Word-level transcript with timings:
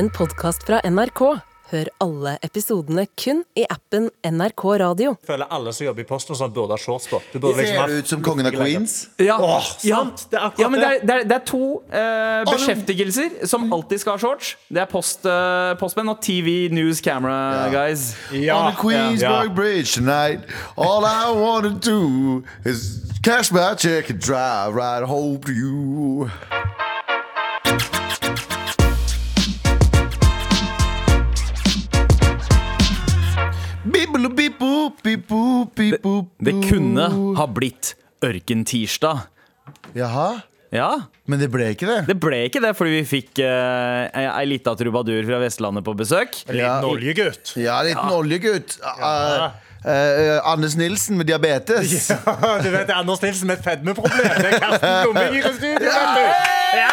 en 0.00 0.08
podkast 0.16 0.62
fra 0.64 0.80
NRK. 0.88 1.20
Hør 1.70 1.88
alle 2.02 2.32
episodene 2.42 3.04
kun 3.20 3.42
i 3.58 3.62
appen 3.70 4.06
NRK 4.26 4.62
Radio. 4.80 5.10
Jeg 5.20 5.28
føler 5.28 5.50
alle 5.54 5.74
som 5.76 5.84
jobber 5.86 6.02
i 6.02 6.06
Posten, 6.08 6.38
sånn 6.38 6.54
burde 6.56 6.74
ha 6.74 6.80
shorts 6.80 7.06
på. 7.12 7.20
Du 7.30 7.36
burde 7.36 7.60
liksom 7.60 7.76
Ser 7.76 7.78
ha- 7.82 7.86
du 7.86 7.98
ut 8.00 8.08
som 8.10 8.22
kongen 8.24 8.48
av 8.48 8.56
Queens? 8.56 8.94
Ja, 9.20 9.36
Åh, 9.38 9.68
ja. 9.86 10.00
sant, 10.00 10.24
det 10.32 10.38
er 10.40 10.46
akkurat 10.48 10.64
ja 10.64 10.70
men 10.72 10.80
det 10.80 10.88
er, 10.88 11.04
det. 11.04 11.14
er, 11.18 11.28
det 11.30 11.36
er 11.36 11.44
to 11.50 11.60
eh, 11.92 12.40
beskjeftigelser 12.48 13.46
som 13.52 13.68
alltid 13.76 14.02
skal 14.02 14.16
ha 14.16 14.22
shorts. 14.24 14.54
Det 14.72 14.82
er 14.82 14.88
post, 14.90 15.28
eh, 15.28 15.74
postmenn 15.78 16.10
og 16.14 16.22
TV 16.24 16.70
News 16.74 17.04
Camera 17.04 17.68
Guys. 17.70 18.08
Ja, 18.32 18.56
On 18.56 18.72
the 18.72 18.80
Queensburg 18.80 19.52
ja. 19.52 19.54
Bridge 19.54 19.92
tonight 20.00 20.48
All 20.76 21.04
I 21.04 21.28
wanna 21.36 21.76
do 21.78 22.42
Is 22.64 23.04
cash 23.22 23.52
my 23.52 23.74
check 23.76 24.08
and 24.10 24.18
drive 24.18 24.74
right 24.74 25.04
home 25.04 25.38
to 25.44 25.52
you 25.52 26.30
Bibbu, 35.02 35.66
Det 36.38 36.54
kunne 36.68 37.08
ha 37.36 37.46
blitt 37.46 37.94
Ørkentirsdag. 38.24 39.26
Jaha, 39.96 40.40
Ja, 40.70 40.90
men 41.26 41.40
det 41.40 41.48
ble 41.50 41.72
ikke 41.74 41.86
det 41.88 41.96
det 42.06 42.14
ble 42.22 42.44
ikke 42.46 42.60
det 42.62 42.70
fordi 42.78 43.00
vi 43.00 43.06
fikk 43.08 43.40
uh, 43.42 44.06
ei, 44.14 44.44
lita 44.46 44.76
trubadur 44.78 45.24
fra 45.26 45.40
Vestlandet 45.42 45.82
på 45.86 45.96
besøk. 45.98 46.36
En 46.46 46.54
liten 46.60 46.86
oljegutt. 46.86 47.56
Ja, 47.58 47.80
liten 47.86 48.12
oljegutt 48.14 48.78
Uh, 49.80 49.88
uh, 49.88 50.52
Anders 50.52 50.76
Nilsen 50.76 51.16
med 51.16 51.26
diabetes 51.30 52.10
Ja, 52.12 52.18
du 52.60 52.68
vet 52.68 52.84
det 52.84 52.92
er 52.92 53.00
Anders 53.00 53.22
Nilsen 53.24 53.48
med 53.48 53.58
et 53.58 53.64
fedmeproblem. 53.64 54.28
Det 54.36 54.52
er 54.52 54.58
Karsten 54.60 54.94
Blomvik 55.08 55.40
i 55.40 55.54
studio. 55.56 55.90
vet 55.96 56.14
du. 56.14 56.24
Ja! 56.76 56.90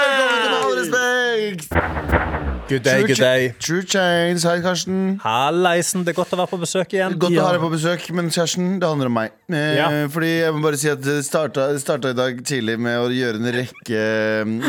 Velkommen 0.00 0.40
til 0.48 0.80
respekt 0.80 2.29
Good 2.70 2.84
day, 2.86 3.02
good 3.02 3.18
day. 3.18 3.48
True 3.58 3.82
Chains, 3.82 4.44
hei 4.46 4.60
Karsten 4.62 5.16
Halleisen, 5.24 6.04
det 6.06 6.12
er 6.12 6.18
godt 6.20 6.34
å 6.36 6.38
være 6.38 6.52
på 6.52 6.58
besøk 6.62 6.92
igjen. 6.94 7.16
Godt 7.18 7.34
Ja. 7.34 7.42
å 7.42 7.46
ha 7.48 7.52
deg 7.56 7.64
på 7.64 7.70
besøk, 7.72 8.04
men 8.14 8.28
Kjersten, 8.30 8.76
det 8.78 8.86
handler 8.86 9.10
om 9.10 9.16
meg. 9.18 9.32
Eh, 9.50 9.74
Ja. 9.74 9.88
Fordi 10.06 10.30
jeg 10.38 10.52
må 10.54 10.62
bare 10.62 10.78
si 10.78 10.88
at 10.88 11.00
det 11.02 11.24
starta, 11.26 11.66
starta 11.82 12.10
i 12.10 12.12
dag 12.14 12.38
tidlig 12.46 12.78
med 12.78 12.94
å 13.00 13.08
gjøre 13.10 13.42
en 13.42 13.50
rekke, 13.58 14.04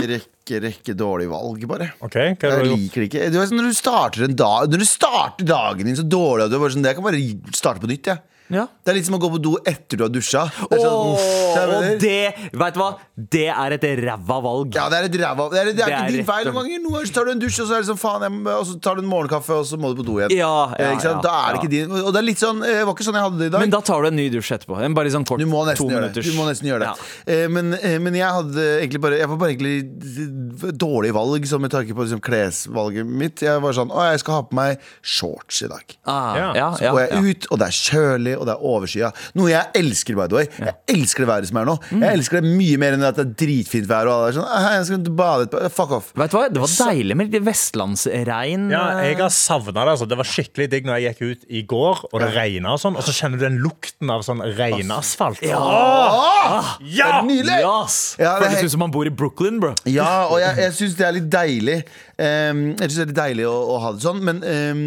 rekke, 0.09 0.61
rekke 0.65 0.95
dårlige 0.97 1.29
valg, 1.29 1.67
bare. 1.69 1.91
Okay, 2.01 2.33
hva 2.33 2.49
Jeg 2.57 2.63
du 2.65 2.75
liker 2.75 3.01
det 3.01 3.09
ikke. 3.11 3.31
Du 3.31 3.37
vet, 3.39 3.51
når, 3.51 3.69
du 3.69 3.73
starter 3.77 4.23
en 4.25 4.35
dag, 4.35 4.67
når 4.73 4.79
du 4.79 4.85
starter 4.85 5.45
dagen 5.45 5.85
din 5.85 5.95
så 5.95 6.07
dårlig 6.07 6.45
at 6.45 6.49
du 6.49 6.55
er 6.57 6.63
bare 6.65 6.73
sånn, 6.73 6.83
Jeg 6.83 6.95
kan 6.95 7.03
bare 7.05 7.53
starte 7.53 7.79
på 7.85 7.87
nytt, 7.87 8.03
jeg. 8.09 8.17
Ja. 8.17 8.30
Det 8.51 8.91
er 8.91 8.97
litt 8.97 9.07
som 9.07 9.15
å 9.15 9.21
gå 9.23 9.29
på 9.35 9.39
do 9.41 9.53
etter 9.65 9.97
du 9.97 10.03
har 10.05 10.11
dusja. 10.13 10.43
Det 10.69 10.77
er 10.77 10.83
sånn, 10.83 11.15
jeg 11.55 11.71
og 11.71 12.01
det, 12.01 12.49
vet 12.61 12.75
du 12.75 12.79
hva? 12.81 12.89
Det 13.31 13.45
er 13.53 13.75
et 13.77 13.85
ræva 14.01 14.37
valg. 14.43 14.73
Ja, 14.75 14.87
det 14.91 14.97
er 14.99 15.07
et 15.09 15.15
ræva 15.21 15.45
Det 15.51 15.59
er, 15.61 15.65
det 15.71 15.71
er 15.71 15.75
Det 15.77 15.85
ikke 15.91 16.01
er 16.07 16.15
din 16.17 16.25
feil. 16.27 16.45
Noen 16.49 16.57
ganger 16.65 16.81
Noen 16.81 16.95
ganger 16.97 17.13
tar 17.15 17.25
du 17.27 17.31
en 17.35 17.41
dusj, 17.43 17.59
og 17.63 17.67
så 17.69 17.75
er 17.77 17.83
det 17.83 17.89
sånn 17.91 17.99
faen 18.01 18.25
jeg, 18.25 18.33
Og 18.57 18.65
så 18.71 18.75
tar 18.81 18.95
du 18.97 19.01
en 19.03 19.09
morgenkaffe, 19.11 19.53
og 19.61 19.65
så 19.69 19.77
må 19.81 19.91
du 19.93 20.01
på 20.01 20.05
do 20.07 20.15
igjen. 20.21 20.33
Ja, 20.37 20.49
ja, 20.77 20.89
Eh, 20.91 20.93
ikke 20.95 21.05
sant? 21.05 21.21
ja, 21.21 21.29
da 21.29 21.33
er 21.37 21.53
det 21.53 21.57
ja. 21.57 21.61
ikke 21.61 21.71
din 21.71 22.05
Og 22.05 22.11
det 22.15 22.19
er 22.21 22.25
litt 22.27 22.41
sånn 22.41 22.63
eh, 22.65 22.79
Det 22.81 22.85
var 22.89 22.95
ikke 22.97 23.07
sånn 23.07 23.17
jeg 23.19 23.25
hadde 23.27 23.39
det 23.41 23.47
i 23.51 23.53
dag. 23.55 23.61
Men 23.65 23.73
da 23.75 23.81
tar 23.91 24.01
du 24.01 24.07
en 24.11 24.15
ny 24.17 24.27
dusj 24.33 24.51
etterpå. 24.57 24.79
En 24.81 24.95
bare 24.97 25.11
sånn 25.13 25.25
kort 25.27 25.39
Du 25.43 25.45
må 25.51 25.61
nesten 25.67 25.91
gjøre 25.93 26.09
det. 26.15 26.23
Du 26.25 26.31
må 26.37 26.47
nesten 26.49 26.67
gjøre 26.71 26.87
det. 26.87 26.91
Ja. 26.91 27.35
Eh, 27.35 27.47
men, 27.51 27.73
eh, 27.77 27.97
men 28.01 28.17
jeg 28.17 28.27
hadde 28.39 28.65
egentlig 28.81 29.01
bare 29.05 29.19
Jeg 29.21 29.29
var 29.31 29.37
bare 29.45 29.53
egentlig 29.55 30.75
dårlig 30.81 31.13
valg 31.15 31.45
sånn 31.49 31.61
med 31.65 31.71
tanke 31.73 31.93
på 31.95 32.05
liksom, 32.05 32.21
klesvalget 32.23 33.05
mitt. 33.07 33.41
Jeg 33.45 33.61
var 33.63 33.75
sånn 33.77 33.91
Å, 33.93 34.09
jeg 34.11 34.21
skal 34.23 34.39
ha 34.39 34.43
på 34.49 34.57
meg 34.57 34.81
shorts 35.01 35.61
i 35.65 35.69
dag. 35.71 35.95
Ah, 36.05 36.35
Ja. 36.41 36.49
ja, 36.55 36.69
Så 36.77 36.91
går 36.95 37.01
jeg 37.05 37.11
ja. 37.11 37.21
ut, 37.31 37.47
og 37.51 37.59
det 37.61 37.67
er 37.67 37.77
kjølig, 37.77 38.33
og 38.41 38.47
det 38.49 38.55
er 38.55 38.65
overskya. 38.73 39.11
Noe 39.37 39.51
jeg 39.53 39.69
elsker, 39.77 40.17
by 40.17 40.25
the 40.31 40.39
way. 40.41 40.49
Jeg 40.57 40.75
elsker 40.95 41.23
det 41.23 41.29
været 41.29 41.49
som 41.51 41.59
er 41.61 41.69
nå. 41.69 41.75
Mm. 41.91 42.05
Jeg 42.07 42.17
elsker 42.19 42.41
det 42.41 42.51
mye 42.57 42.79
mer 42.81 42.97
enn 42.97 43.05
at 43.07 43.19
det 43.19 43.25
er 43.27 43.33
dritfint 43.45 43.87
vær. 43.89 44.09
Og 44.09 44.15
alle 44.17 44.31
er 44.31 44.37
sånn, 44.39 44.49
«Ah, 44.51 44.67
jeg 44.79 44.87
skal 44.89 45.05
bade. 45.21 45.61
Fuck 45.77 45.93
off. 45.99 46.11
Vet 46.17 46.33
du 46.33 46.37
hva? 46.39 46.43
Det 46.51 46.63
var 46.63 46.73
deilig 46.91 47.17
med 47.21 47.31
litt 47.35 47.45
vestlandsregn. 47.47 48.67
Ja, 48.73 48.83
jeg 49.05 49.19
har 49.21 49.33
savna 49.35 49.77
det. 49.85 49.93
Altså. 49.95 50.09
Det 50.09 50.17
var 50.19 50.27
skikkelig 50.31 50.67
digg 50.73 50.89
når 50.89 50.99
jeg 51.05 51.15
gikk 51.15 51.21
ut 51.31 51.47
i 51.61 51.63
går, 51.69 52.03
og 52.11 52.17
det 52.23 52.31
regna 52.35 52.75
og 52.75 52.81
sånn, 52.81 52.97
og 52.99 53.05
så 53.05 53.13
kjenner 53.15 53.39
du 53.41 53.45
den 53.45 53.59
lukten 53.63 54.11
av 54.13 54.25
sånn 54.27 54.41
regnasfalt. 54.57 55.43
Åh! 55.45 56.71
Ja! 56.81 57.07
Det 57.11 57.19
er 57.21 57.27
nydelig! 57.27 57.59
Yes! 57.61 57.99
Ja, 58.19 58.35
det 58.39 58.47
Føles 58.47 58.57
helt- 58.57 58.65
ut 58.71 58.75
som 58.75 58.83
man 58.85 58.93
bor 58.93 59.07
i 59.07 59.13
Brooklyn, 59.13 59.59
bro. 59.61 59.73
Ja, 59.89 60.27
og 60.31 60.39
jeg, 60.41 60.57
jeg 60.65 60.75
syns 60.79 60.97
det 60.99 61.07
er 61.07 61.15
litt 61.17 61.29
deilig. 61.31 61.79
Um, 62.21 62.63
jeg 62.77 62.89
synes 62.89 62.97
det 62.99 63.03
er 63.05 63.11
litt 63.11 63.21
deilig 63.21 63.47
å, 63.49 63.55
å 63.75 63.79
ha 63.85 63.91
det 63.95 64.03
sånn, 64.03 64.21
men 64.25 64.41
um, 64.43 64.83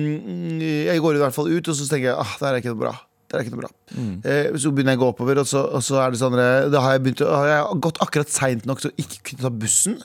jeg 0.63 1.03
går 1.03 1.19
i 1.19 1.25
hvert 1.25 1.37
fall 1.37 1.51
ut, 1.51 1.69
og 1.73 1.79
så 1.79 1.89
tenker 1.91 2.13
jeg 2.13 2.17
ah, 2.21 2.37
det 2.39 2.47
her 2.49 2.55
er 2.59 2.63
ikke 2.63 2.75
noe 2.75 2.83
bra. 2.85 2.95
Det 3.35 3.41
er 3.41 3.45
ikke 3.49 3.57
noe 3.57 3.63
bra. 3.65 3.71
Eh, 4.31 4.55
så 4.63 4.71
begynner 4.71 4.95
jeg 4.95 5.01
å 5.01 5.03
gå 5.03 5.09
oppover, 5.11 5.41
og 5.43 5.47
så, 5.51 5.65
og 5.75 5.83
så 5.83 5.99
er 6.05 6.15
det 6.15 6.21
sånn 6.21 6.37
eh, 6.39 6.69
Da 6.71 6.81
har 6.85 6.95
jeg, 6.95 7.03
begynt, 7.09 7.23
har 7.27 7.49
jeg 7.51 7.81
gått 7.89 7.99
akkurat 8.05 8.31
seint 8.31 8.67
nok 8.71 8.81
til 8.85 8.93
å 8.93 8.95
ikke 9.03 9.19
kunne 9.31 9.43
ta 9.49 9.51
bussen. 9.65 9.99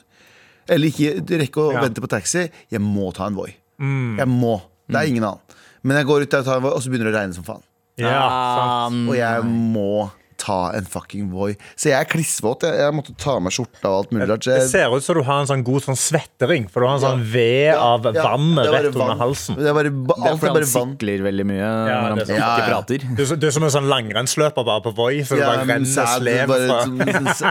Eller 0.70 0.90
ikke 0.90 1.38
rekke 1.40 1.62
å 1.62 1.72
Ja. 1.74 1.80
vente 1.86 2.02
på 2.02 2.10
taxi. 2.10 2.48
Jeg 2.70 2.82
må 2.82 3.12
ta 3.14 3.26
en 3.30 3.38
Voi. 3.38 3.54
Jeg 3.80 4.26
må. 4.28 4.56
Det 4.90 4.98
er 4.98 5.06
ingen 5.14 5.24
annen. 5.24 5.40
Men 5.82 5.96
jeg 5.96 6.06
går 6.10 6.22
ut 6.26 6.30
der 6.34 6.42
og 6.42 6.44
tar 6.50 6.56
en 6.58 6.62
Voi, 6.66 6.72
og 6.74 6.82
så 6.82 6.90
begynner 6.90 7.08
det 7.10 7.14
å 7.14 7.20
regne 7.22 7.34
som 7.38 7.46
faen. 7.46 7.62
Ja, 8.00 8.10
sant. 8.18 8.92
Um, 8.94 9.08
Og 9.10 9.16
jeg 9.16 9.44
må 9.44 10.10
ta 10.40 10.58
en 10.76 10.86
fucking 10.88 11.28
Voi. 11.30 11.52
Så 11.76 11.90
jeg 11.92 11.98
er 12.00 12.08
klissvåt. 12.08 12.64
Jeg, 12.66 12.78
jeg 12.80 12.94
måtte 12.96 13.12
ta 13.20 13.34
av 13.36 13.42
meg 13.44 13.52
skjorta 13.54 13.90
og 13.90 13.96
alt 14.00 14.12
mulig 14.16 14.26
Det, 14.30 14.38
Det 14.48 14.62
ser 14.70 14.94
ut 14.96 15.04
som 15.04 15.18
du 15.18 15.22
har 15.26 15.42
en 15.44 15.48
sånn 15.50 15.64
god 15.66 15.84
sånn 15.84 15.98
svettering, 16.00 16.66
for 16.72 16.80
du 16.82 16.88
har 16.88 16.96
en 16.98 17.04
sånn 17.04 17.24
ved 17.32 17.74
av 17.76 18.08
Ja, 18.10 18.24
vann 18.30 18.56
rett 18.58 18.88
under 18.94 19.18
halsen. 19.20 19.58
Det 19.60 19.68
er 19.70 19.76
bare, 19.76 19.92
alt 19.92 20.24
Det 20.24 20.30
er 20.30 20.40
fordi 20.40 20.64
han 20.64 20.94
sikler 20.96 21.24
veldig 21.28 21.46
mye 21.50 21.68
når 21.70 22.08
han 22.08 22.22
ikke 22.24 22.38
Ja, 22.40 22.50
ja. 22.56 22.66
prater. 22.70 23.04
Du, 23.20 23.22
du 23.36 23.46
er 23.50 23.54
som 23.58 23.66
en 23.68 23.74
sånn 23.76 23.88
langrennsløper 23.92 24.66
bare 24.66 24.84
på 24.88 24.94
Voi, 24.96 25.12
så 25.28 25.36
du 25.38 25.44
bare 25.44 25.66
renner 25.68 26.10
slev 26.16 26.54
fra 26.56 26.80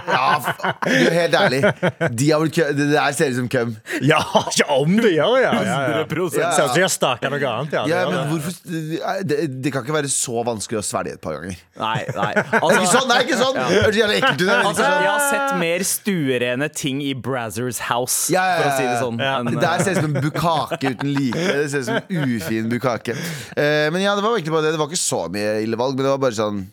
Ja, 0.10 0.28
f- 0.40 0.66
er 0.90 1.18
helt 1.20 1.38
ærlig. 1.40 1.62
De 2.20 2.30
har 2.32 2.42
vel 2.44 2.52
kø, 2.56 2.68
det 2.76 2.90
der 2.94 3.16
ser 3.18 3.32
ut 3.34 3.40
som 3.40 3.50
køm. 3.52 3.76
Ja, 4.06 4.20
ja, 4.58 4.68
om 4.76 4.96
det 5.00 5.14
gjør 5.16 5.36
ja. 5.44 5.54
ja, 5.54 5.78
ja. 5.94 6.04
100%. 6.06 6.36
Ser 6.36 6.48
ut 6.50 6.58
som 6.60 6.76
de 6.76 6.84
har 6.86 6.94
staka 6.94 7.32
noe 7.34 7.42
annet. 7.54 7.76
Ja, 7.78 7.86
Ja, 7.90 8.02
men 8.10 8.18
det. 8.18 8.26
hvorfor 8.32 9.24
det, 9.30 9.40
det 9.64 9.74
kan 9.74 9.86
ikke 9.86 9.96
være 10.00 10.12
så 10.12 10.44
vanskelig 10.48 10.80
å 10.82 10.86
svelge 10.86 11.16
et 11.18 11.22
par 11.24 11.38
ganger. 11.40 11.58
Nei, 11.80 12.00
nei. 12.16 12.32
Er 12.60 12.79
ikke 12.86 12.94
sånn! 12.96 13.10
Nei, 13.12 13.20
ikke 13.26 13.40
sånn. 13.40 13.60
Det 13.60 13.82
høres 13.84 14.00
jævlig 14.00 14.18
ekkelt 14.20 14.42
ut. 14.42 14.50
er 14.50 14.56
altså, 14.60 14.72
ikke 14.72 14.90
sånn. 14.90 15.04
jeg 15.06 15.12
har 15.12 15.26
sett 15.28 15.60
mer 15.62 15.86
stuerene 15.90 16.70
ting 16.82 17.04
i 17.06 17.14
Brazzers 17.28 17.82
House, 17.90 18.34
Ja, 18.34 18.46
ja, 18.46 18.56
ja, 18.56 18.58
for 18.60 18.72
å 18.72 18.78
si 18.78 18.88
det 18.88 18.98
sånn. 19.04 19.22
Ja. 19.24 19.36
enn, 19.40 19.52
Det 19.54 19.64
der 19.64 19.86
ser 19.86 19.98
ut 19.98 20.02
som 20.04 20.10
en 20.10 20.28
bukake 20.30 20.94
uten 20.96 21.14
like. 21.16 21.46
Det 21.60 21.70
ser 21.74 21.86
ut 21.86 21.90
som 21.92 22.02
en 22.02 22.34
ufin 22.36 22.72
bukake. 22.72 23.16
Eh, 23.56 23.88
men 23.94 24.04
ja, 24.04 24.16
det 24.18 24.26
var 24.26 24.36
egentlig 24.38 24.56
bare 24.56 24.68
det. 24.70 24.76
Det 24.78 24.82
var 24.84 24.92
ikke 24.92 25.02
så 25.06 25.24
mye 25.34 25.56
ille 25.66 25.80
valg, 25.80 25.98
men 25.98 26.08
det 26.08 26.14
var 26.16 26.28
bare 26.28 26.40
sånn 26.40 26.68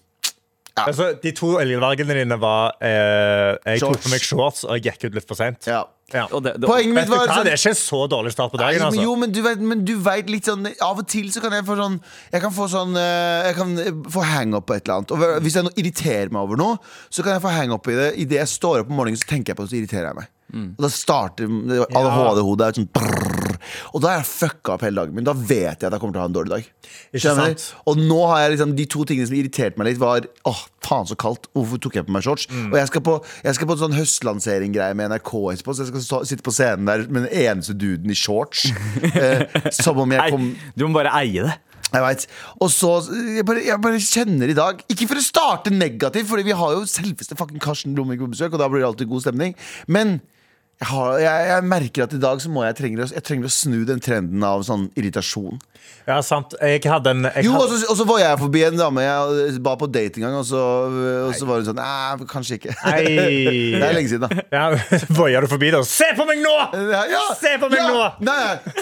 Altså, 0.76 1.14
de 1.22 1.30
to 1.32 1.54
elgvalgene 1.56 2.18
dine 2.18 2.36
var 2.36 2.74
eh, 2.84 3.54
Jeg 3.72 3.80
tok 3.80 4.02
på 4.04 4.10
meg 4.12 4.20
shorts, 4.20 4.66
og 4.68 4.76
jeg 4.76 4.90
gikk 4.90 5.06
ut 5.08 5.16
litt 5.16 5.28
for 5.28 5.38
seint. 5.38 5.64
Ja. 5.70 5.86
Ja. 6.14 6.28
og 6.30 6.38
det, 6.44 6.52
det, 6.62 6.68
Poenget 6.70 6.94
mitt 6.94 7.08
var 7.10 7.26
sånn 7.26 7.48
Det 7.48 7.56
er 7.56 7.58
ikke 7.58 7.72
en 7.72 7.78
så 7.80 7.98
dårlig 8.06 8.30
start 8.30 8.52
på 8.52 8.60
dagen. 8.60 8.78
Nei, 8.78 8.86
Altså. 8.86 9.02
jo, 9.02 9.14
men 9.18 9.32
du 9.34 9.40
vet, 9.42 9.58
men 9.58 9.80
du 9.82 9.96
vet 9.98 10.28
litt 10.30 10.46
sånn 10.46 10.68
Av 10.86 11.00
og 11.02 11.08
til 11.10 11.32
så 11.34 11.42
kan 11.42 11.56
jeg 11.56 11.66
få 11.66 11.74
sånn 11.80 11.96
Jeg 12.30 12.44
kan 12.44 12.54
få 12.54 12.68
sånn 12.70 12.94
eh, 13.00 13.48
Jeg 13.48 13.56
kan 13.58 13.72
eh, 13.82 13.90
få 14.14 14.22
hang-up 14.22 14.68
på 14.70 14.76
et 14.76 14.86
eller 14.86 15.00
annet. 15.00 15.16
Og 15.16 15.42
hvis 15.42 15.58
jeg 15.58 15.72
irriterer 15.82 16.30
meg 16.30 16.46
over 16.46 16.60
noe, 16.62 16.78
så 17.10 17.26
kan 17.26 17.34
jeg 17.34 17.42
få 17.42 17.50
hangup 17.56 17.90
i 17.90 17.98
det. 17.98 18.08
Idet 18.22 18.38
jeg 18.38 18.52
står 18.54 18.84
opp 18.84 18.92
om 18.94 19.00
morgenen, 19.00 19.18
så 19.18 19.26
tenker 19.32 19.50
jeg 19.52 19.58
på 19.58 19.66
det, 19.66 19.72
så 19.74 19.78
irriterer 19.80 20.08
jeg 20.12 20.18
meg. 20.20 20.30
Og 20.78 20.84
da 20.86 20.90
starter 20.94 21.50
ADHD-hodet 21.50 22.68
sånn 22.78 22.86
brrr, 22.94 23.35
Og 23.92 24.02
da 24.04 24.12
er 24.12 24.22
jeg 24.22 24.30
fucka 24.30 24.76
opp 24.76 24.84
hele 24.86 25.02
dagen 25.02 25.16
min. 25.16 25.26
Da 25.26 25.34
vet 25.36 25.82
jeg 25.82 25.88
at 25.88 25.94
jeg 25.94 26.02
kommer 26.02 26.16
til 26.16 26.22
å 26.22 26.24
ha 26.24 26.30
en 26.30 26.36
dårlig 26.36 26.54
dag. 26.54 26.70
Og 27.90 28.00
nå 28.00 28.20
har 28.30 28.44
jeg 28.44 28.54
liksom 28.56 28.74
de 28.78 28.88
to 28.92 29.04
tingene 29.08 29.28
som 29.28 29.36
irriterte 29.38 29.80
meg 29.80 29.90
litt, 29.90 30.00
var 30.02 30.26
Åh, 30.46 30.62
faen 30.86 31.08
så 31.08 31.16
kaldt. 31.18 31.48
Hvorfor 31.56 31.80
tok 31.82 31.98
jeg 31.98 32.06
på 32.06 32.14
meg 32.14 32.24
shorts? 32.26 32.48
Mm. 32.52 32.70
Og 32.70 32.78
jeg 32.80 32.90
skal 32.90 33.04
på, 33.06 33.16
jeg 33.46 33.58
skal 33.58 33.70
på 33.70 33.76
en 33.76 33.82
sånn 33.84 33.96
høstlansering-greie 33.96 34.96
med 34.98 35.12
NRK 35.12 35.32
etterpå, 35.54 35.74
så 35.74 35.84
jeg 35.84 35.92
skal 35.92 36.04
stå, 36.06 36.20
sitte 36.30 36.46
på 36.46 36.54
scenen 36.54 36.90
der 36.90 37.06
med 37.08 37.26
den 37.26 37.46
eneste 37.46 37.76
duden 37.76 38.12
i 38.12 38.18
shorts. 38.18 38.68
eh, 39.12 39.46
som 39.74 39.98
om 40.02 40.14
jeg 40.14 40.22
nei, 40.22 40.28
kom 40.34 40.52
du 40.76 40.86
må 40.86 40.98
bare 40.98 41.14
eie 41.18 41.46
det. 41.46 41.56
jeg 41.90 42.04
vet. 42.04 42.26
Og 42.62 42.70
så 42.72 42.92
jeg 43.38 43.46
bare, 43.48 43.64
jeg 43.66 43.82
bare 43.82 44.02
kjenner 44.02 44.50
i 44.50 44.56
dag 44.56 44.80
Ikke 44.92 45.06
for 45.08 45.20
å 45.20 45.24
starte 45.24 45.70
negativt, 45.72 46.26
Fordi 46.28 46.44
vi 46.46 46.56
har 46.58 46.74
jo 46.74 46.86
selveste 46.90 47.38
fucking 47.38 47.62
Karsten 47.62 47.94
Blomvik 47.96 48.22
på 48.22 48.32
besøk, 48.32 48.54
og 48.54 48.62
da 48.62 48.70
blir 48.70 48.82
det 48.82 48.90
alltid 48.90 49.10
god 49.10 49.26
stemning. 49.26 49.54
Men 49.86 50.18
jeg, 50.76 50.88
har, 50.90 51.18
jeg, 51.22 51.46
jeg 51.48 51.66
merker 51.70 52.04
at 52.04 52.14
i 52.16 52.20
dag 52.20 52.40
så 52.42 52.50
må 52.52 52.64
jeg 52.66 52.76
trenger, 52.76 53.06
jeg 53.14 53.24
trenger 53.24 53.48
å 53.48 53.54
snu 53.54 53.78
den 53.88 54.02
trenden 54.04 54.44
av 54.44 54.64
sånn 54.68 54.90
irritasjon. 54.98 55.60
Ja, 56.06 56.20
sant. 56.22 56.54
Jeg 56.62 56.84
hadde 56.86 57.10
en 57.10 57.24
jeg 57.26 57.44
Jo, 57.48 57.56
og 57.56 57.64
hadde, 57.64 57.80
så, 57.80 57.88
og 57.90 57.96
så 57.98 58.04
var 58.06 58.20
jeg 58.22 58.38
forbi 58.38 58.60
en 58.68 58.76
dame 58.78 59.02
jeg 59.02 59.56
var 59.66 59.78
på 59.80 59.88
date 59.90 60.20
en 60.20 60.26
gang, 60.28 60.36
og 60.38 60.44
så, 60.46 60.60
og 61.26 61.32
så 61.34 61.48
var 61.48 61.58
hun 61.58 61.66
sånn 61.66 61.80
Nei, 61.80 62.26
kanskje 62.30 62.60
ikke. 62.60 62.74
Nei. 62.86 63.00
det 63.74 63.80
er 63.82 63.96
lenge 63.96 64.12
siden, 64.12 64.26
da. 64.30 64.44
ja, 64.54 64.66
Voia 65.18 65.42
du 65.42 65.48
forbi 65.50 65.72
da? 65.74 65.80
Se 65.86 66.12
på 66.14 66.26
meg 66.28 66.38
nå! 66.44 66.54
Ja, 66.92 67.02
ja, 67.10 67.22
Se 67.40 67.56
på 67.58 67.70
meg 67.72 67.80
ja, 67.80 67.88
nå! 67.90 68.04
Nei, 68.26 68.36
nei. 68.38 68.76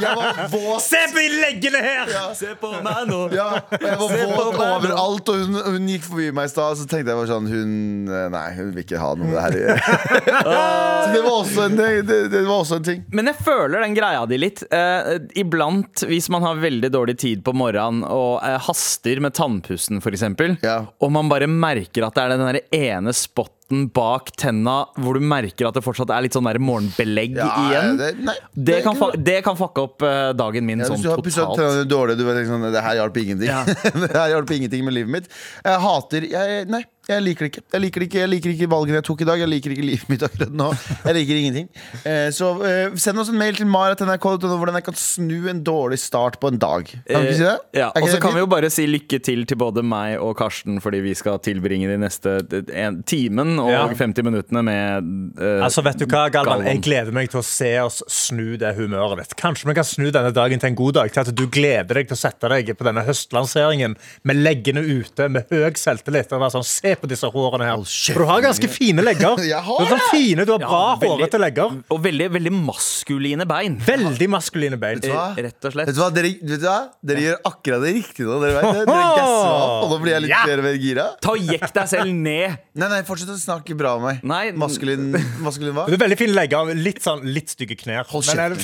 Jeg 0.00 0.14
var 0.16 0.40
våt. 0.54 0.84
Se 0.86 1.02
på 1.12 1.20
de 1.20 1.28
leggene 1.42 1.82
her! 1.84 2.14
Se 2.38 2.54
på 2.60 2.72
meg 2.86 3.02
nå. 3.10 3.20
Ja, 3.36 3.48
og 3.60 3.84
jeg 3.84 4.00
var 4.00 4.16
våt 4.16 4.60
overalt, 4.64 5.32
og 5.34 5.44
hun, 5.44 5.60
hun 5.76 5.92
gikk 5.92 6.08
forbi 6.08 6.30
meg 6.36 6.48
i 6.48 6.54
stad. 6.54 6.80
Så 6.80 6.88
tenkte 6.88 7.12
jeg 7.12 7.20
bare 7.20 7.30
sånn 7.30 7.48
Hun 7.50 8.08
eh, 8.08 8.26
Nei, 8.32 8.46
hun 8.56 8.72
vil 8.72 8.84
ikke 8.84 9.00
ha 9.00 9.12
noe 9.18 9.28
med 9.28 9.36
det 9.36 9.44
her 9.44 9.58
å 9.58 9.62
gjøre. 9.66 9.98
Så 11.04 11.12
det 11.14 11.22
var 11.24 11.34
også 11.34 11.66
en, 11.66 11.76
det, 11.78 11.90
det, 12.08 12.18
det 12.32 12.42
var 12.46 12.64
også 12.64 12.80
en 12.80 12.86
ting. 12.86 13.04
Men 13.12 13.30
jeg 13.30 13.40
føler 13.44 13.84
den 13.84 13.96
greia 13.96 14.24
di 14.30 14.40
litt. 14.40 14.64
Uh, 14.72 15.18
iblant, 15.38 16.04
hvis 16.10 16.28
man 16.32 16.42
har 16.46 16.58
veldig 16.60 16.90
dårlig 16.92 17.16
tid 17.22 17.44
på 17.46 17.54
morgenen 17.56 18.02
og 18.06 18.40
eh, 18.44 18.58
haster 18.66 19.20
med 19.24 19.34
tannpussen, 19.38 20.02
f.eks., 20.02 20.26
Ja. 20.62 20.80
og 21.00 21.12
man 21.14 21.30
bare 21.30 21.46
merker 21.50 22.06
at 22.06 22.14
det 22.18 22.24
er 22.26 22.34
den 22.36 22.46
der 22.50 22.60
ene 22.76 23.14
spotten 23.16 23.86
bak 23.94 24.32
tenna 24.34 24.80
hvor 24.98 25.14
du 25.14 25.22
merker 25.22 25.68
at 25.68 25.76
det 25.78 25.84
fortsatt 25.86 26.10
er 26.10 26.24
litt 26.26 26.34
sånn 26.34 26.48
der 26.48 26.58
morgenbelegg 26.58 27.36
igjen. 27.38 27.92
det- 28.00 28.16
nei, 28.26 28.34
det, 28.58 28.80
kan, 28.82 28.96
fa 28.98 29.12
det 29.14 29.36
kan 29.46 29.54
fucke 29.56 29.84
opp 29.86 30.02
eh, 30.02 30.32
dagen 30.34 30.66
min 30.66 30.82
Ja, 30.82 30.88
sånn 30.90 30.98
hvis 30.98 31.06
du 31.06 31.10
har 31.12 31.22
pusset 31.22 31.44
totalt. 31.46 31.60
tennene 31.62 31.86
dårlig, 31.88 32.16
du 32.18 32.24
vet 32.26 32.40
sånn, 32.50 32.66
det 32.74 32.82
her 32.82 32.98
hjalp 32.98 33.16
ingenting. 33.22 33.46
Ja. 33.52 33.62
det 34.02 34.10
her 34.16 34.32
hjalp 34.34 34.50
ingenting 34.58 34.82
med 34.88 34.94
livet 34.98 35.14
mitt. 35.20 35.30
Jeg 35.64 35.78
hater 35.86 36.26
jeg, 36.32 36.66
Nei, 36.72 36.82
jeg 37.16 37.24
liker 37.26 37.46
det 37.46 37.50
ikke. 37.52 37.62
Jeg 37.74 37.82
liker, 37.84 38.00
det 38.04 38.08
ikke. 38.10 38.20
jeg 38.22 38.30
liker 38.34 38.52
ikke 38.54 38.68
valgene 38.72 38.98
jeg 39.00 39.06
tok 39.08 39.20
i 39.24 39.28
dag. 39.28 39.40
Jeg 39.42 39.50
liker 39.50 39.74
ikke 39.74 39.86
livet 39.86 40.08
mitt 40.12 40.24
akkurat 40.26 40.52
nå. 40.62 40.68
Jeg 41.04 41.16
liker 41.18 41.40
ingenting. 41.40 41.68
Eh, 42.06 42.28
så 42.36 42.50
eh, 42.66 42.96
send 43.00 43.18
oss 43.22 43.30
en 43.32 43.38
mail 43.40 43.58
til 43.58 43.68
marat.nrk.no 43.70 44.56
hvordan 44.60 44.78
jeg 44.80 44.86
kan 44.88 44.98
snu 45.00 45.48
en 45.50 45.62
dårlig 45.66 45.98
start 46.02 46.38
på 46.42 46.50
en 46.52 46.58
dag. 46.62 46.88
Kan 47.08 47.24
vi 47.26 47.32
ikke 47.32 47.38
si 47.40 47.46
det? 47.46 47.56
Eh, 47.74 47.80
Ja, 47.80 47.88
og 47.96 48.08
så 48.12 48.18
kan 48.20 48.34
vi 48.36 48.42
jo 48.42 48.48
bare 48.50 48.70
si 48.72 48.84
lykke 48.90 49.20
til 49.24 49.44
til 49.48 49.56
både 49.60 49.82
meg 49.86 50.18
og 50.20 50.34
Karsten, 50.38 50.80
fordi 50.84 51.00
vi 51.04 51.14
skal 51.16 51.38
tilbringe 51.44 51.88
de 51.90 51.96
neste 52.02 52.36
en, 52.74 53.00
timen 53.08 53.56
og 53.62 53.70
Ja. 53.70 53.84
50 53.90 54.24
minuttene 54.26 54.62
med 54.66 55.40
eh, 55.40 55.62
Altså, 55.64 55.82
vet 55.86 55.98
du 56.00 56.06
hva, 56.06 56.26
Galvan? 56.32 56.60
Galvan. 56.60 56.68
Jeg 56.72 56.82
gleder 56.84 57.14
meg 57.16 57.30
til 57.32 57.40
å 57.40 57.44
se 57.46 57.70
oss 57.82 58.00
snu 58.10 58.56
det 58.60 58.74
humøret 58.78 59.22
ditt. 59.22 59.36
Kanskje 59.40 59.68
vi 59.70 59.74
kan 59.78 59.86
snu 59.88 60.08
denne 60.12 60.32
dagen 60.34 60.60
til 60.62 60.70
en 60.72 60.78
god 60.78 60.98
dag. 61.00 61.12
Til 61.14 61.22
at 61.24 61.32
du 61.36 61.44
gleder 61.52 62.00
deg 62.00 62.10
til 62.10 62.16
å 62.18 62.20
sette 62.20 62.50
deg 62.52 62.72
på 62.76 62.86
denne 62.86 63.04
høstlanseringen 63.06 63.96
med 64.28 64.40
leggene 64.40 64.82
ute, 64.84 65.28
med 65.32 65.48
høy 65.50 65.70
selvtillit. 65.78 66.32
Og 66.32 66.40
være 66.42 66.54
sånn, 66.58 66.68
Se 66.70 66.94
på 67.02 67.08
disse 67.10 67.28
hårene 67.32 67.66
her. 67.68 67.82
Kjeft, 67.84 68.14
For 68.16 68.24
du 68.24 68.28
har 68.30 68.42
ganske 68.44 68.68
fine 68.72 69.04
legger. 69.04 69.40
Jeg 69.50 69.60
har 69.66 69.80
du 69.80 69.86
har 69.86 69.92
sånn 69.94 70.12
fine, 70.12 70.44
du 70.46 70.52
har 70.54 70.62
bra 70.62 70.80
ja, 70.94 71.10
hårete 71.14 71.40
legger. 71.40 71.76
Og 71.92 72.02
veldig, 72.04 72.28
veldig 72.36 72.52
maskuline 72.56 73.46
bein. 73.48 73.78
Veldig 73.86 74.28
maskuline 74.32 74.78
bein. 74.80 75.00
du 75.02 75.08
hva? 75.12 75.30
Eh, 75.36 75.42
Rett 75.48 75.68
og 75.68 75.74
slett. 75.74 75.90
Vet 75.90 75.96
du 75.98 76.02
hva, 76.02 76.10
dere, 76.14 76.32
vet 76.40 76.60
du 76.62 76.66
hva? 76.68 76.76
dere 77.10 77.24
gjør 77.26 77.38
akkurat 77.50 77.84
det 77.86 77.92
riktige 77.98 78.28
nå. 78.28 78.38
Dere 78.44 78.58
vet 78.60 78.68
det. 78.80 78.84
Dere 78.90 79.08
gasser 79.20 79.50
opp, 79.50 79.76
og 79.86 79.94
nå 79.94 80.00
blir 80.04 80.14
jeg 80.16 80.24
litt 80.26 80.34
Ja. 80.34 80.42
mer 80.46 80.62
og 80.62 80.68
mer 80.68 80.78
gira. 80.84 81.06
Ta 81.24 81.34
og 81.34 81.50
Jekk 81.50 81.74
deg 81.80 81.90
selv 81.94 82.12
ned. 82.14 82.58
Nei, 82.80 82.88
nei, 82.92 83.00
fortsett 83.08 83.32
å 83.34 83.36
snakke 83.40 83.74
bra 83.76 83.96
om 83.98 84.04
meg. 84.06 84.20
Nei. 84.24 84.42
Maskulin, 84.56 85.10
maskulin 85.44 85.74
hva? 85.76 85.84
Du 85.90 85.96
har 85.96 86.02
veldig 86.04 86.18
fine 86.20 86.36
legger. 86.36 86.70
Litt 86.80 87.02
sånn, 87.04 87.24
litt 87.26 87.52
stygge 87.52 87.76
knær. 87.80 88.06
Hold 88.12 88.30
er 88.36 88.54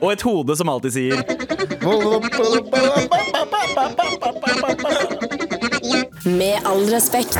Og 0.00 0.08
et 0.14 0.24
hode 0.26 0.56
som 0.58 0.70
alltid 0.72 0.96
sier 0.96 1.20
Med 6.24 6.60
all 6.66 6.84
respekt. 6.90 7.38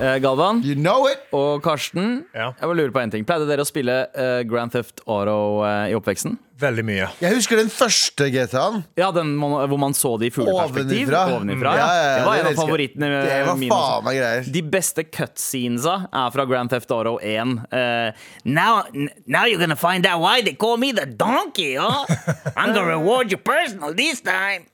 eh, 0.00 0.16
Galvan 0.22 0.60
You 0.64 0.74
know 0.76 1.06
it! 1.08 1.18
og 1.32 1.62
Karsten. 1.64 2.24
Ja. 2.36 2.50
Jeg 2.60 2.76
lurer 2.76 2.92
på 2.94 3.00
en 3.02 3.10
ting 3.10 3.24
Pleide 3.26 3.46
dere 3.48 3.64
å 3.64 3.68
spille 3.68 3.94
eh, 4.14 4.42
Grand 4.48 4.70
Theft 4.72 5.00
Auto 5.06 5.64
eh, 5.66 5.88
i 5.92 5.96
oppveksten? 5.96 6.36
Veldig 6.58 6.82
mye. 6.84 7.06
Jeg 7.22 7.36
husker 7.38 7.56
den 7.60 7.68
første 7.70 8.26
GTA-en. 8.34 8.80
Ja, 8.98 9.12
den 9.14 9.30
man, 9.38 9.52
hvor 9.70 9.78
man 9.78 9.94
så 9.94 10.16
det 10.18 10.26
i 10.28 10.32
fugleperspektiv. 10.34 11.06
Ovenifra. 11.06 11.20
Ovenifra, 11.36 11.74
Ja, 11.78 11.84
ja. 11.86 11.92
ja, 11.94 12.08
ja, 12.08 12.16
Det 12.18 12.24
var 12.26 12.32
det 12.34 12.40
en 12.40 12.46
av 12.46 12.50
elsker 12.50 12.50
jeg. 12.50 12.58
favorittene 12.66 13.10
Det 13.28 13.36
var 13.46 13.60
mine. 13.60 13.76
faen 13.78 14.04
meg 14.08 14.18
greier. 14.18 14.48
De 14.58 14.62
beste 14.74 15.04
cutscenesa 15.06 15.94
er 16.10 16.32
fra 16.34 16.46
Grand 16.50 16.72
Theft 16.74 16.90
Auto 16.96 17.14
1. 17.22 17.54
Eh, 17.70 18.24
now, 18.44 18.82
now 19.26 19.44
you're 19.46 19.60
gonna 19.62 19.78
find 19.78 20.04
out 20.06 20.20
why 20.20 20.42
they 20.42 20.54
call 20.54 20.76
me 20.76 20.90
the 20.92 21.06
donkey, 21.06 21.76
huh? 21.78 22.04
I'm 22.56 22.74
gonna 22.74 22.90
reward 22.98 23.30
you 23.30 23.38
personal 23.38 23.94
this 23.94 24.20
time. 24.20 24.66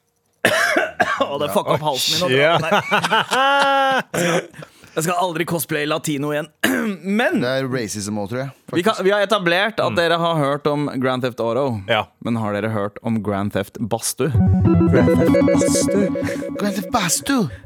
Og 1.30 1.40
det 1.42 1.50
fucka 1.54 1.76
opp 1.76 1.84
halsen 1.90 2.28
min. 2.28 2.34
Og 2.34 2.34
Jeg 4.94 5.02
skal 5.08 5.16
aldri 5.18 5.46
cosplaye 5.50 5.88
latino 5.90 6.30
igjen. 6.34 6.48
Men 7.20 7.40
Det 7.42 7.50
er 7.60 7.70
racism 7.70 8.20
òg, 8.22 8.30
tror 8.30 8.44
jeg. 8.44 8.50
Vi, 8.74 8.82
kan, 8.86 8.94
vi 9.04 9.12
har 9.14 9.24
etablert 9.24 9.80
at 9.82 9.96
dere 9.98 10.18
har 10.20 10.40
hørt 10.40 10.66
om 10.70 10.88
Grand 11.00 11.24
Theft 11.24 11.40
Auto. 11.40 11.80
Ja. 11.90 12.04
Men 12.24 12.38
har 12.40 12.56
dere 12.56 12.72
hørt 12.74 12.98
om 13.02 13.22
Grand 13.24 13.52
Theft 13.52 13.78
Bastu? 13.78 14.28
Grand 14.28 15.14
Theft 15.14 15.46
Bastu. 15.48 15.98
Grand 16.58 16.74
Theft 16.74 16.90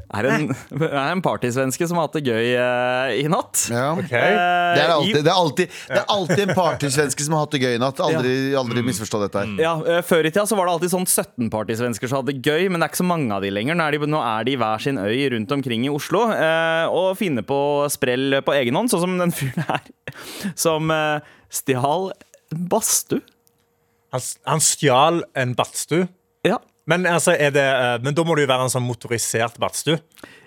Er 0.09 0.25
en, 0.25 0.47
er 0.81 1.11
en 1.11 1.21
partysvenske 1.21 1.85
som 1.85 1.99
har 1.99 2.07
hatt 2.07 2.15
det 2.17 2.23
gøy 2.25 2.55
uh, 2.57 3.11
i 3.13 3.27
natt. 3.29 3.67
Ja. 3.69 3.91
Ok. 3.93 4.09
Det 4.09 4.81
er, 4.81 4.93
alltid, 4.95 5.19
det, 5.19 5.29
er 5.29 5.37
alltid, 5.37 5.75
det 5.89 5.99
er 5.99 6.07
alltid 6.09 6.41
en 6.47 6.53
partysvenske 6.57 7.25
som 7.27 7.35
har 7.37 7.45
hatt 7.45 7.53
det 7.53 7.61
gøy 7.61 7.75
i 7.77 7.81
natt. 7.81 8.01
Aldri, 8.01 8.33
aldri 8.57 8.83
misforstå 8.87 9.21
dette 9.27 9.43
her. 9.43 9.53
Ja, 9.61 9.75
uh, 9.77 9.99
Før 10.05 10.25
i 10.25 10.31
tida 10.33 10.47
så 10.49 10.57
var 10.57 10.65
det 10.65 10.73
alltid 10.77 10.93
sånn 10.95 11.05
17 11.05 11.51
partysvensker 11.53 12.09
som 12.09 12.23
hadde 12.23 12.33
det 12.33 12.41
gøy, 12.41 12.71
men 12.71 12.81
det 12.81 12.87
er 12.87 12.93
ikke 12.93 13.03
så 13.03 13.09
mange 13.11 13.37
av 13.37 13.45
de 13.45 13.53
lenger. 13.53 13.77
Nå 13.77 13.85
er 13.85 13.97
de, 13.97 14.09
nå 14.15 14.23
er 14.25 14.49
de 14.49 14.55
i 14.55 14.59
hver 14.63 14.85
sin 14.87 14.97
øy 14.97 15.29
rundt 15.35 15.53
omkring 15.59 15.85
i 15.85 15.93
Oslo 15.93 16.25
eh, 16.33 16.89
og 16.89 17.13
finner 17.19 17.45
på 17.45 17.59
sprell 17.93 18.39
på 18.45 18.57
egen 18.57 18.79
hånd, 18.79 18.89
sånn 18.89 19.05
som 19.05 19.17
den 19.21 19.35
fyren 19.35 19.67
her 19.69 19.85
som 20.65 20.89
stjal 21.49 22.11
en 22.53 22.67
badstue. 22.71 23.21
Han, 24.13 24.21
han 24.49 24.63
stjal 24.63 25.23
en 25.37 25.55
badstue. 25.57 26.07
Men, 26.89 27.05
altså, 27.05 27.35
er 27.37 27.51
det, 27.53 27.63
eh, 27.69 27.95
men 28.03 28.15
da 28.17 28.23
må 28.25 28.33
det 28.37 28.47
jo 28.47 28.51
være 28.51 28.65
en 28.67 28.71
sånn 28.73 28.85
motorisert 28.87 29.59
badstue, 29.61 29.99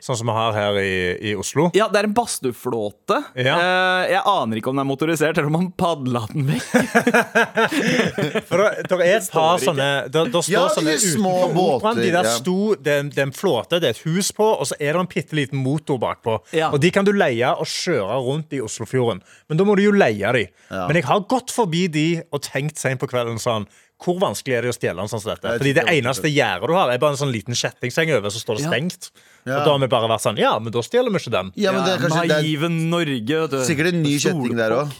sånn 0.03 0.19
som 0.19 0.27
vi 0.27 0.35
har 0.35 0.57
her 0.57 0.79
i, 0.83 0.95
i 1.31 1.35
Oslo. 1.39 1.69
ja, 1.79 1.87
det 1.93 2.01
er 2.03 2.09
en 2.09 2.15
badstueflåte. 2.17 3.21
Ja. 3.39 3.55
Eh, 3.63 4.11
jeg 4.17 4.23
aner 4.33 4.59
ikke 4.59 4.73
om 4.73 4.81
den 4.81 4.83
er 4.85 4.89
motorisert, 4.91 5.39
eller 5.39 5.53
om 5.53 5.59
han 5.61 5.69
padla 5.79 6.25
den 6.33 6.49
vekk. 6.51 6.67
For 8.49 8.59
det, 8.63 8.87
det 8.91 8.99
er 9.07 9.15
et 9.21 9.29
par 9.33 9.61
sånne 9.63 9.89
der, 10.13 10.31
det 10.33 10.43
står 10.43 10.51
Ja, 10.53 10.65
sånne 10.75 10.95
de 10.97 11.13
små 11.13 11.33
utenfor 11.45 11.77
operaen, 11.79 12.01
De 12.03 12.11
der 12.15 12.29
ja. 12.29 12.35
sto, 12.39 12.57
det, 12.77 12.97
er- 12.99 13.11
det 13.13 13.23
er 13.23 13.29
en 13.29 13.35
flåte, 13.37 13.79
det 13.83 13.91
er 13.93 13.97
et 13.97 14.03
hus 14.09 14.33
på, 14.37 14.49
og 14.57 14.67
så 14.71 14.79
er 14.81 14.97
det 14.97 15.05
en 15.05 15.11
bitte 15.13 15.39
liten 15.39 15.63
motor 15.63 16.01
bakpå. 16.03 16.39
Ja. 16.57 16.73
Og 16.75 16.81
de 16.83 16.91
kan 16.95 17.07
du 17.07 17.13
leie 17.15 17.53
og 17.55 17.69
kjøre 17.71 18.19
rundt 18.27 18.53
i 18.57 18.61
Oslofjorden. 18.65 19.23
Men 19.49 19.61
da 19.61 19.67
må 19.69 19.77
du 19.79 19.85
jo 19.87 19.95
leie 19.95 20.35
de. 20.37 20.45
Men 20.73 20.99
jeg 20.99 21.07
har 21.09 21.25
gått 21.31 21.53
forbi 21.55 21.87
de 21.93 22.07
og 22.33 22.43
tenkt 22.47 22.81
sent 22.83 23.01
på 23.03 23.09
kvelden 23.11 23.39
sånn 23.43 23.69
hvor 24.03 24.19
vanskelig 24.23 24.57
er 24.59 24.67
det 24.67 24.73
å 24.73 24.77
stjele 24.77 25.05
en 25.05 25.11
sånn 25.11 25.23
som 25.23 25.33
dette? 25.33 25.55
Fordi 25.61 25.75
Det 25.79 25.85
eneste 25.95 26.31
gjerdet 26.33 26.69
du 26.69 26.75
har, 26.77 26.91
er 26.93 26.99
bare 27.03 27.17
en 27.17 27.21
sånn 27.23 27.33
liten 27.35 27.55
kjettingseng 27.59 28.13
over, 28.19 28.35
så 28.35 28.43
står 28.43 28.59
det 28.61 28.67
stengt. 28.67 29.11
Ja. 29.47 29.61
Og 29.61 29.65
da 29.67 29.71
har 29.75 29.81
vi 29.83 29.89
bare 29.91 30.11
vært 30.11 30.23
sånn 30.23 30.39
Ja, 30.39 30.53
men 30.63 30.75
da 30.75 30.83
stjeler 30.87 31.11
vi 31.11 31.19
ikke 31.23 31.35
den. 31.35 31.53
Ja, 31.59 31.73
men 31.75 31.87
det 31.87 31.97
er 31.97 32.03
kanskje 32.05 32.27
det 32.29 32.37
er 32.37 32.45
Naive 32.45 32.69
Norge, 32.75 33.41
vet 33.47 33.51
du. 33.57 33.59
sikkert 33.67 33.93
en 33.95 34.03
ny 34.05 34.15
kjetting 34.19 34.59
der 34.59 34.77
òg. 34.83 34.93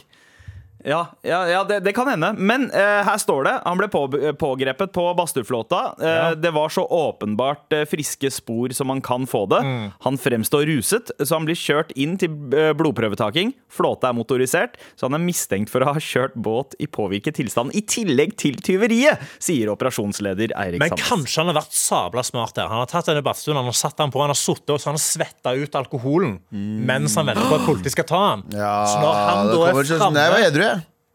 Ja, 0.83 1.05
ja, 1.23 1.39
ja 1.47 1.63
det, 1.63 1.79
det 1.85 1.93
kan 1.95 2.07
hende. 2.11 2.33
Men 2.37 2.67
eh, 2.71 3.01
her 3.07 3.17
står 3.21 3.45
det 3.47 3.53
han 3.63 3.79
ble 3.79 3.87
på, 3.91 4.01
pågrepet 4.39 4.91
på 4.95 5.05
Badstueflåta. 5.17 5.83
Eh, 5.99 6.11
Ja. 6.13 6.29
Det 6.35 6.51
var 6.53 6.69
så 6.69 6.83
åpenbart 6.85 7.73
eh, 7.73 7.85
friske 7.89 8.29
spor 8.31 8.71
som 8.75 8.87
man 8.87 9.01
kan 9.01 9.25
få 9.27 9.45
det. 9.49 9.61
Han 10.05 10.17
fremstår 10.21 10.65
ruset, 10.69 11.09
så 11.19 11.35
han 11.39 11.45
blir 11.47 11.57
kjørt 11.57 11.91
inn 11.99 12.17
til 12.21 12.29
eh, 12.55 12.71
blodprøvetaking. 12.77 13.53
Flåta 13.73 14.11
er 14.11 14.17
motorisert, 14.17 14.75
så 14.99 15.07
han 15.07 15.17
er 15.17 15.23
mistenkt 15.23 15.71
for 15.73 15.83
å 15.83 15.93
ha 15.93 16.01
kjørt 16.03 16.35
båt 16.35 16.75
i 16.83 16.87
påvirket 16.87 17.37
tilstand. 17.39 17.73
I 17.75 17.81
tillegg 17.89 18.35
til 18.39 18.59
tyveriet, 18.63 19.21
sier 19.41 19.71
operasjonsleder 19.73 20.53
Eirik 20.59 20.83
Men 20.83 20.93
Sandnes. 20.93 21.07
kanskje 21.09 21.41
han 21.43 21.51
har 21.53 21.59
vært 21.61 21.77
sabla 21.77 22.23
smart 22.27 22.55
der. 22.59 22.69
Han 22.71 22.83
har 22.83 22.91
tatt 22.91 23.09
denne 23.09 23.23
badstuen, 23.25 23.57
han 23.59 23.69
har 23.71 23.77
satt 23.77 23.97
den 23.99 24.13
på, 24.13 24.21
han 24.23 24.31
har 24.33 24.39
suttet 24.39 24.75
og 24.75 24.81
så 24.83 24.91
han 24.91 24.99
har 24.99 25.03
svetta 25.05 25.55
ut 25.57 25.75
alkoholen 25.79 26.37
mens 26.51 27.15
han 27.19 27.27
venter 27.29 27.47
på 27.49 27.57
at 27.59 27.65
politiet 27.67 27.95
skal 27.95 28.07
ta 28.09 28.21
han. 28.27 28.43
Ja, 28.53 28.75
så 28.89 28.99
når 29.01 29.13
han 29.17 29.51
da 29.53 29.59
er 29.69 29.91
framme. 29.97 30.23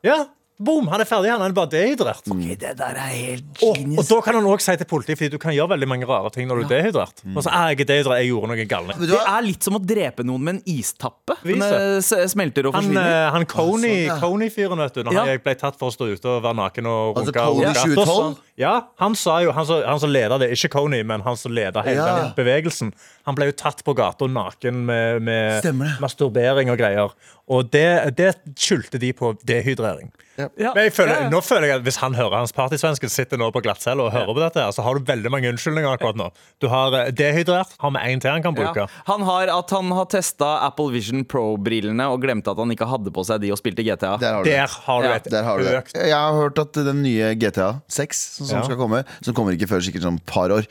Ja, 0.06 0.18
boom, 0.58 0.88
han 0.90 1.02
er 1.02 1.06
ferdig, 1.06 1.30
han 1.30 1.42
er 1.42 1.54
bare 1.54 1.70
dehydrert. 1.70 2.26
Det 2.26 2.72
der 2.78 2.96
er 2.98 3.12
helt 3.14 3.60
Og, 3.62 3.78
og 3.98 4.04
da 4.08 4.18
kan 4.26 4.34
han 4.38 4.46
òg 4.50 4.62
si 4.62 4.74
til 4.80 4.88
politiet, 4.90 5.18
fordi 5.20 5.30
du 5.36 5.38
kan 5.42 5.54
gjøre 5.54 5.72
veldig 5.74 5.88
mange 5.90 6.08
rare 6.08 6.32
ting 6.34 6.48
når 6.50 6.62
du 6.62 6.64
er 6.66 6.72
dehydrert. 6.72 7.22
Mm. 7.24 7.36
Og 7.38 7.46
så 7.46 7.52
er 7.54 7.74
jeg 7.74 7.88
dehydrert, 7.90 8.22
jeg 8.22 8.32
gjorde 8.32 8.50
noe 8.52 8.66
galt. 8.70 8.92
Det 9.02 9.20
er 9.22 9.46
litt 9.46 9.68
som 9.68 9.78
å 9.78 9.82
drepe 9.82 10.26
noen 10.26 10.44
med 10.48 10.58
en 10.58 10.62
istappe. 10.74 11.38
Den 11.46 11.62
eh, 11.62 12.26
smelter 12.30 12.70
og 12.70 12.74
forsvinner. 12.78 13.06
Han, 13.28 13.38
han 13.38 13.48
Coney, 13.50 13.94
sånn, 13.94 14.10
ja. 14.10 14.18
Coney-fyren, 14.22 14.84
vet 14.86 14.98
du, 14.98 15.04
når 15.06 15.18
Ja. 15.18 15.26
jeg 15.32 15.44
ble 15.46 15.56
tatt 15.62 15.78
for 15.78 15.92
å 15.92 15.94
stå 15.94 16.10
ute 16.10 16.36
og 16.36 16.42
være 16.46 16.58
naken 16.62 16.90
og 16.90 17.22
Altså 17.22 17.34
runke 17.34 17.46
Coney 17.46 17.70
og 17.70 17.74
runke, 17.74 17.88
2012? 18.06 18.44
Ja, 18.58 18.90
han 18.98 19.14
sa 19.18 19.38
jo, 19.44 19.52
han 19.54 19.66
som, 19.68 19.82
han 19.86 20.00
som 20.02 20.10
leda 20.10 20.38
det, 20.42 20.50
ikke 20.56 20.72
Coney, 20.74 21.04
men 21.06 21.22
han 21.26 21.36
som 21.38 21.54
leda 21.54 21.84
hele 21.86 22.02
Ja. 22.02 22.16
den 22.24 22.32
bevegelsen, 22.36 22.92
han 23.28 23.36
ble 23.38 23.50
jo 23.52 23.56
tatt 23.58 23.84
på 23.86 23.94
gata 23.94 24.26
naken 24.26 24.84
med, 24.88 25.22
med 25.22 25.68
masturbering 26.02 26.70
og 26.72 26.78
greier. 26.80 27.14
Og 27.48 27.70
det, 27.72 28.16
det 28.18 28.34
skyldte 28.60 28.98
de 29.00 29.12
på 29.16 29.32
dehydrering. 29.46 30.10
Ja. 30.38 30.70
Men 30.74 30.84
jeg 30.86 30.92
føler. 30.94 31.24
Nå 31.32 31.40
føler 31.42 31.66
jeg 31.66 31.80
at 31.80 31.84
Hvis 31.88 31.96
han 31.98 32.14
hører 32.14 32.36
hans 32.38 32.52
partysvenske 32.54 33.08
sitter 33.10 33.40
nå 33.40 33.48
på 33.50 33.58
glattcelle 33.64 34.04
og 34.04 34.12
hører 34.14 34.30
på 34.36 34.42
dette, 34.42 34.62
her, 34.62 34.74
så 34.76 34.84
har 34.86 34.94
du 34.94 35.02
veldig 35.08 35.32
mange 35.34 35.50
unnskyldninger 35.50 35.96
akkurat 35.96 36.18
nå. 36.20 36.28
Du 36.62 36.68
har 36.70 36.94
eh, 36.94 37.08
dehydrert, 37.10 37.72
har 37.82 37.90
med 37.94 38.04
én 38.06 38.22
til 38.22 38.30
han 38.30 38.44
kan 38.44 38.54
bruke. 38.54 38.84
Ja. 38.84 39.02
Han 39.08 39.24
har 39.26 39.50
at 39.50 39.74
han 39.74 39.90
har 39.96 40.06
testa 40.12 40.50
Apple 40.68 40.92
Vision 40.94 41.24
Pro-brillene 41.26 42.06
og 42.12 42.22
glemte 42.22 42.52
at 42.52 42.60
han 42.62 42.70
ikke 42.74 42.86
hadde 42.86 43.10
på 43.16 43.24
seg 43.26 43.42
de 43.42 43.50
og 43.54 43.58
spilte 43.58 43.82
GTA. 43.86 44.14
Der 44.22 44.36
har 44.38 44.44
du 44.44 44.50
det. 44.50 44.54
Der 44.54 44.68
har 44.86 45.02
du 45.02 45.08
Ja, 45.08 45.16
et 45.18 45.30
Der 45.32 45.48
har 45.48 45.58
du 45.58 45.70
økt 45.72 45.96
Jeg 45.98 46.14
har 46.14 46.38
hørt 46.38 46.62
at 46.62 46.80
den 46.90 47.02
nye 47.02 47.32
GTA 47.40 47.70
6 47.90 48.22
som, 48.38 48.47
som 48.48 48.58
Ja. 48.58 48.64
skal 48.66 48.78
komme, 48.80 49.02
som 49.22 49.36
kommer 49.36 49.54
ikke 49.56 49.68
før 49.70 49.84
sikkert 49.84 50.06
sånn 50.06 50.18
par 50.28 50.50
år 50.56 50.66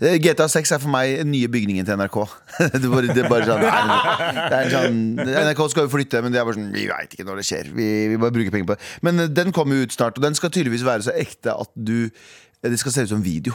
GTA 0.00 0.48
6 0.50 0.74
er 0.76 0.82
for 0.82 0.92
meg 0.92 1.16
den 1.22 1.30
nye 1.32 1.48
bygningen 1.48 1.86
til 1.86 1.96
NRK. 1.98 2.18
det, 2.74 2.90
bare, 2.90 3.14
det 3.16 3.26
bare 3.30 3.46
sånn, 3.48 3.64
det 3.64 4.58
er 4.58 4.72
sånn 4.74 4.98
NRK 5.22 5.62
skal 5.72 5.86
jo 5.86 5.92
flytte, 5.94 6.22
men 6.24 6.34
det 6.34 6.40
er 6.42 6.48
bare 6.48 6.58
sånn 6.58 6.72
Vi 6.74 6.86
veit 6.90 7.14
ikke 7.14 7.26
når 7.28 7.40
det 7.42 7.46
skjer. 7.48 7.70
Vi, 7.74 7.90
vi 8.12 8.18
bare 8.20 8.34
bruker 8.34 8.54
penger 8.54 8.68
på 8.72 8.76
det. 8.76 8.90
Men 9.06 9.24
eh, 9.24 9.30
den 9.30 9.52
kommer 9.54 9.78
jo 9.78 9.86
ut 9.86 9.94
snart, 9.94 10.18
og 10.18 10.24
den 10.26 10.34
skal 10.38 10.50
tydeligvis 10.54 10.84
være 10.86 11.06
så 11.06 11.14
ekte 11.16 11.54
at 11.54 11.70
du 11.76 11.96
eh, 12.08 12.68
Det 12.70 12.78
skal 12.82 12.92
se 12.92 13.06
ut 13.06 13.14
som 13.14 13.22
video. 13.24 13.54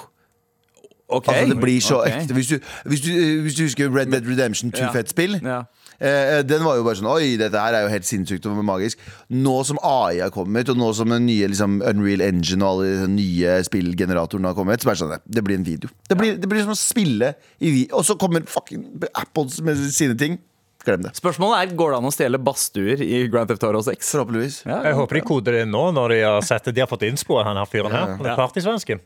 Okay. 1.09 1.33
Altså 1.41 1.53
Det 1.55 1.61
blir 1.61 1.81
så 1.81 2.01
okay. 2.03 2.21
ekte. 2.21 2.33
Hvis 2.37 2.47
du, 2.51 2.59
hvis, 2.85 3.01
du, 3.01 3.09
eh, 3.11 3.41
hvis 3.41 3.55
du 3.57 3.63
husker 3.65 3.89
Red 3.95 4.11
Dead 4.13 4.27
Redemption 4.29 4.71
2 4.71 4.83
Ja. 4.83 4.91
fett 4.93 5.09
spill, 5.09 5.39
Ja. 5.43 5.63
Eh, 5.99 6.39
den 6.47 6.63
var 6.63 6.77
jo 6.79 6.83
bare 6.85 6.95
sånn 6.95 7.09
Oi, 7.11 7.33
dette 7.39 7.59
her 7.59 7.75
er 7.75 7.81
jo 7.83 7.89
helt 7.91 8.07
sinnssykt 8.07 8.45
og 8.47 8.59
magisk. 8.63 8.99
Nå 9.35 9.55
som 9.67 9.79
AI 9.83 10.21
har 10.23 10.31
kommet, 10.31 10.69
og 10.71 10.77
nå 10.79 10.91
som 10.95 11.11
den 11.11 11.25
nye 11.27 11.49
liksom, 11.51 11.81
Unreal 11.83 12.21
Engine 12.23 12.63
og 12.63 12.79
alle 12.85 13.01
de 13.01 13.09
nye 13.17 13.57
spillgeneratorene 13.67 14.47
har 14.53 14.55
kommet, 14.55 14.79
så 14.79 14.87
bare 14.91 14.95
det 14.99 15.03
sånn 15.03 15.25
Det 15.39 15.43
blir 15.43 15.59
en 15.59 15.65
video. 15.67 15.89
Det 16.07 16.15
blir, 16.19 16.37
det 16.39 16.47
blir 16.51 16.63
som 16.63 16.71
å 16.71 16.79
spille 16.79 17.33
i 17.59 17.73
video. 17.81 17.97
Og 17.99 18.05
så 18.07 18.15
kommer 18.19 18.47
fucking 18.47 18.85
Apples 19.13 19.59
med 19.65 19.81
sine 19.91 20.15
ting. 20.17 20.39
glem 20.85 21.03
det. 21.03 21.11
Spørsmålet 21.19 21.59
er, 21.67 21.75
Går 21.75 21.91
det 21.91 21.97
an 21.99 22.07
å 22.07 22.13
stjele 22.15 22.39
badstuer 22.39 23.01
i 23.03 23.27
Grand 23.27 23.51
Theft 23.51 23.63
Auto 23.67 23.81
6? 23.89 24.13
Forhåpentligvis. 24.15 24.61
Ja, 24.65 24.79
Jeg 24.87 24.95
håper 24.95 25.19
de 25.19 25.25
koder 25.27 25.59
det 25.59 25.65
nå, 25.67 25.83
når 25.91 26.15
de 26.15 26.21
har 26.23 26.41
sett 26.47 26.63
det. 26.69 26.77
De 26.79 26.85
har 26.85 26.87
fått 26.87 27.03
innspo 27.09 27.37
av 27.41 27.49
han 27.51 27.59
her 27.59 27.67
fyren 27.67 27.91
her. 27.91 28.15
Ja, 28.15 28.31
Ja, 28.31 28.35
Partysvensken. 28.39 29.03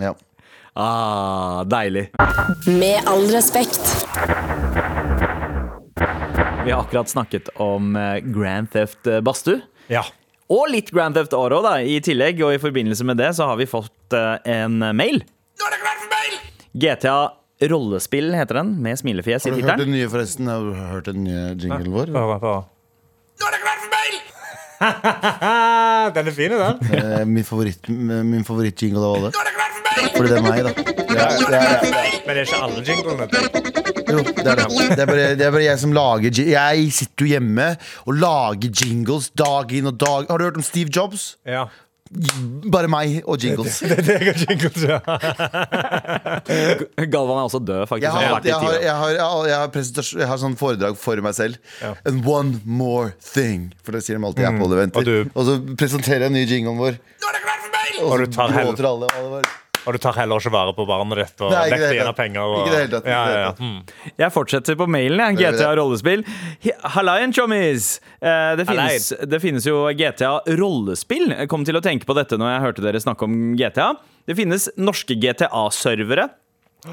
Ja. 0.00 0.12
Ah, 0.76 1.62
deilig. 1.64 2.10
Med 2.66 3.06
all 3.06 3.28
respekt. 3.30 3.80
Vi 6.64 6.70
har 6.70 6.80
akkurat 6.80 7.08
snakket 7.08 7.48
om 7.60 7.96
eh, 7.96 8.16
Grand 8.24 8.70
Theft 8.72 9.06
eh, 9.06 9.20
badstue. 9.20 9.60
Ja. 9.92 10.02
Og 10.52 10.66
litt 10.72 10.90
Grand 10.94 11.14
Theft 11.16 11.32
Auto 11.36 11.58
da, 11.64 11.74
i 11.84 11.98
tillegg, 12.04 12.40
og 12.44 12.54
i 12.56 12.60
forbindelse 12.62 13.04
med 13.08 13.18
det 13.20 13.30
så 13.36 13.46
har 13.50 13.58
vi 13.60 13.66
fått 13.68 14.16
eh, 14.16 14.36
en 14.54 14.78
mail. 14.96 15.20
Nå 15.60 15.66
er 15.68 15.74
det 15.76 15.80
klart 15.82 16.00
for 16.04 16.12
mail! 16.14 16.38
GTA 16.84 17.16
Rollespill 17.70 18.32
heter 18.36 18.58
den, 18.62 18.72
med 18.84 18.98
smilefjes 19.00 19.46
i 19.46 19.50
Har 19.52 19.56
du 19.56 19.60
hørt 19.62 19.68
tittelen. 19.74 19.84
den 19.92 19.94
nye, 19.98 20.08
forresten? 20.12 20.48
Har 20.50 20.64
du 20.64 20.72
hørt 20.94 21.06
den 21.10 21.20
nye 21.26 21.44
jinglen 21.52 21.92
vår? 21.94 22.12
Nå 22.14 22.24
er 22.24 23.56
det 23.56 23.62
klart 23.64 23.84
for 23.84 23.92
mail! 23.92 24.20
Den 26.14 26.28
er 26.28 26.34
fin, 26.36 26.52
den. 26.52 26.80
min 27.30 27.34
min 27.38 27.44
favoritt- 27.46 27.88
min 27.88 28.44
favorittjingle 28.44 29.00
av 29.00 29.14
alle. 29.20 29.30
Nå 29.32 29.40
er 29.40 29.48
det 29.48 29.54
klart 29.56 29.74
for 29.76 29.82
mail! 29.88 30.10
Fordi 30.16 30.28
det 30.28 30.36
er 30.36 30.44
meg, 30.44 30.60
da. 30.64 30.72
Det 30.74 31.20
er, 31.22 31.30
det 31.48 31.60
er, 31.60 31.68
Men 32.26 32.32
det 32.34 32.40
er 32.42 32.46
ikke 32.48 32.62
alle 32.66 32.80
jinglene. 32.84 33.24
Jo, 34.10 34.18
det 34.36 34.46
er 34.46 34.60
det. 34.60 34.66
Det 34.68 35.00
er, 35.02 35.06
bare, 35.08 35.30
det 35.38 35.46
er 35.48 35.54
bare 35.54 35.64
jeg 35.66 35.78
som 35.82 35.94
lager 35.96 36.42
Jeg 36.48 36.90
sitter 36.92 37.24
jo 37.24 37.32
hjemme 37.36 37.70
og 38.04 38.20
lager 38.20 38.70
jingles 38.84 39.30
dag 39.38 39.72
inn 39.78 39.88
og 39.90 39.96
dag 40.00 40.28
Har 40.30 40.38
du 40.38 40.44
hørt 40.48 40.60
om 40.60 40.66
Steve 40.66 40.92
Jobs? 40.94 41.34
Ja. 41.48 41.66
Bare 42.70 42.86
meg 42.92 43.22
og 43.26 43.40
jingles. 43.42 43.80
Det 43.82 43.96
det, 44.06 44.18
det, 44.20 44.34
og 44.34 44.42
jingles, 44.44 44.76
ja. 44.86 44.98
Galvan 47.14 47.40
er 47.40 47.46
også 47.48 47.58
død, 47.64 47.86
faktisk. 47.90 48.04
Jeg 48.04 48.12
har, 48.12 48.40
jeg 48.44 48.54
har, 48.54 48.76
jeg 48.84 48.94
har, 49.24 49.48
jeg 49.48 50.28
har, 50.28 50.38
sånn 50.38 50.54
foredrag 50.60 50.98
for 51.00 51.18
meg 51.24 51.34
selv. 51.34 51.58
Ja. 51.82 51.94
And 52.06 52.22
one 52.28 52.60
more 52.64 53.14
thing. 53.24 53.72
For 53.82 53.96
det 53.96 54.04
sier 54.06 54.20
de 54.20 54.28
alltid 54.28 54.44
i 54.44 54.48
Apple-eventer. 54.52 55.10
Og 55.24 55.32
Og, 55.34 55.48
så 55.48 55.56
presenterer 55.80 56.26
jeg 56.26 56.30
den 56.30 56.38
nye 56.38 56.46
jinglen 56.52 56.78
vår. 56.78 57.00
Nå 57.00 57.32
er 57.32 57.38
det 57.38 57.42
klart 57.48 57.64
for 57.64 57.74
mail! 57.80 57.98
Og 57.98 58.06
Og 58.06 58.14
så 58.14 58.24
du 58.28 58.36
tar 58.38 58.54
hell- 58.58 58.70
gråter 58.70 58.90
alle. 58.92 59.10
alle 59.18 59.28
bare, 59.38 59.54
Og 59.84 59.96
du 59.96 59.98
tar 60.00 60.16
heller 60.16 60.40
ikke 60.40 60.52
vare 60.54 60.74
på 60.76 60.86
barnet 60.88 61.20
ditt 61.20 61.42
og 61.44 61.52
Nei, 61.52 61.64
ikke 61.68 61.80
det 61.82 61.90
igjen 61.98 62.10
av 62.10 62.16
penger. 62.18 62.44
Og, 62.44 62.60
Ikke 62.62 62.72
det 62.74 62.80
hele 62.82 62.92
tatt, 62.94 63.08
Ja, 63.10 63.22
Ja, 63.28 63.40
ja, 63.42 63.50
mm. 63.58 64.14
Jeg 64.22 64.34
fortsetter 64.34 64.78
på 64.80 64.86
mailen, 64.90 65.22
jeg. 65.38 65.54
GTA 65.54 65.72
rollespill. 65.78 66.24
Hallaien, 66.96 67.34
chommies! 67.36 68.00
Eh, 68.20 68.54
Det 68.56 68.66
det 69.34 69.40
finnes 69.42 69.66
jo 69.68 69.84
GTA 69.92 70.32
rollespill. 70.60 71.30
Jeg 71.34 71.48
kom 71.52 71.64
til 71.64 71.76
å 71.76 71.84
tenke 71.84 72.08
på 72.08 72.16
dette 72.16 72.38
når 72.40 72.54
jeg 72.54 72.64
hørte 72.68 72.86
dere 72.86 73.02
snakke 73.02 73.28
om 73.28 73.56
GTA. 73.58 73.92
Det 74.26 74.36
finnes 74.38 74.68
norske 74.80 75.16
GTA-servere. 75.20 76.30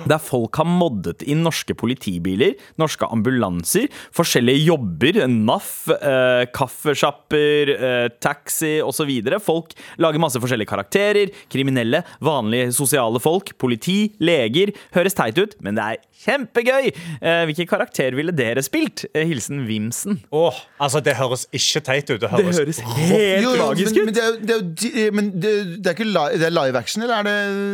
Der 0.08 0.22
folk 0.24 0.56
har 0.62 0.68
moddet 0.70 1.24
inn 1.28 1.42
norske 1.46 1.76
politibiler, 1.78 2.54
norske 2.80 3.08
ambulanser, 3.12 3.90
forskjellige 4.16 4.64
jobber, 4.70 5.22
NAF, 5.28 5.72
eh, 5.98 6.46
kaffesjapper, 6.56 7.72
eh, 7.76 8.08
taxi 8.24 8.80
osv. 8.84 9.12
Folk 9.44 9.74
lager 10.02 10.20
masse 10.24 10.40
forskjellige 10.42 10.70
karakterer. 10.72 11.32
Kriminelle, 11.52 12.04
vanlige 12.24 12.72
sosiale 12.76 13.20
folk, 13.20 13.54
politi, 13.62 14.14
leger. 14.20 14.72
Høres 14.96 15.14
teit 15.18 15.38
ut, 15.42 15.56
men 15.62 15.76
det 15.76 15.84
er 15.84 15.98
kjempegøy! 16.22 16.92
Eh, 17.22 17.44
hvilken 17.50 17.68
karakter 17.70 18.14
ville 18.18 18.32
dere 18.36 18.62
spilt? 18.66 19.06
Eh, 19.14 19.26
hilsen 19.28 19.66
Vimsen. 19.68 20.20
Åh, 20.32 20.60
altså, 20.80 21.02
det 21.04 21.16
høres 21.18 21.48
ikke 21.52 21.82
teit 21.88 22.10
ut. 22.12 22.20
Det 22.22 22.22
Det 22.22 22.30
høres, 22.30 22.60
høres 22.60 22.80
helt 22.80 23.44
Jo, 23.44 23.54
jo, 23.56 23.66
magisk 23.72 23.96
men, 23.96 24.06
men 24.06 24.10
ut. 24.12 24.16
det 24.16 24.24
er, 24.24 24.38
det 24.72 24.92
er, 25.08 25.12
men 25.18 25.32
det, 25.42 25.54
det 25.82 25.88
er 25.92 25.96
ikke 25.98 26.08
live, 26.08 26.38
det 26.40 26.48
er 26.48 26.54
live 26.56 26.78
action, 26.78 27.04
eller 27.04 27.16
er 27.16 27.24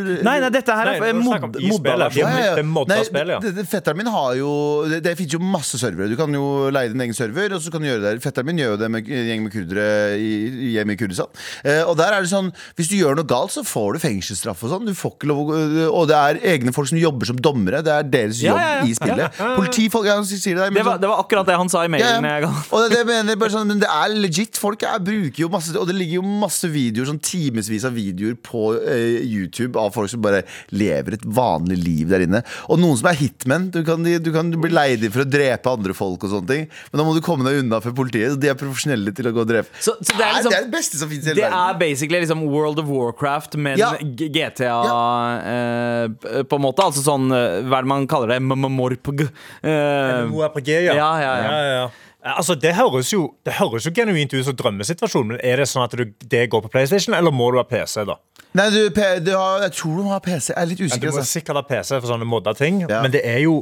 det 0.07 0.17
Nei, 0.23 0.37
nei, 0.41 0.49
dette 0.55 0.77
her 0.77 0.85
Nei, 0.87 0.95
er 1.09 1.13
nå 1.17 1.21
mod, 1.25 1.33
snakker 1.33 1.67
spillet. 2.09 2.27
versjon. 2.27 2.45
Ja, 2.47 2.55
Det 2.55 2.63
er 2.63 2.69
modda 2.71 3.03
spill, 3.05 3.27
ja. 3.35 3.39
det- 3.39 3.55
det- 3.55 3.67
Fetteren 3.67 3.97
min 3.97 4.07
har 4.07 4.35
jo 4.35 4.85
Det, 4.89 5.01
det 5.03 5.17
finnes 5.17 5.33
jo 5.33 5.39
masse 5.39 5.77
servere. 5.79 6.09
Du 6.09 6.15
kan 6.15 6.31
jo 6.33 6.69
leie 6.71 6.89
din 6.91 7.01
egen 7.01 7.13
server, 7.13 7.53
og 7.53 7.61
så 7.61 7.71
kan 7.71 7.81
du 7.81 7.87
gjøre 7.87 8.01
det 8.01 8.13
der. 8.15 8.19
Fetteren 8.23 8.45
min 8.45 8.57
gjør 8.57 8.71
jo 8.75 8.77
det 8.77 8.89
med 8.91 9.07
en 9.09 9.27
gjeng 9.27 9.43
med 9.43 9.51
kurdere 9.51 10.17
i, 10.17 10.73
hjemme 10.75 10.93
i 10.93 10.95
Kurdistan. 10.99 11.27
Eh, 11.63 11.83
og 11.83 11.97
der 11.97 12.13
er 12.13 12.21
det 12.21 12.29
sånn 12.31 12.51
Hvis 12.77 12.87
du 12.89 12.95
gjør 12.95 13.15
noe 13.17 13.25
galt, 13.27 13.51
så 13.51 13.63
får 13.65 13.93
du 13.93 13.99
fengselsstraff 13.99 14.63
og 14.63 14.69
sånn. 14.71 14.85
Du 14.85 14.93
får 14.93 15.11
ikke 15.17 15.27
lov 15.27 15.51
Og 15.93 16.07
det 16.07 16.15
er 16.15 16.39
egne 16.57 16.73
folk 16.73 16.87
som 16.87 16.97
jobber 16.97 17.25
som 17.25 17.35
dommere. 17.37 17.81
Det 17.83 17.91
er 17.91 18.03
deres 18.03 18.41
jobb 18.41 18.57
ja, 18.57 18.81
ja. 18.81 18.85
i 18.85 18.93
spillet. 18.93 19.31
Politifolk 19.57 20.05
ja, 20.05 20.21
sier 20.23 20.55
det 20.55 20.63
der. 20.63 20.69
Det 20.71 20.83
var, 20.85 20.93
sånn- 20.97 21.01
det 21.01 21.09
var 21.09 21.23
akkurat 21.23 21.45
det 21.45 21.55
han 21.57 21.69
sa 21.69 21.83
i 21.83 21.87
mailen. 21.87 22.23
ja. 22.23 22.51
Og 22.71 22.89
det, 22.89 22.97
det 22.97 23.05
mener 23.07 23.35
bare 23.35 23.49
sånn, 23.49 23.67
men 23.67 23.79
det 23.79 23.89
er 23.89 24.09
legit. 24.13 24.55
Folk 24.57 24.83
er, 24.83 24.99
bruker 24.99 25.37
jo 25.43 25.49
masse 25.49 25.75
Og 25.77 25.87
det 25.87 25.95
ligger 25.95 26.21
jo 26.21 26.21
masse 26.21 26.67
videoer, 26.69 27.05
sånn 27.09 27.19
timevis 27.21 27.83
av 27.85 27.93
videoer 27.93 28.35
på 28.35 28.75
eh, 28.81 29.21
YouTube 29.25 29.75
av 29.79 29.91
folk 29.93 30.09
som 30.09 30.21
bare 30.21 30.43
lever 30.71 31.13
et 31.13 31.23
vanlig 31.25 31.77
liv 31.83 31.96
der 32.05 32.25
inne. 32.27 32.43
Og 32.69 32.81
noen 32.81 32.99
som 32.99 33.09
er 33.09 33.17
hitmen. 33.17 33.69
Du 33.73 33.81
kan, 33.87 34.03
du 34.03 34.29
kan 34.35 34.51
bli 34.53 34.71
leid 34.73 35.05
inn 35.07 35.13
for 35.13 35.25
å 35.25 35.29
drepe 35.29 35.73
andre 35.73 35.95
folk 35.97 36.27
og 36.27 36.33
sånne 36.35 36.51
ting. 36.51 36.67
Men 36.91 37.01
da 37.01 37.07
må 37.07 37.15
du 37.17 37.21
komme 37.25 37.47
deg 37.47 37.63
unna 37.63 37.81
for 37.83 37.95
politiet. 37.97 38.35
Så 38.35 38.41
de 38.41 38.51
er 38.51 38.59
profesjonelle 38.59 39.13
til 39.17 39.31
å 39.31 39.33
gå 39.35 39.43
og 39.45 39.49
drepe. 39.49 39.71
Så, 39.79 39.95
så 40.01 40.13
det, 40.13 40.21
er 40.21 40.37
liksom, 40.37 40.53
det 40.53 40.59
er 40.59 40.67
det 40.67 40.75
beste 40.77 41.01
som 41.01 41.11
finnes 41.11 41.25
i 41.25 41.31
det 41.31 41.35
hele 41.37 41.49
verden. 41.49 41.73
er 41.73 41.81
basically 41.81 42.21
liksom 42.23 42.45
World 42.51 42.83
of 42.83 42.91
Warcraft, 42.91 43.57
men 43.57 43.79
Ja. 43.81 43.93
GTA 43.97 44.47
GTA 44.57 45.41
eh, 45.53 46.43
på 46.43 46.55
en 46.55 46.61
måte. 46.63 46.85
Altså 46.85 47.03
sånn 47.05 47.31
eh, 47.33 47.61
Hva 47.67 47.79
er 47.81 47.87
det 47.87 47.91
man 47.93 48.07
kaller 48.09 48.33
det? 48.33 48.41
M-m-morpg. 48.43 49.27
Eh, 49.61 50.27
MMORPG, 50.27 50.73
ja. 50.89 50.97
Ja, 50.97 51.09
ja, 51.21 51.33
ja. 51.43 51.63
ja. 51.77 51.87
Altså, 52.27 52.57
det 52.59 52.73
høres, 52.75 53.11
jo, 53.13 53.29
det 53.47 53.55
høres 53.59 53.85
jo 53.87 53.93
genuint 53.95 54.33
ut 54.33 54.43
som 54.43 54.55
drømmesituasjonen, 54.57 55.35
men 55.35 55.43
er 55.45 55.61
det 55.61 55.67
sånn 55.71 55.85
at 55.85 55.93
du, 55.95 56.09
det 56.27 56.47
går 56.51 56.65
på 56.65 56.71
PlayStation, 56.73 57.15
eller 57.15 57.31
må 57.31 57.51
du 57.53 57.59
ha 57.61 57.63
PC? 57.67 58.03
da? 58.09 58.17
Nei, 58.57 58.69
du, 58.73 58.79
P- 58.95 59.19
du 59.25 59.31
har, 59.37 59.61
jeg 59.67 59.73
tror 59.77 59.97
du 59.99 60.03
må 60.07 60.13
ha 60.15 60.19
PC. 60.23 60.49
Jeg 60.53 60.61
er 60.61 60.69
litt 60.71 60.79
usikker. 60.81 61.07
Ja, 61.07 61.11
du 61.11 61.17
må 61.19 61.21
Altså. 61.21 61.39
sikkert 61.39 61.59
ha 61.59 61.65
PC 61.69 61.99
for 61.99 62.07
sånne 62.09 62.25
modda 62.27 62.53
ting, 62.57 62.81
Ja. 62.89 63.01
men 63.05 63.11
det 63.13 63.21
er 63.25 63.43
jo 63.45 63.59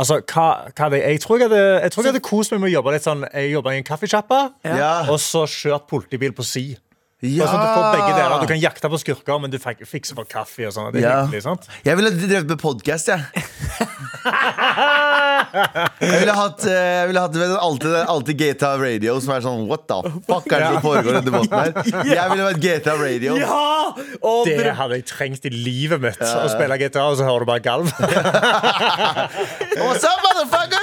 Altså, 0.00 0.22
hva, 0.32 0.70
hva 0.72 0.86
det? 0.94 1.02
Jeg 1.04 1.20
tror 1.20 1.36
jeg 1.36 1.50
hadde, 1.50 1.64
jeg 1.82 1.90
tror 1.92 2.04
jeg 2.06 2.12
hadde 2.14 2.22
kost 2.24 2.52
meg 2.54 2.60
med 2.62 2.70
å 2.70 2.72
jobbe 2.78 2.92
litt 2.94 3.04
sånn 3.04 3.24
Jeg 3.34 3.50
jobba 3.52 3.74
i 3.74 3.80
en 3.82 3.84
kaffesjappe, 3.84 4.38
Ja. 4.64 5.02
og 5.12 5.18
så 5.20 5.42
kjørt 5.44 5.86
politibil 5.90 6.32
på 6.32 6.42
si. 6.46 6.62
Ja. 7.20 7.44
Sånn 7.50 7.60
du 7.60 7.68
får 7.76 7.86
begge 7.98 8.12
deler. 8.16 8.40
Du 8.40 8.46
kan 8.48 8.60
jakte 8.62 8.88
på 8.88 8.98
skurker, 9.02 9.40
men 9.42 9.50
du 9.52 9.58
fikser 9.60 10.14
for 10.16 10.24
kaffe. 10.24 10.66
og 10.66 10.72
sånt. 10.72 10.92
Det 10.94 11.02
er 11.04 11.08
Ja. 11.08 11.26
hyggelig, 11.26 11.42
sant? 11.42 11.66
Jeg 11.84 11.96
ville 11.96 12.10
drevet 12.16 12.48
med 12.48 12.58
podkast, 12.58 13.08
jeg. 13.08 13.20
Jeg 16.00 16.20
ville 16.20 16.32
hatt, 16.36 16.64
eh, 16.68 16.72
jeg 17.00 17.06
ville 17.10 17.20
hatt 17.24 17.36
alltid, 17.60 17.94
alltid 18.08 18.36
GTA 18.38 18.70
Radio, 18.78 19.20
som 19.20 19.32
er 19.34 19.40
sånn 19.44 19.66
What 19.68 19.86
the 19.88 19.96
fuck 20.28 20.46
er 20.52 20.58
det 20.62 20.68
som 20.74 20.82
foregår 20.84 21.16
i 21.18 21.22
debatten 21.26 21.56
her? 21.58 21.72
Jeg 22.14 22.30
ville 22.30 22.44
vært 22.46 22.60
GTA 22.64 22.94
Radio. 23.00 23.36
Ja! 23.40 23.94
Og 24.22 24.46
Det 24.46 24.74
hadde 24.78 24.94
jeg 25.00 25.04
trengt 25.10 25.44
i 25.48 25.50
livet 25.50 26.00
mitt. 26.00 26.20
Å 26.20 26.46
spille 26.52 26.76
GTA, 26.78 27.02
og 27.10 27.16
så 27.18 27.24
hører 27.26 27.40
du 27.40 27.46
bare 27.50 27.64
galv. 27.64 27.90
What's 29.80 30.04
up, 30.06 30.20
motherfuckers? 30.24 30.79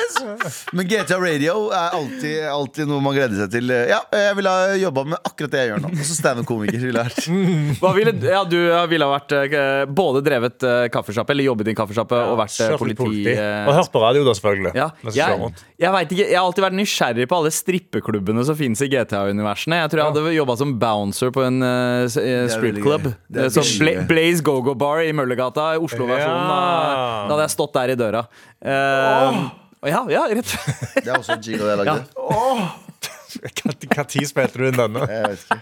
Men 0.77 0.87
GTA 0.89 1.17
Radio 1.21 1.55
er 1.73 1.95
alltid, 1.97 2.35
alltid 2.51 2.89
noe 2.89 3.03
man 3.03 3.15
gleder 3.17 3.37
seg 3.43 3.51
til. 3.53 3.71
Ja, 3.89 3.99
jeg 4.13 4.37
ville 4.39 4.53
ha 4.53 4.75
jobba 4.79 5.03
med 5.13 5.19
akkurat 5.27 5.53
det 5.53 5.61
jeg 5.63 5.71
gjør 5.71 5.83
nå. 5.85 5.91
Og 5.93 6.03
så 6.09 6.17
standup-komiker. 6.17 6.79
ville 6.87 7.03
vært. 7.07 7.21
Hva 7.81 7.93
ville, 7.97 8.13
ja, 8.27 8.41
du 8.47 8.57
ville 8.91 9.07
ha 9.07 9.13
vært 9.13 9.35
eh, 9.37 9.85
både 9.87 10.23
drevet 10.25 10.65
uh, 10.67 10.85
kaffesjappe, 10.93 11.35
eller 11.35 11.47
jobbet 11.49 11.71
i 11.71 11.75
en 11.75 11.79
kaffesjappe, 11.81 12.21
og 12.33 12.39
vært 12.41 12.57
politi. 12.81 12.99
Politi. 13.03 13.35
eh, 13.35 13.67
Og 13.69 13.77
hørt 13.77 13.91
på 13.93 14.03
radio, 14.03 14.25
da, 14.27 14.35
selvfølgelig. 14.37 14.73
ja. 14.77 14.89
Jeg, 15.17 15.51
jeg, 15.81 15.91
vet 15.95 16.11
ikke, 16.17 16.27
jeg 16.27 16.37
har 16.37 16.45
alltid 16.47 16.65
vært 16.67 16.77
nysgjerrig 16.81 17.27
på 17.31 17.37
alle 17.41 17.53
strippeklubbene 17.55 18.43
som 18.47 18.57
finnes 18.59 18.81
i 18.83 18.89
GTA-universene. 18.91 19.81
Jeg 19.83 19.93
tror 19.93 20.03
jeg 20.03 20.11
hadde 20.11 20.35
jobba 20.37 20.57
som 20.59 20.75
bouncer 20.81 21.33
på 21.35 21.45
en 21.47 21.61
uh, 21.63 22.07
Eh, 22.17 22.47
Så 22.49 22.61
veldig 22.61 22.83
Bla. 22.83 24.05
Blaze 24.09 24.43
Go-Go 24.43 24.73
Bar 24.77 25.03
i 25.05 25.13
Møllergata, 25.15 25.73
Oslo-versjonen. 25.81 26.49
Ja. 26.49 27.27
Da 27.27 27.35
hadde 27.35 27.45
jeg 27.47 27.55
stått 27.55 27.73
der 27.77 27.93
i 27.93 27.97
døra. 27.99 28.25
Ja, 29.85 30.01
ja, 30.09 30.25
rett 30.31 30.53
Det 31.03 31.07
er 31.07 31.17
også 31.19 31.37
en 31.37 31.43
jingle 31.45 31.69
jeg 31.69 31.77
lagde. 31.83 32.05
Når 33.37 34.27
spilte 34.27 34.57
du 34.57 34.65
inn 34.69 34.77
denne? 34.77 35.03
Jeg 35.11 35.33
vet 35.33 35.41
ikke. 35.43 35.57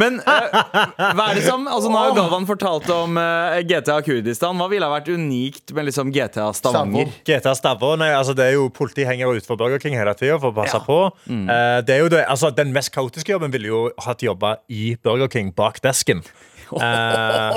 Men 0.00 0.18
eh, 0.22 0.56
hva 0.96 1.26
er 1.26 1.38
det 1.38 1.44
som 1.44 1.66
Altså 1.68 1.90
Nå 1.90 1.98
har 1.98 2.10
jo 2.10 2.16
Galvan 2.16 2.46
fortalt 2.48 2.88
om 2.94 3.18
eh, 3.20 3.58
GTA 3.68 3.98
Kurdistan. 4.06 4.56
Hva 4.60 4.68
ville 4.70 4.86
ha 4.86 4.94
vært 4.94 5.10
unikt 5.12 5.74
med 5.76 5.88
liksom 5.90 6.12
GTA 6.14 6.48
Stavanger? 6.56 7.10
GTA 7.28 7.54
Stavanger, 7.58 8.00
nei, 8.04 8.10
altså 8.16 8.36
det 8.38 8.48
er 8.48 8.56
jo 8.56 8.68
Politi 8.74 9.06
henger 9.08 9.34
utenfor 9.34 9.60
Burger 9.60 9.82
King 9.82 9.98
hele 9.98 10.14
tida 10.18 10.38
for 10.40 10.54
å 10.54 10.58
passe 10.60 10.80
på. 10.86 11.00
Eh, 11.28 11.78
det 11.88 11.96
er 11.98 12.04
jo 12.04 12.12
det, 12.14 12.24
altså 12.30 12.52
Den 12.54 12.72
mest 12.76 12.94
kaotiske 12.94 13.34
jobben 13.34 13.52
ville 13.54 13.72
jo 13.72 13.82
hatt 14.06 14.24
jobba 14.24 14.58
i 14.72 14.94
Burger 15.02 15.30
King 15.32 15.52
bak 15.56 15.82
desken. 15.84 16.24
Eh, 16.68 17.54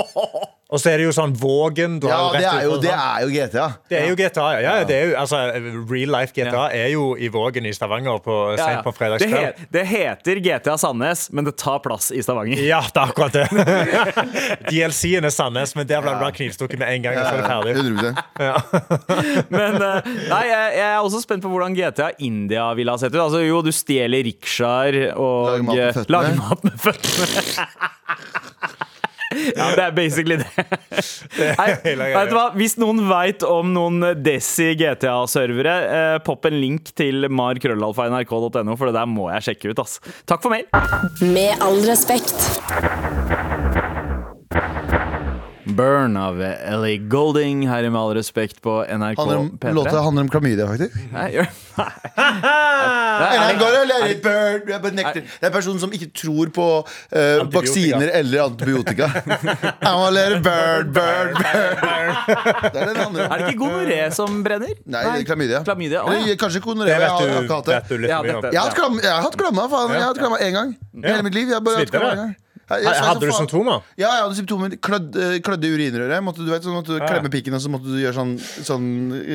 og 0.72 0.80
så 0.80 0.92
er 0.92 1.02
det 1.02 1.06
jo 1.06 1.12
sånn 1.12 1.34
Vågen 1.36 1.98
du 2.00 2.06
Ja, 2.08 2.16
har 2.16 2.36
det 2.36 2.40
rett 2.40 2.52
er 2.52 2.64
jo, 2.64 2.76
det 2.80 2.92
er 2.94 3.24
jo 3.24 3.30
GTA. 3.32 3.66
Det 3.90 3.98
er 3.98 4.06
jo 4.08 4.16
GTA, 4.16 4.46
ja. 4.56 4.60
ja 4.64 4.86
det 4.88 4.96
er 4.96 5.10
jo, 5.10 5.16
altså, 5.20 5.40
real 5.90 6.12
life 6.14 6.32
GTA 6.36 6.64
er 6.72 6.88
jo 6.94 7.10
i 7.20 7.28
Vågen 7.32 7.68
i 7.68 7.72
Stavanger 7.76 8.22
på, 8.24 8.36
Ja, 8.56 8.64
sent 8.64 8.78
ja. 8.78 8.82
på 8.86 8.92
Det, 9.20 9.28
he 9.28 9.42
det 9.72 9.84
heter 9.90 10.40
GTA 10.44 10.78
Sandnes, 10.80 11.26
men 11.32 11.44
det 11.44 11.56
tar 11.60 11.82
plass 11.84 12.10
i 12.12 12.22
Stavanger. 12.24 12.60
Ja, 12.64 12.80
det 12.88 13.02
er 13.02 13.12
akkurat 13.12 13.32
det. 13.36 13.46
DLC-en 14.70 15.28
er 15.28 15.34
Sandnes, 15.34 15.74
men 15.76 15.88
der 15.88 16.00
ble 16.04 16.14
det 16.14 16.22
bare 16.22 16.36
knivstukket 16.36 16.80
med 16.80 16.88
en 16.94 17.06
gang. 17.06 17.20
Og 17.20 17.24
så 17.26 17.32
er 17.32 17.40
det 17.42 17.48
ferdig. 17.52 17.72
100 17.82 18.12
Men 19.56 19.76
eh, 19.76 20.10
nei, 20.30 20.42
jeg, 20.48 20.72
jeg 20.78 20.88
er 20.88 21.00
også 21.00 21.22
spent 21.24 21.44
på 21.44 21.52
hvordan 21.52 21.76
GTA 21.76 22.12
India 22.24 22.70
ville 22.78 22.94
ha 22.94 23.00
sett 23.00 23.12
ut. 23.14 23.20
Altså, 23.24 23.42
jo, 23.44 23.60
du 23.64 23.72
stjeler 23.74 24.24
riksjaer 24.28 25.02
og 25.12 25.50
Lager 25.50 25.68
mat 25.68 25.74
med 25.74 25.84
eh, 25.84 25.92
føttene. 25.98 26.16
lager 26.16 26.34
mat 26.40 26.66
med 26.68 26.80
føttene. 26.86 27.68
Ja, 29.58 29.68
det 29.76 29.84
er 29.86 29.94
basically 29.96 30.38
det. 30.40 30.48
Nei, 31.58 31.68
vet 31.82 32.30
du 32.30 32.36
hva? 32.36 32.48
Hvis 32.56 32.76
noen 32.80 33.04
veit 33.10 33.44
om 33.46 33.72
noen 33.74 34.12
Desi 34.22 34.72
GTA-servere, 34.78 35.76
eh, 35.98 36.18
popp 36.26 36.48
en 36.50 36.58
link 36.60 36.92
til 36.98 37.28
markrøllalfa.nrk.no, 37.32 38.76
for 38.76 38.90
det 38.90 38.96
der 38.98 39.10
må 39.10 39.30
jeg 39.34 39.48
sjekke 39.50 39.72
ut. 39.72 39.82
ass 39.84 39.98
Takk 40.28 40.44
for 40.44 40.52
mail. 40.54 40.68
Med 41.22 41.56
all 41.62 41.82
respekt. 41.88 43.51
Burn 45.76 46.16
av 46.16 46.40
Ellie 46.42 46.98
Golding 46.98 47.66
her 47.68 47.84
i 47.84 47.90
Med 47.90 48.00
all 48.00 48.14
respekt 48.16 48.62
på 48.64 48.80
NRK 48.84 49.18
Handler 49.18 49.38
om, 49.38 49.50
P3. 49.60 49.72
låta 49.74 50.00
handler 50.00 50.22
om 50.26 50.30
klamydia, 50.32 50.66
faktisk. 50.68 50.96
Nei, 51.12 51.28
gjør 51.36 51.46
Nei, 53.22 53.36
nei, 53.38 53.52
det, 54.20 55.04
er 55.04 55.46
en 55.46 55.54
person 55.54 55.78
som 55.80 55.92
ikke 55.94 56.10
tror 56.16 56.50
på 56.52 56.66
uh, 56.82 57.44
vaksiner 57.52 58.10
eller 58.18 58.42
antibiotika. 58.44 59.08
I'm 59.80 60.02
a 60.02 60.10
little 60.10 60.40
bird, 60.44 60.92
bird, 60.92 61.32
bird. 61.38 62.20
Det 62.74 62.82
er 62.82 62.92
det. 62.92 63.24
Er 63.24 63.36
det 63.38 63.48
ikke 63.48 63.58
gonoré 63.62 64.00
som 64.12 64.42
brenner? 64.44 64.74
Nei, 64.84 65.02
det 65.06 65.22
er 65.22 65.26
klamydia. 65.32 65.62
Klamydia, 65.64 66.04
Eller 66.04 66.34
ja. 66.34 66.38
kanskje 66.40 66.60
gonoré. 66.64 66.92
Jeg 66.92 67.04
vet 67.04 67.10
har 67.10 67.20
du, 67.20 67.26
jeg 67.26 67.34
har 67.34 67.42
ikke 67.42 67.58
hatt 67.58 67.66
det. 67.66 68.52
Jeg 68.52 69.12
har 69.12 69.26
hatt 69.28 69.40
klamma, 69.40 69.68
faen. 69.72 69.96
Jeg 69.96 70.04
har 70.04 70.12
hatt 70.12 70.22
klamma 70.22 70.40
én 70.44 70.56
gang. 70.58 70.76
I 71.00 71.06
hele 71.08 71.28
mitt 71.28 71.36
liv. 71.36 71.48
Jeg 71.48 71.60
har 71.60 71.64
bare 71.64 71.84
hatt 71.84 71.94
klamma 71.94 72.16
en 72.16 72.24
gang. 72.26 72.40
Jeg- 72.70 72.84
jeg- 72.84 73.02
Hadde 73.04 73.20
du 73.20 73.32
symptomer? 73.32 73.82
Ja, 73.98 74.08
jeg 74.14 74.22
hadde 74.22 74.36
symptomer. 74.38 74.68
Klødd, 74.80 75.16
eh, 75.16 75.38
klødde 75.40 75.64
i 75.66 75.72
urinrøret. 75.76 76.22
Måtte, 76.24 76.44
du 76.46 76.50
vet, 76.50 76.62
sånn, 76.62 76.76
måtte 76.78 76.94
du 76.96 77.00
klemme 77.04 77.28
pikken, 77.30 77.52
og 77.54 77.60
så 77.60 77.68
måtte 77.68 77.84
du 77.90 77.98
gjøre 78.00 78.14
sånn, 78.16 78.38
sånn 78.64 78.86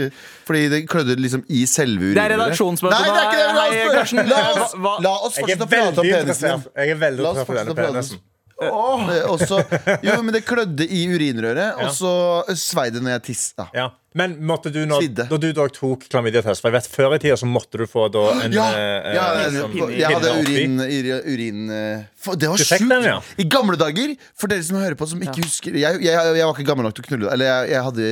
eh, 0.05 0.09
Fordi 0.47 0.69
det 0.69 0.87
klødde 0.89 1.17
liksom 1.19 1.43
i 1.49 1.65
selve 1.65 2.13
Det 2.13 2.17
er 2.17 2.29
urinrøret. 2.37 2.55
Nei, 2.57 3.03
det 3.03 3.19
er 3.19 3.27
ikke 3.27 3.37
det! 3.37 4.27
La 4.31 4.39
oss, 4.63 4.73
la 4.73 4.89
oss, 4.95 5.03
la 5.03 5.11
oss 5.27 5.37
fortsette 5.37 5.67
å 5.67 5.69
prate 5.69 5.99
om 5.99 6.05
penisen. 6.05 6.65
Jeg 6.75 6.89
er 6.89 6.95
veldig 6.95 7.23
interessert 7.25 7.45
på 7.47 7.59
denne 7.59 7.75
penisen. 7.75 8.19
Oh. 8.59 9.05
Også, 9.35 9.59
jo, 10.01 10.15
men 10.23 10.33
det 10.33 10.43
klødde 10.47 10.87
i 10.89 11.03
urinrøret, 11.13 11.77
Ja. 11.77 11.85
og 11.85 11.91
så 11.93 12.43
svei 12.57 12.89
det 12.91 13.03
når 13.03 13.19
jeg 13.19 13.23
tissa. 13.27 13.67
Ja. 13.75 13.91
Men 14.15 14.37
måtte 14.47 14.71
du, 14.71 14.79
når, 14.87 15.01
Svidde. 15.03 15.25
når 15.29 15.39
du 15.43 15.47
da 15.53 15.65
tok 15.75 16.05
klamydia-test 16.09 16.63
For 16.63 16.71
jeg 16.71 16.77
vet 16.77 16.87
før 16.89 17.15
i 17.17 17.19
tida 17.21 17.35
så 17.37 17.45
måtte 17.45 17.77
du 17.77 17.83
få 17.91 18.05
da 18.09 18.21
en 18.45 18.53
Ja, 18.55 18.63
eh, 18.71 19.09
ja 19.17 19.25
eh, 19.43 19.57
jeg, 19.57 19.65
pinne- 19.73 19.89
jeg 19.99 20.13
hadde 20.15 20.31
pinne 20.31 20.39
oppi. 20.39 20.55
urin, 20.55 20.79
urin, 20.79 21.19
urin 21.27 21.73
eh, 21.75 22.05
for, 22.15 22.39
Det 22.39 22.47
var 22.49 22.57
Du 22.57 22.63
fikk 22.63 22.81
sjukt! 22.81 22.89
den, 22.93 23.03
ja. 23.11 23.17
I 23.37 23.45
gamle 23.51 23.75
dager, 23.77 24.13
for 24.39 24.47
dere 24.49 24.63
som 24.65 24.79
hører 24.79 24.95
på, 24.97 25.05
som 25.11 25.21
ikke 25.21 25.43
husker 25.43 25.75
jeg, 25.77 25.99
jeg, 26.01 26.15
jeg 26.39 26.47
var 26.47 26.55
ikke 26.55 26.65
gammel 26.71 26.87
nok 26.87 26.95
til 26.97 27.05
å 27.05 27.09
knulle. 27.11 27.33
Eller 27.35 27.49
jeg, 27.51 27.69
jeg, 27.75 27.83
hadde, 27.89 28.07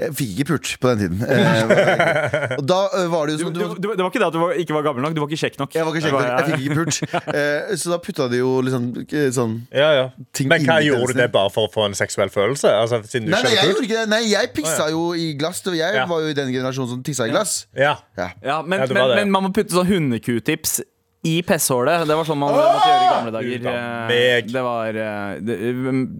jeg 0.00 0.16
fikk 0.18 0.32
ikke 0.34 0.48
pult 0.54 0.72
på 0.80 0.90
den 0.94 1.04
tiden. 1.04 1.22
Eh, 1.28 2.56
og 2.58 2.64
da 2.72 2.80
eh, 2.98 3.06
var 3.12 3.28
det 3.28 3.36
jo 3.36 3.38
Du, 3.38 3.44
sånn 3.44 3.54
du, 3.54 3.62
du, 3.84 3.88
det 3.92 4.00
var 4.02 4.10
ikke 4.10 4.22
det 4.24 4.28
at 4.30 4.34
du 4.34 4.40
var, 4.42 4.56
ikke 4.64 4.76
var 4.78 4.88
gammel 4.88 5.06
nok, 5.06 5.14
du 5.14 5.22
var 5.22 5.30
ikke 5.30 5.42
kjekk 5.44 5.60
nok. 5.60 5.76
Jeg 5.76 5.86
var 5.86 5.94
ikke 5.94 6.08
kjekk 6.08 6.16
nok, 6.18 6.26
jeg 6.32 6.50
fikk 6.50 6.64
ikke 6.64 6.80
pult. 6.80 7.00
Eh, 7.34 7.72
så 7.80 7.90
da 7.90 7.96
putta 8.02 8.26
de 8.30 8.38
jo 8.38 8.50
liksom 8.62 8.84
eh, 9.04 9.28
sånn 9.34 9.54
Ja, 9.74 9.88
ja. 9.96 10.04
Ting 10.36 10.46
Men 10.50 10.62
hva 10.66 10.76
inni 10.80 10.90
gjorde 10.92 11.14
du 11.16 11.18
det 11.22 11.26
bare 11.34 11.50
for 11.52 11.66
å 11.66 11.72
få 11.72 11.86
en 11.88 11.96
seksuell 11.98 12.30
følelse? 12.32 12.70
Altså, 12.70 13.00
siden 13.08 13.26
du 13.26 13.32
Nei, 13.34 13.40
nei, 13.46 13.54
jeg 13.56 13.70
gjorde 13.72 13.86
ikke 13.88 13.96
det. 14.02 14.04
Nei, 14.12 14.20
jeg 14.30 14.50
pissa 14.54 14.86
jo 14.92 15.06
i 15.18 15.26
glass. 15.38 15.62
Jeg 15.66 15.94
Ja. 15.94 16.06
var 16.06 16.20
jo 16.20 16.28
i 16.32 16.34
den 16.36 16.52
generasjonen 16.52 16.88
som 16.88 17.02
tissa 17.02 17.26
i 17.26 17.30
glass. 17.30 17.66
Ja. 17.76 17.96
Ja. 18.16 18.30
Ja, 18.42 18.62
men, 18.62 18.80
Ja, 18.80 18.86
men, 18.92 19.16
men 19.16 19.30
man 19.30 19.42
må 19.44 19.52
putte 19.54 19.74
sånn 19.74 19.86
hundekutips 19.86 20.80
i 21.24 21.38
pesshålet. 21.42 22.02
Det 22.04 22.16
var 22.18 22.26
sånn 22.28 22.36
man 22.36 22.52
måtte 22.52 22.84
gjøre 22.84 23.04
i 23.04 23.08
gamle 23.08 23.32
dager. 23.32 23.68
Eh, 23.70 24.08
meg. 24.10 24.50
Det 24.52 24.62
var 24.64 24.98
eh, 25.04 25.40
det, 25.40 25.54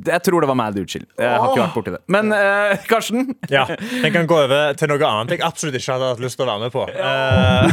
Jeg 0.08 0.22
tror 0.24 0.44
det 0.44 0.48
var 0.48 0.56
mad 0.56 0.78
utskill. 0.80 1.04
Jeg 1.20 1.28
har 1.28 1.44
ikke 1.50 1.60
vært 1.60 1.76
borti 1.76 1.92
det. 1.92 2.00
Men 2.14 2.32
uh, 2.32 2.72
Karsten? 2.88 3.34
ja. 3.52 3.66
Jeg 3.68 4.12
kan 4.14 4.28
gå 4.30 4.38
over 4.46 4.72
til 4.80 4.88
noe 4.88 5.10
annet 5.10 5.36
jeg 5.36 5.44
absolutt 5.44 5.76
ikke 5.76 5.92
hadde 5.98 6.08
hatt 6.14 6.22
lyst 6.24 6.40
til 6.40 6.46
å 6.46 6.50
være 6.54 6.62
med 6.64 6.72
på. 6.72 6.82
Uh, 6.88 7.68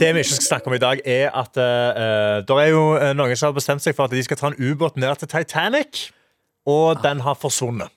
det 0.00 0.10
vi 0.16 0.24
ikke 0.24 0.32
skal 0.32 0.48
snakke 0.48 0.72
om 0.72 0.78
i 0.78 0.82
dag, 0.86 1.04
er 1.04 1.28
at 1.28 1.60
uh, 1.60 2.40
det 2.48 2.60
er 2.64 2.70
jo 2.72 2.84
noen 3.20 3.36
som 3.36 3.52
har 3.52 3.58
bestemt 3.60 3.84
seg 3.84 3.92
for 3.98 4.08
at 4.08 4.16
de 4.16 4.24
skal 4.24 4.40
ta 4.40 4.46
en 4.52 4.58
ubåt 4.58 4.96
ned 4.96 5.20
til 5.20 5.28
Titanic, 5.36 6.06
og 6.64 7.04
den 7.04 7.20
har 7.20 7.36
forsvunnet. 7.36 7.92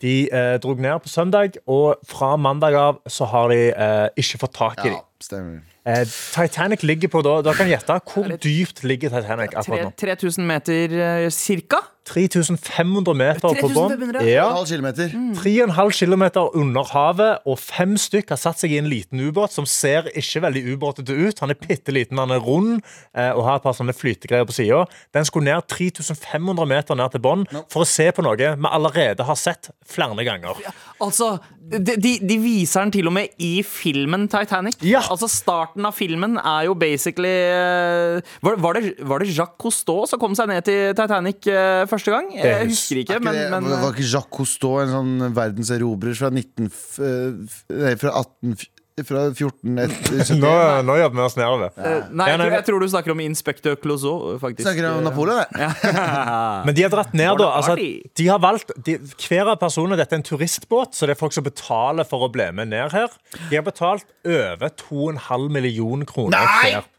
De 0.00 0.14
eh, 0.32 0.54
dro 0.62 0.74
ned 0.74 1.02
på 1.04 1.10
søndag, 1.12 1.58
og 1.68 2.00
fra 2.08 2.32
mandag 2.40 2.76
av 2.80 3.00
så 3.10 3.28
har 3.28 3.50
de 3.52 3.58
eh, 3.70 4.06
ikke 4.22 4.40
fått 4.40 4.54
tak 4.56 4.84
i 4.86 4.92
Ja, 4.94 5.02
dem. 5.30 5.50
Eh, 5.84 6.04
Titanic 6.08 6.82
ligger 6.84 7.08
på 7.12 7.22
da, 7.24 7.38
da 7.44 7.52
kan 7.56 7.68
gjette 7.68 7.98
Hvor 8.08 8.28
dypt 8.40 8.82
ligger 8.84 9.12
Titanic 9.12 9.54
akkurat 9.56 9.86
nå? 9.88 9.92
3000 10.00 10.46
meter 10.48 10.96
eh, 10.96 11.28
cirka? 11.32 11.80
3500 12.08 13.14
meter 13.14 13.56
på 13.60 13.68
bånn. 13.70 13.92
3500? 13.94 14.24
Ja. 14.26 14.46
En 14.48 14.56
halv 14.60 14.68
kilometer. 14.70 15.12
3,5 15.40 15.92
km 16.00 16.24
under 16.58 16.88
havet, 16.94 17.44
og 17.46 17.58
fem 17.60 17.96
stykk 18.00 18.32
har 18.34 18.40
satt 18.40 18.62
seg 18.62 18.74
i 18.74 18.80
en 18.80 18.88
liten 18.90 19.20
ubåt 19.20 19.54
som 19.54 19.68
ser 19.68 20.08
ikke 20.16 20.42
veldig 20.46 20.64
ubåtete 20.72 21.16
ut. 21.16 21.42
Han 21.44 21.54
er 21.54 21.60
bitte 21.60 21.94
liten, 21.94 22.18
han 22.20 22.34
er 22.34 22.42
rund 22.42 22.80
eh, 22.80 23.30
og 23.30 23.44
har 23.46 23.60
et 23.60 23.66
par 23.66 23.76
sånne 23.76 23.94
flytegreier 23.96 24.48
på 24.48 24.56
sida. 24.56 24.82
Den 25.16 25.28
skulle 25.28 25.50
ned 25.50 25.68
3500 25.70 26.70
meter 26.70 26.98
ned 26.98 27.14
til 27.14 27.24
bånn 27.24 27.46
for 27.70 27.84
å 27.84 27.88
se 27.88 28.10
på 28.14 28.24
noe 28.26 28.38
vi 28.40 28.70
allerede 28.70 29.26
har 29.26 29.38
sett 29.38 29.70
flere 29.90 30.24
ganger. 30.26 30.58
Altså, 31.00 31.34
de, 31.60 31.94
de, 31.96 32.16
de 32.24 32.36
viser 32.42 32.84
den 32.84 32.92
til 32.94 33.08
og 33.10 33.14
med 33.14 33.36
i 33.42 33.60
filmen 33.66 34.26
Titanic. 34.30 34.80
Ja. 34.86 35.02
Altså 35.12 35.28
Starten 35.30 35.86
av 35.86 35.94
filmen 35.96 36.36
er 36.40 36.66
jo 36.68 36.74
basically 36.78 37.30
eh, 37.30 38.34
var, 38.44 38.58
var, 38.62 38.78
det, 38.78 38.96
var 39.06 39.22
det 39.22 39.30
Jacques 39.30 39.58
Cousteau 39.60 40.06
som 40.08 40.20
kom 40.20 40.34
seg 40.38 40.50
ned 40.50 40.64
til 40.66 40.94
Titanic 40.96 41.46
eh, 41.50 41.84
første 42.00 42.16
gang? 42.16 42.32
Jeg 42.40 42.72
husker 42.72 43.04
ikke, 43.04 43.20
Er 43.20 43.24
men, 43.28 43.36
det, 43.38 43.46
men 43.54 43.70
var 43.84 43.94
ikke 43.94 44.08
Jacques 44.10 44.32
Cousteau 44.40 44.80
en 44.82 44.90
sånn 44.96 45.14
verdenserobrer 45.36 46.16
fra 46.18 46.32
19... 46.34 46.68
f- 46.72 47.00
f- 47.00 47.64
Nei, 47.76 47.94
fra 48.00 48.16
18... 48.24 48.60
Fra 49.06 49.20
14 49.32 49.78
Nå, 50.42 50.48
nå 50.84 50.94
jobber 50.98 51.14
vi 51.16 51.22
oss 51.24 51.36
nedover. 51.38 51.70
eh, 51.78 52.02
Nei, 52.12 52.26
jeg, 52.28 52.36
tror, 52.42 52.50
jeg 52.52 52.64
tror 52.66 52.82
du 52.82 52.86
snakker 52.92 53.14
om 53.14 53.20
Inspector 53.24 53.78
Clouseau, 53.80 54.34
faktisk. 54.42 54.66
Snakker 54.66 54.88
om 54.90 55.06
Napoleon, 55.06 55.38
det. 55.54 55.70
Men 56.66 56.76
de 56.76 56.84
har 56.84 56.92
dratt 56.92 57.14
ned, 57.16 57.30
da. 57.40 57.46
Altså, 57.62 57.78
de 58.20 58.26
har 58.28 58.42
valgt 58.44 58.74
de, 58.84 58.98
Hver 59.24 59.48
av 59.54 59.56
personene 59.62 59.96
Dette 59.96 60.18
er 60.18 60.20
en 60.20 60.26
turistbåt, 60.26 60.92
så 60.98 61.08
det 61.08 61.14
er 61.14 61.20
folk 61.22 61.32
som 61.32 61.46
betaler 61.46 62.04
for 62.10 62.26
å 62.26 62.28
bli 62.34 62.50
med 62.58 62.74
ned 62.74 62.92
her. 62.92 63.14
De 63.48 63.56
har 63.56 63.64
betalt 63.70 64.04
over 64.28 64.68
2,5 64.84 65.48
millioner 65.56 66.10
kroner 66.10 66.36
Nei! 66.36 66.74
hver. 66.74 66.90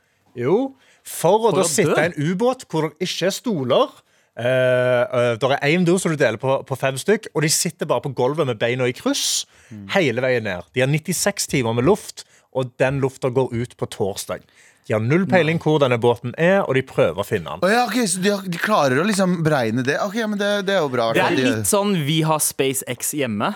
Jo. 0.41 0.57
For 1.05 1.51
å 1.51 1.53
da 1.53 1.67
å 1.67 1.69
sitte 1.69 1.99
i 2.01 2.09
en 2.09 2.17
ubåt 2.31 2.65
hvor 2.71 2.89
det 2.89 3.09
ikke 3.11 3.29
er 3.29 3.35
stoler. 3.35 3.93
Uh, 4.39 5.35
det 5.35 5.49
er 5.57 5.73
én 5.73 5.83
do 5.85 5.97
som 5.99 6.13
du 6.13 6.19
deler 6.19 6.39
på, 6.39 6.61
på 6.67 6.77
fem 6.79 6.97
stykk, 6.99 7.29
og 7.35 7.43
de 7.43 7.51
sitter 7.51 7.89
bare 7.89 8.05
på 8.05 8.13
gulvet 8.15 8.47
med 8.47 8.61
beina 8.61 8.87
i 8.87 8.95
kryss 8.95 9.45
hele 9.95 10.23
veien 10.23 10.45
ned. 10.47 10.67
De 10.75 10.83
har 10.83 10.91
96 10.91 11.49
timer 11.51 11.75
med 11.77 11.87
luft, 11.87 12.25
og 12.55 12.71
den 12.81 12.99
lufta 13.03 13.31
går 13.31 13.51
ut 13.51 13.77
på 13.79 13.87
torsdag. 13.91 14.43
De 14.87 14.95
har 14.95 15.03
null 15.03 15.27
peiling 15.29 15.59
hvor 15.61 15.77
denne 15.79 15.99
båten 16.01 16.33
er, 16.41 16.63
og 16.65 16.75
de 16.75 16.81
prøver 16.83 17.21
å 17.21 17.25
finne 17.25 17.53
den. 17.53 17.61
Oh, 17.63 17.71
ja, 17.71 17.85
okay, 17.87 18.07
så 18.09 18.21
de, 18.23 18.31
har, 18.33 18.41
de 18.43 18.59
klarer 18.59 18.99
å 18.99 19.05
liksom 19.07 19.37
beregne 19.45 19.85
det? 19.87 19.99
Ok, 20.03 20.17
men 20.25 20.39
det, 20.41 20.49
det 20.67 20.75
er 20.75 20.81
jo 20.81 20.89
bra. 20.91 21.11
Det 21.15 21.23
er 21.23 21.37
litt 21.37 21.69
sånn 21.69 21.93
vi 22.07 22.21
har 22.27 22.41
SpaceX 22.43 23.13
hjemme. 23.15 23.53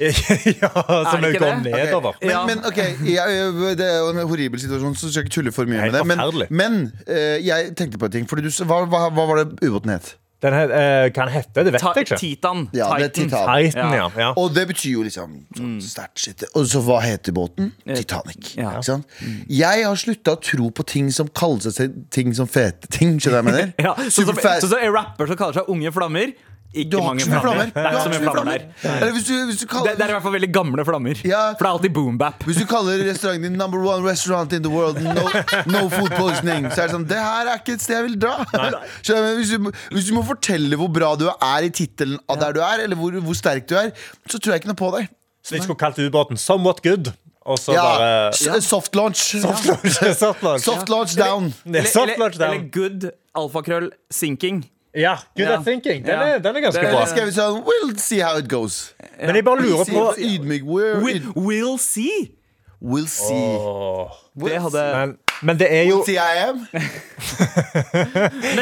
ja, 0.62 0.70
som 1.10 1.24
ikke 1.24 1.40
går 1.40 1.62
det? 1.64 1.72
nedover. 1.72 2.18
Men, 2.20 2.30
Ja. 2.30 2.42
men 2.46 2.62
ok, 2.68 2.82
jeg, 3.06 3.48
det 3.78 3.86
er 3.86 3.98
jo 4.02 4.12
en 4.12 4.22
horribel 4.28 4.60
situasjon, 4.60 4.94
så 4.94 5.08
skal 5.08 5.22
jeg 5.22 5.30
ikke 5.30 5.36
tulle 5.38 5.54
for 5.56 5.70
mye 5.70 5.86
Nei, 5.86 6.04
med 6.04 6.20
det. 6.22 6.50
Men, 6.50 6.60
men 6.60 6.78
eh, 7.06 7.40
jeg 7.46 7.72
tenkte 7.78 7.98
på 7.98 8.10
en 8.10 8.16
ting. 8.18 8.28
Fordi 8.28 8.46
du, 8.46 8.52
hva, 8.64 8.84
hva, 8.84 9.08
hva 9.10 9.28
var 9.32 9.44
det 9.44 9.60
ubåten 9.64 9.96
het? 9.96 10.16
Den 10.44 10.52
het, 10.52 10.68
uh, 10.68 11.06
hva 11.16 11.24
den 11.32 11.64
det 11.64 11.72
vet 11.72 11.80
Ta, 11.80 11.92
jeg 11.96 12.04
ikke. 12.04 12.16
Titan. 12.20 12.66
Ja, 12.76 12.90
er 12.92 13.08
Titan. 13.08 13.30
Titan. 13.30 13.62
Titan, 13.64 13.94
ja. 13.96 14.08
ja. 14.20 14.26
Og 14.36 14.50
det 14.52 14.66
betyr 14.68 14.98
jo 14.98 15.04
liksom 15.06 15.38
sånn 15.56 15.78
sterkt 15.80 16.20
shit. 16.20 16.44
Og 16.52 16.66
så 16.68 16.82
hva 16.84 16.98
heter 17.00 17.32
båten? 17.36 17.70
Titanic. 17.88 18.50
Ja. 18.58 18.74
Ikke 18.76 18.84
sant? 18.84 19.16
Jeg 19.48 19.86
har 19.86 19.96
slutta 19.96 20.36
å 20.36 20.40
tro 20.44 20.68
på 20.76 20.84
ting 20.84 21.08
som 21.14 21.30
kaller 21.32 21.72
seg 21.72 21.96
ting 22.12 22.36
som 22.36 22.50
fete 22.50 22.90
ting. 22.92 23.16
Skjønner 23.16 23.40
du 23.40 23.48
hva 23.48 23.56
jeg 23.56 23.72
mener? 23.72 23.72
Ja, 23.86 23.94
sånn 24.10 24.28
som, 24.28 24.36
så, 24.36 24.52
så, 24.66 24.70
så, 24.74 24.82
rapper 24.92 25.30
som 25.30 25.40
kaller 25.40 25.62
seg 25.62 25.72
Unge 25.72 25.94
Flammer. 25.96 26.36
Ikke 26.74 26.90
Du 26.90 26.96
har 27.00 27.06
mange 27.06 27.20
ikke 27.24 27.40
flammer. 27.40 27.42
flammer. 27.42 27.66
Det 27.72 27.82
er 27.82 27.90
ikke 27.90 28.02
så 28.02 28.10
mye 28.12 28.32
flammer 28.32 28.52
der. 28.52 28.96
Eller 29.00 29.12
hvis 29.16 29.24
du, 29.28 29.34
hvis 29.48 29.60
du 29.60 29.66
kaller 29.66 29.94
det 29.96 30.04
er 30.04 30.10
i 30.10 30.14
hvert 30.16 30.22
fall 30.26 30.34
veldig 30.36 30.52
gamle 30.52 30.84
flammer. 30.84 31.20
Ja. 31.24 31.42
For 31.56 31.62
det 31.64 31.68
er 31.70 31.74
alltid 31.76 31.94
boom-bap. 31.98 32.44
Hvis 32.48 32.56
du 32.60 32.66
kaller 32.66 33.04
restauranten 33.10 33.42
din 33.48 33.56
'number 33.60 33.80
one 33.86 34.04
restaurant 34.10 34.52
in 34.52 34.62
the 34.62 34.72
world', 34.72 35.00
no, 35.02 35.24
no 35.72 35.88
food 35.88 36.10
poisoning, 36.18 36.70
så 36.72 36.82
er 36.82 36.86
det 36.86 36.94
sånn 36.96 37.06
Det 37.08 37.20
her 37.20 37.46
er 37.52 37.60
ikke 37.62 37.72
et 37.78 37.82
sted 37.82 37.96
jeg 37.96 38.04
vil 38.10 38.18
dra. 38.20 38.34
Hvis, 39.36 39.50
du, 39.50 39.70
hvis 39.92 40.08
du 40.08 40.14
må 40.14 40.22
fortelle 40.26 40.76
hvor 40.76 40.88
bra 40.92 41.14
du 41.16 41.28
er 41.28 41.62
i 41.64 41.70
tittelen 41.70 42.18
av 42.28 42.38
der 42.40 42.52
du 42.52 42.60
er, 42.60 42.82
eller 42.84 42.96
hvor, 42.96 43.12
hvor 43.20 43.34
sterk 43.34 43.68
du 43.68 43.74
er, 43.76 43.92
så 44.28 44.38
tror 44.38 44.52
jeg 44.52 44.60
ikke 44.64 44.72
noe 44.74 44.80
på 44.80 44.90
deg. 44.98 45.08
Så 45.44 45.54
de 45.54 45.62
skulle 45.62 45.78
kalt 45.78 45.98
ubåten 45.98 46.36
'Somewhat 46.36 46.82
Good'. 46.84 47.12
Og 47.46 47.58
så 47.58 47.72
Ja, 47.72 47.82
bare 47.82 48.60
Soft 48.60 48.94
launch. 48.96 49.16
Soft 49.40 49.66
launch. 49.66 49.92
Soft 50.18 50.42
launch. 50.42 50.62
Soft 50.64 50.88
launch 50.88 51.14
down. 51.16 51.54
Eller, 51.64 51.84
soft 51.86 52.10
eller, 52.16 52.34
eller 52.34 52.70
good 52.72 53.10
alfakrøll 53.36 53.90
sinking. 54.10 54.64
Ja, 54.96 55.16
good 55.36 55.50
at 55.52 55.64
thinking. 55.64 56.06
Den 56.06 56.18
er, 56.18 56.38
den 56.38 56.56
er 56.56 56.60
ganske 56.64 56.86
bra. 56.88 57.02
skal 57.10 57.26
vi 57.28 57.34
sånn 57.36 57.60
We'll 57.66 57.92
see 58.00 58.22
how 58.24 58.38
it 58.40 58.48
goes. 58.48 58.94
Men 59.20 59.36
jeg 59.36 59.44
bare 59.44 59.60
lurer 59.60 59.84
på 59.84 60.06
Ydmyk. 60.16 60.64
We'll, 60.64 61.32
we'll 61.36 61.76
see! 61.78 62.32
We'll 62.80 63.08
see. 63.08 63.56
Åh. 63.56 64.10
Det 64.36 64.58
hadde 64.60 64.80
men, 64.92 65.12
men 65.48 65.56
det 65.58 65.66
er 65.72 65.86
jo 65.88 66.02
We'll 66.02 66.04
see 66.04 66.18
I 66.20 66.42
am. 66.44 66.66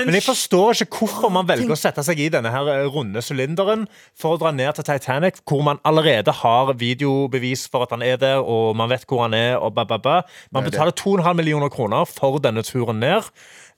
Men 0.07 0.15
jeg 0.15 0.23
forstår 0.23 0.85
ikke 0.85 1.01
hvorfor 1.01 1.33
man 1.35 1.49
velger 1.49 1.73
å 1.75 1.79
sette 1.79 2.03
seg 2.07 2.21
i 2.23 2.29
denne 2.31 2.51
her 2.55 2.69
eh, 2.71 2.85
runde 2.95 3.19
sylinderen 3.25 3.89
for 4.19 4.37
å 4.37 4.41
dra 4.41 4.53
ned 4.55 4.71
til 4.79 4.87
Titanic, 4.87 5.41
hvor 5.49 5.65
man 5.67 5.81
allerede 5.87 6.31
har 6.45 6.71
videobevis 6.79 7.67
for 7.73 7.83
at 7.87 7.95
han 7.95 8.03
er 8.07 8.17
der, 8.23 8.39
og 8.39 8.77
man 8.79 8.91
vet 8.93 9.07
hvor 9.11 9.25
han 9.27 9.35
er, 9.35 9.57
og 9.59 9.75
ba, 9.75 9.83
ba, 9.89 9.99
ba. 9.99 10.17
Man 10.55 10.63
er 10.63 10.71
betaler 10.71 10.95
2,5 10.95 11.35
millioner 11.41 11.71
kroner 11.75 12.07
for 12.11 12.39
denne 12.43 12.63
turen 12.67 13.03
ned. 13.03 13.23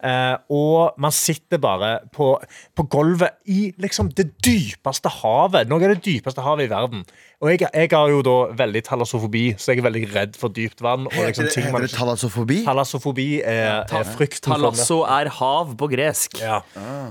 Eh, 0.04 0.34
og 0.52 0.98
man 1.00 1.14
sitter 1.14 1.60
bare 1.62 1.92
på, 2.12 2.34
på 2.76 2.84
gulvet 2.92 3.38
i 3.48 3.70
liksom 3.80 4.10
det 4.16 4.28
dypeste 4.44 5.08
havet. 5.22 5.70
Noe 5.70 5.80
av 5.80 5.94
det 5.94 6.02
dypeste 6.04 6.44
havet 6.44 6.66
i 6.66 6.72
verden. 6.72 7.06
Og 7.40 7.50
jeg, 7.52 7.64
jeg 7.68 7.90
har 7.92 8.12
jo 8.12 8.20
da 8.24 8.36
veldig 8.56 8.82
talassofobi, 8.84 9.44
så 9.60 9.72
jeg 9.72 9.80
er 9.80 9.88
veldig 9.88 10.04
redd 10.12 10.36
for 10.40 10.52
dypt 10.52 10.84
vann. 10.84 11.08
Og 11.08 11.18
liksom 11.28 11.48
ting 11.52 11.70
man 11.70 11.84
heter 11.84 11.94
det 11.94 12.00
talassofobi? 12.00 12.60
Talassofobi 12.68 13.28
er, 13.40 13.84
er 13.88 14.12
frykt. 14.12 14.42
Talasso 14.44 15.02
er 15.08 15.32
hav 15.38 15.74
på 15.80 15.90
gresk. 15.92 16.40
Ja. 16.44 16.60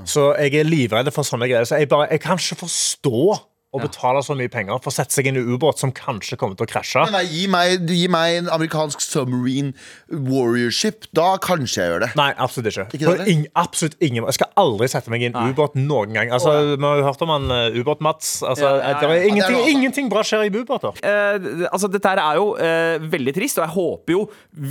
Så 0.05 0.31
jeg 0.39 0.61
er 0.61 0.69
livredd 0.69 1.09
for 1.15 1.27
sånne 1.27 1.49
greier. 1.49 1.67
Så 1.67 1.81
jeg, 1.81 1.89
bare, 1.91 2.09
jeg 2.13 2.23
kan 2.25 2.41
ikke 2.41 2.61
forstå 2.65 3.25
å 3.75 3.81
betale 3.83 4.21
så 4.23 4.35
mye 4.39 4.49
penger 4.51 4.79
for 4.81 4.89
å 4.93 4.95
sette 4.95 5.13
seg 5.13 5.27
inn 5.29 5.37
i 5.37 5.43
en 5.43 5.51
ubåt 5.55 5.81
som 5.83 5.91
kanskje 5.95 6.37
kommer 6.39 6.55
til 6.57 6.65
å 6.67 6.71
krasje. 6.71 7.03
Nei, 7.13 7.23
gi 7.27 7.43
meg, 7.51 7.83
gi 7.91 8.07
meg 8.11 8.39
en 8.39 8.49
amerikansk 8.55 9.03
submarine 9.03 9.73
warriorship. 10.09 11.05
Da 11.15 11.35
kanskje 11.43 11.81
jeg 11.83 11.91
gjør 11.93 12.03
det. 12.05 12.09
Nei, 12.19 12.29
absolutt 12.41 12.71
ikke. 12.71 12.85
Ikke 12.95 13.03
det, 13.03 13.07
På 13.09 13.15
eller? 13.17 13.31
ing, 13.33 13.45
absolutt 13.59 13.95
ingen 14.05 14.25
Jeg 14.29 14.37
skal 14.39 14.51
aldri 14.63 14.89
sette 14.91 15.11
meg 15.13 15.25
i 15.25 15.29
en 15.29 15.37
ubåt 15.51 15.75
noen 15.79 16.15
gang. 16.15 16.31
Altså, 16.35 16.53
Vi 16.75 16.81
har 16.87 17.01
jo 17.01 17.07
hørt 17.09 17.23
om 17.25 17.33
han 17.35 17.51
uh, 17.51 17.79
Ubåt-Mats. 17.81 18.33
Altså, 18.47 18.65
Ja, 18.65 18.75
ja, 18.79 18.91
ja. 18.95 18.99
Det 18.99 19.09
er 19.09 19.15
Ja, 19.15 19.15
det 19.15 19.21
er 19.21 19.29
ingenting, 19.29 19.57
noe. 19.59 19.71
ingenting 19.75 20.09
bra 20.11 20.23
skjer 20.25 20.45
i 20.47 20.51
ubåter. 20.55 20.97
Eh, 21.03 21.67
altså, 21.71 21.89
dette 21.91 22.11
her 22.15 22.21
er 22.23 22.39
jo 22.39 22.51
eh, 22.61 22.97
veldig 23.11 23.33
trist, 23.35 23.59
og 23.59 23.67
jeg 23.67 23.75
håper 23.75 24.15
jo 24.15 24.23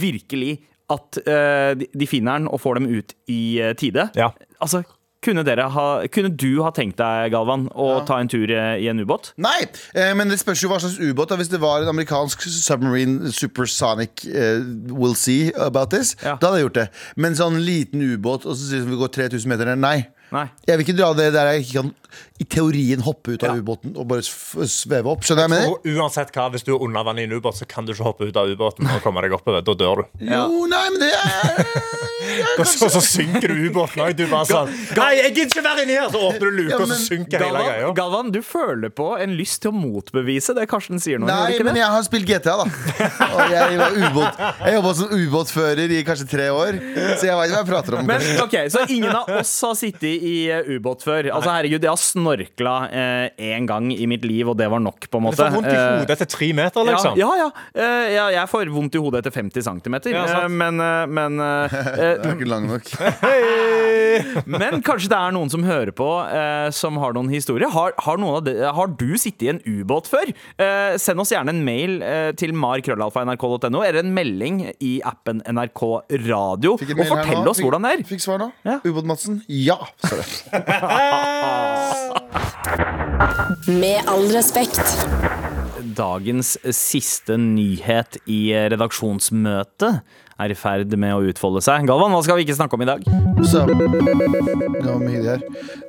virkelig 0.05 0.55
at 0.95 1.17
eh, 1.25 1.71
de, 1.81 1.87
de 1.97 2.07
finner 2.09 2.41
den 2.43 2.49
og 2.53 2.61
får 2.61 2.81
dem 2.81 2.89
ut 2.93 3.15
i 3.33 3.41
eh, 3.63 3.73
tide. 3.81 4.09
Ja. 4.19 4.31
Altså, 4.61 4.83
kunne, 5.25 5.45
dere 5.47 5.69
ha, 5.75 5.87
kunne 6.13 6.33
du 6.33 6.63
ha 6.65 6.73
tenkt 6.75 6.99
deg, 7.01 7.33
Galvan, 7.35 7.67
å 7.71 8.01
ta 8.09 8.21
en 8.23 8.31
tur 8.31 8.51
eh, 8.53 8.79
i 8.85 8.89
en 8.93 9.03
ubåt? 9.03 9.33
Nei, 9.41 9.67
eh, 9.93 10.13
men 10.17 10.33
det 10.33 10.41
spørs 10.43 10.65
jo 10.65 10.73
hva 10.73 10.81
slags 10.83 11.01
ubåt. 11.03 11.35
Hvis 11.35 11.53
det 11.53 11.61
var 11.63 11.85
en 11.85 11.93
amerikansk 11.93 12.47
submarine 12.49 13.33
supersonic 13.35 14.25
eh, 14.31 14.63
We'll 14.95 15.17
see 15.19 15.53
about 15.59 15.93
this. 15.95 16.15
Ja. 16.23 16.37
Da 16.41 16.51
hadde 16.51 16.63
jeg 16.63 16.69
gjort 16.69 16.81
det. 16.83 16.89
Men 17.21 17.39
sånn 17.39 17.61
liten 17.65 18.05
ubåt, 18.05 18.47
og 18.49 18.57
så 18.57 18.71
sier 18.71 18.85
vi 18.87 18.95
vi 18.95 19.01
går 19.01 19.15
3000 19.17 19.51
meter 19.51 19.73
ned. 19.73 19.83
Nei. 19.83 19.97
Nei. 20.33 20.47
Jeg 20.67 20.79
vil 20.79 20.87
ikke 20.87 20.97
dra 20.99 21.13
det 21.15 21.33
der 21.35 21.53
jeg 21.53 21.65
ikke 21.67 21.83
kan 21.83 21.93
i 22.39 22.45
teorien 22.47 23.01
hoppe 23.03 23.35
ut 23.35 23.43
av 23.47 23.57
Ja. 23.57 23.63
ubåten 23.63 23.97
og 23.99 24.07
bare 24.09 24.23
sveve 24.23 25.11
opp. 25.11 25.23
Skjønner 25.27 25.49
jeg 25.49 25.51
med 25.51 25.63
det? 25.85 25.95
uansett 25.99 26.31
hva, 26.35 26.49
Hvis 26.51 26.63
du 26.67 26.73
er 26.75 26.83
under 26.83 27.03
vann 27.07 27.19
i 27.19 27.25
en 27.27 27.33
ubåt, 27.35 27.57
så 27.59 27.67
kan 27.67 27.85
du 27.87 27.93
ikke 27.93 28.05
hoppe 28.07 28.29
ut 28.29 28.37
av 28.37 28.47
ubåten 28.51 28.87
og 28.91 29.03
komme 29.03 29.23
deg 29.23 29.33
oppover. 29.35 29.63
Da 29.67 29.75
dør 29.75 30.03
du. 30.03 30.05
Jo, 30.25 30.67
nei, 30.71 30.85
men 30.91 31.01
det 31.03 31.11
er 31.13 31.65
Og 32.59 32.65
så, 32.67 32.89
så 32.89 33.01
synker 33.05 33.51
du 33.53 33.67
ubåten 33.69 34.01
òg. 34.01 34.15
Du 34.17 34.25
bare 34.31 34.47
sånn 34.49 34.71
Nei, 34.97 35.11
jeg 35.19 35.35
gidder 35.35 35.51
ikke 35.53 35.65
være 35.67 35.83
inni 35.85 35.97
her! 35.99 36.09
Så 36.15 36.21
åpner 36.25 36.47
du 36.51 36.57
luka, 36.57 36.71
Ja, 36.71 36.79
og 36.81 36.89
så 36.89 36.97
synker 36.99 37.15
synker 37.15 37.45
hele 37.45 37.65
greia. 37.67 37.91
Galvan, 37.99 38.31
du 38.35 38.41
føler 38.47 38.91
på 38.95 39.09
en 39.21 39.35
lyst 39.39 39.61
til 39.63 39.71
å 39.71 39.77
motbevise 39.77 40.55
det 40.57 40.65
Karsten 40.71 41.03
sier 41.03 41.21
nå. 41.21 41.29
Nei, 41.29 41.59
men 41.61 41.75
det? 41.75 41.83
jeg 41.83 41.91
har 41.95 42.07
spilt 42.07 42.27
GTA, 42.31 42.57
da. 42.63 42.67
Og 43.29 43.53
jeg 43.53 43.79
var 43.83 43.99
ubåt 43.99 44.41
Jeg 44.65 44.77
jobba 44.79 44.95
som 44.99 45.13
ubåtfører 45.19 45.95
i 45.99 46.01
kanskje 46.07 46.29
tre 46.31 46.49
år, 46.55 46.79
så 47.21 47.29
jeg 47.29 47.37
veit 47.43 47.53
hva 47.53 47.61
jeg 47.61 47.69
prater 47.69 47.99
om. 48.01 48.07
Men 48.09 48.25
okay, 48.45 48.71
Så 48.73 48.87
ingen 48.89 49.13
av 49.15 49.29
oss 49.41 49.53
har 49.67 49.75
sittet 49.79 50.14
i 50.19 50.35
eh, 50.51 50.69
ubåt 50.77 51.03
før? 51.07 51.29
Altså 51.35 51.51
herregud, 51.55 51.83
Jeg 51.85 51.91
har 51.91 52.01
snorkla 52.01 52.75
én 53.39 53.67
gang 53.69 53.91
i 53.93 54.07
mitt 54.11 54.25
liv, 54.25 54.49
og 54.49 54.57
det 54.59 54.69
var 54.71 54.81
nok. 54.81 55.09
på 55.11 55.19
en 55.19 55.25
Du 55.25 55.29
måte 55.31 55.41
får 55.43 55.55
vondt 55.57 55.71
i 55.73 55.75
Eh, 55.75 55.99
hodet 56.01 56.11
etter 56.17 56.29
tre 56.31 56.53
meter, 56.57 56.85
liksom. 56.89 57.17
Ja, 57.19 57.31
ja, 57.37 57.49
ja. 57.49 57.83
Eh. 57.83 58.33
Jeg 58.35 58.49
får 58.49 58.71
vondt 58.73 58.95
i 58.95 59.03
hodet 59.03 59.25
etter 59.25 59.35
50 59.35 59.63
cm. 59.63 59.97
Ja, 60.15 60.49
men 60.49 60.81
eh, 60.81 61.07
men, 61.07 61.41
eh, 61.41 61.69
Jeg 62.05 62.19
er 62.25 62.35
ikke 62.35 62.49
lang 62.49 62.67
nok. 62.69 62.89
men 64.55 64.83
kanskje 64.87 65.11
det 65.11 65.19
er 65.19 65.35
noen 65.35 65.51
som 65.53 65.65
hører 65.67 65.93
på, 65.97 66.09
eh, 66.29 66.69
som 66.75 66.97
har 67.03 67.15
noen 67.17 67.31
historier. 67.33 67.71
Har, 67.75 67.95
har, 67.99 68.21
noen 68.21 68.39
av 68.39 68.45
de, 68.47 68.55
har 68.79 68.93
du 69.01 69.17
sittet 69.21 69.47
i 69.47 69.51
en 69.55 69.61
ubåt 69.67 70.09
før? 70.11 70.31
Eh, 70.61 70.97
send 71.03 71.21
oss 71.23 71.33
gjerne 71.35 71.55
en 71.55 71.63
mail 71.67 71.99
eh, 72.05 72.31
til 72.39 72.55
markrøllalfa.nrk.no, 72.57 73.83
eller 73.85 74.01
en 74.05 74.13
melding 74.15 74.61
i 74.85 74.95
appen 75.07 75.43
NRK 75.49 75.83
Radio. 76.29 76.77
Og 76.79 77.05
fortell 77.09 77.49
oss 77.51 77.59
Fikk- 77.61 77.65
hvordan 77.69 77.87
det 77.89 77.93
er. 77.99 78.05
Fikk 78.09 78.23
svar 78.25 78.41
nå. 78.43 78.51
Ja. 78.67 78.79
Ubåt-Madsen? 78.85 79.41
Ja, 79.49 79.79
det. 80.04 80.04
Med 83.67 84.03
all 84.07 84.33
respekt. 84.33 85.07
Dagens 85.85 86.57
siste 86.73 87.37
nyhet 87.37 88.17
i 88.31 88.55
redaksjonsmøtet 88.73 90.01
er 90.41 90.51
i 90.51 90.57
ferd 90.59 90.91
med 90.99 91.15
å 91.15 91.23
utfolde 91.31 91.61
seg. 91.63 91.85
Galvan, 91.87 92.11
hva 92.15 92.23
skal 92.25 92.39
vi 92.39 92.47
ikke 92.47 92.57
snakke 92.57 92.75
om 92.75 92.83
i 92.83 92.89
dag? 92.89 93.05
Så 93.47 93.63
Det 93.69 94.87
var 94.89 94.99
mye 95.03 95.23
der. 95.23 95.45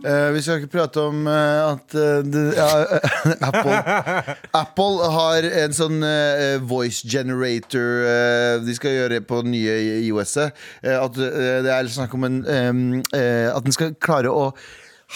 Uh, 0.06 0.30
vi 0.36 0.44
skal 0.44 0.60
ikke 0.60 0.74
prate 0.76 1.02
om 1.02 1.26
uh, 1.26 1.74
at 1.74 1.96
uh, 1.98 2.22
eh, 2.22 3.42
Apple 3.50 4.36
Apple 4.54 5.10
har 5.16 5.50
en 5.64 5.76
sånn 5.76 6.06
eh, 6.06 6.60
voice 6.62 7.08
generator 7.10 8.06
eh, 8.06 8.54
de 8.66 8.78
skal 8.78 8.98
gjøre 9.00 9.22
på 9.26 9.42
den 9.46 9.56
nye 9.56 9.76
IOS-et. 10.06 10.56
At 10.86 11.18
eh, 11.18 11.60
det 11.66 11.74
er 11.74 11.92
snakk 11.92 12.14
om 12.18 12.28
en 12.28 12.42
um, 12.46 12.82
eh, 13.16 13.50
At 13.50 13.66
den 13.66 13.76
skal 13.76 13.96
klare 13.98 14.32
å 14.32 14.52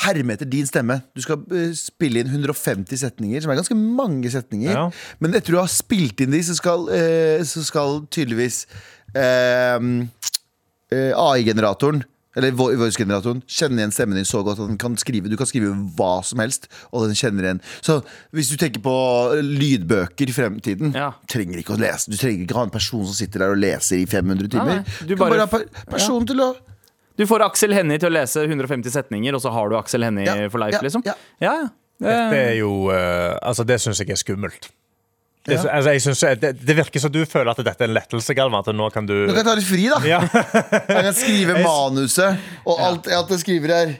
herme 0.05 0.35
etter 0.35 0.47
din 0.49 0.67
stemme. 0.69 0.99
Du 1.15 1.21
skal 1.23 1.41
eh, 1.55 1.71
spille 1.77 2.21
inn 2.23 2.29
150 2.31 3.01
setninger, 3.01 3.41
som 3.43 3.51
er 3.53 3.59
ganske 3.59 3.75
mange 3.79 4.31
setninger. 4.31 4.71
Ja. 4.75 4.85
Men 5.19 5.35
etter 5.37 5.55
du 5.55 5.59
har 5.61 5.71
spilt 5.71 6.21
inn 6.23 6.31
de, 6.35 6.43
så 6.45 6.55
skal, 6.59 6.87
eh, 6.95 7.41
så 7.47 7.63
skal 7.67 8.01
tydeligvis 8.13 8.63
eh, 9.15 9.79
eh, 10.95 11.11
AI-generatoren 11.17 12.03
eller 12.37 12.53
voice-generatoren 12.53 13.41
kjenner 13.49 13.81
igjen 13.81 13.91
stemmen 13.93 14.19
din 14.19 14.27
så 14.27 14.43
godt 14.45 14.59
at 14.61 14.69
den 14.69 14.77
kan 14.79 14.93
skrive 15.01 15.31
Du 15.31 15.35
kan 15.39 15.49
skrive 15.49 15.71
hva 15.97 16.19
som 16.23 16.39
helst, 16.39 16.67
og 16.93 17.07
den 17.09 17.17
kjenner 17.17 17.47
igjen. 17.47 17.61
Så 17.83 17.97
hvis 18.37 18.51
du 18.53 18.55
tenker 18.61 18.83
på 18.85 18.93
lydbøker 19.43 20.29
i 20.29 20.35
fremtiden, 20.35 20.93
Ja. 20.95 21.09
trenger 21.27 21.59
ikke 21.59 21.73
å 21.75 21.81
lese 21.81 22.11
Du 22.13 22.15
trenger 22.15 22.45
ikke 22.45 22.55
ha 22.59 22.63
en 22.69 22.75
person 22.75 23.03
som 23.05 23.17
sitter 23.17 23.39
der 23.43 23.55
og 23.55 23.57
leser 23.57 23.97
i 23.97 24.05
500 24.05 24.47
timer. 24.47 24.75
nei. 24.79 24.83
Du, 25.01 25.07
Du 25.07 25.15
kan 25.15 25.25
bare 25.25 25.29
bare 25.29 25.47
ha 25.47 25.51
per 25.51 25.65
person 25.89 26.25
til 26.29 26.45
å 26.45 26.55
Du 27.19 27.25
får 27.27 27.43
Aksel 27.49 27.75
Hennie 27.75 27.99
til 27.99 28.07
å 28.07 28.15
lese 28.15 28.45
150 28.47 28.93
setninger, 28.95 29.35
og 29.35 29.43
så 29.43 29.51
har 29.51 29.67
du 29.71 29.75
Aksel 29.79 30.07
Hennie 30.07 30.23
Ja, 30.27 30.37
for 30.47 30.61
life, 30.63 30.77
ja, 30.77 30.83
liksom? 30.85 31.03
ja. 31.05 31.17
ja. 31.43 31.55
ja. 31.99 32.19
Det 32.31 32.39
er 32.39 32.53
jo 32.61 32.85
uh, 32.87 33.35
Altså, 33.43 33.65
det 33.67 33.81
syns 33.83 33.99
jeg 33.99 34.13
er 34.15 34.21
skummelt. 34.21 34.69
Det, 35.49 35.57
altså, 35.65 35.93
jeg 35.95 36.01
synes, 36.03 36.23
det, 36.39 36.51
det 36.67 36.75
virker 36.77 37.01
som 37.01 37.11
du 37.11 37.21
føler 37.27 37.51
at 37.51 37.59
dette 37.63 37.83
er 37.83 37.89
en 37.89 37.95
lettelse, 37.95 38.35
Galvan. 38.37 38.63
At 38.63 38.75
nå 38.75 38.89
kan 38.93 39.07
du 39.07 39.15
Nå 39.15 39.33
kan 39.33 39.41
jeg 39.41 39.47
ta 39.47 39.55
litt 39.57 39.67
fri, 39.67 39.85
da. 39.91 39.99
ja. 40.07 40.19
Jeg 40.29 41.05
kan 41.09 41.15
skrive 41.17 41.57
manuset 41.65 42.49
og 42.65 42.83
alt, 42.85 43.09
alt 43.19 43.33
jeg 43.35 43.43
skriver 43.43 43.75
her. 43.75 43.93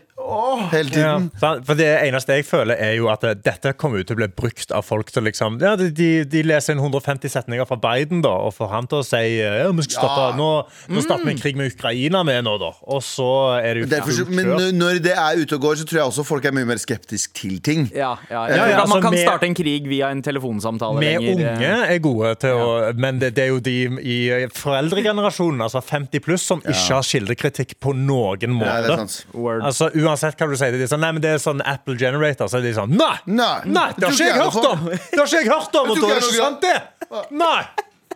Hele 0.72 0.90
tiden. 0.94 1.30
Ja. 1.42 1.52
for 1.66 1.76
Det 1.80 1.88
eneste 2.08 2.36
jeg 2.38 2.46
føler, 2.46 2.76
er 2.80 2.94
jo 2.98 3.08
at 3.12 3.22
dette 3.44 3.74
kommer 3.80 4.00
ut 4.02 4.08
til 4.10 4.16
å 4.18 4.20
bli 4.22 4.28
brukt 4.28 4.72
av 4.76 4.84
folk 4.86 5.12
til 5.12 5.24
liksom 5.28 5.60
Ja, 5.62 5.76
de, 5.80 5.90
de- 6.26 6.44
leser 6.50 6.74
inn 6.76 6.80
150 6.82 7.30
setninger 7.30 7.66
fra 7.70 7.78
Biden, 7.78 8.22
da, 8.26 8.30
og 8.48 8.54
får 8.56 8.70
han 8.72 8.88
til 8.90 9.00
å 9.02 9.06
si 9.06 9.20
eh, 9.40 9.60
ja, 9.64 9.72
vi 9.72 9.84
skal 9.86 10.00
stoppe, 10.04 10.28
Ja. 10.30 10.36
Nå, 10.40 10.50
nå 10.96 11.02
starter 11.04 11.26
vi 11.26 11.32
en 11.36 11.42
krig 11.42 11.58
med 11.60 11.72
Ukraina 11.74 12.24
med 12.26 12.44
nå, 12.48 12.58
da. 12.62 12.72
Og 12.90 13.02
så 13.06 13.28
er 13.60 13.74
det 13.80 13.84
jo 13.84 13.90
Derfor, 13.92 14.30
men 14.34 14.78
når 14.80 15.00
det 15.04 15.14
er 15.18 15.42
ute 15.42 15.56
og 15.58 15.62
går, 15.68 15.76
så 15.82 15.88
tror 15.90 16.00
jeg 16.02 16.08
også 16.14 16.26
folk 16.28 16.46
er 16.46 16.56
mye 16.56 16.68
mer 16.70 16.80
skeptisk 16.82 17.34
til 17.40 17.60
ting. 17.66 17.90
Ja, 17.96 18.16
ja, 18.30 18.46
Ja, 18.50 18.56
ja, 18.70 18.80
altså, 18.82 18.94
Man 18.96 19.02
kan 19.02 19.12
med- 19.16 19.26
starte 19.28 19.46
en 19.50 19.56
krig 19.58 19.88
via 19.90 20.10
en 20.14 20.22
telefonsamtale. 20.22 21.00
Vi 21.00 21.06
lenger, 21.06 21.30
eh. 21.30 21.56
unge 21.58 21.94
er 21.96 22.00
gode 22.00 22.36
til 22.44 22.50
å 22.60 22.94
Men 23.00 23.20
det, 23.20 23.34
det 23.36 23.44
er 23.44 23.48
jo 23.54 23.60
de 23.60 23.78
i 24.04 24.18
foreldregenerasjonen, 24.54 25.62
altså 25.66 25.82
50 25.84 26.20
pluss, 26.24 26.42
som 26.46 26.62
ikke 26.62 26.94
har 26.94 27.04
kildekritikk 27.06 27.76
på 27.82 27.94
noen 27.96 28.54
måte. 28.56 28.70
Ja, 28.70 28.82
det 28.86 28.92
er 28.92 29.02
sant. 29.04 29.18
Altså 29.64 29.90
Uansett 29.96 30.19
hva 30.24 30.50
du 30.50 30.56
sier 30.60 30.76
det 30.76 30.86
er 30.86 30.92
sånn, 30.92 31.04
Nei, 31.04 31.12
men 31.16 31.24
det 31.24 31.36
er 31.36 31.44
sånn 31.44 31.64
Apple 31.66 31.98
Generator, 32.00 32.52
så 32.52 32.60
er 32.60 32.68
de 32.68 32.74
sånn 32.78 32.96
Nei! 32.96 33.14
Nei, 33.26 33.52
Nei, 33.68 33.90
det 33.98 34.08
har 34.08 34.18
ikke 34.18 34.32
jeg 34.32 34.42
hørt 34.46 34.72
om! 34.72 34.90
Det 34.90 35.20
har 35.20 35.28
ikke 35.28 35.44
jeg 35.44 35.52
hørt 35.52 35.80
om, 35.82 35.94
og 35.94 36.02
da 36.02 36.10
er 36.10 36.20
det 36.20 36.32
ikke 36.32 36.42
sant, 36.42 36.66
det! 36.66 37.28
Nei! 37.40 37.62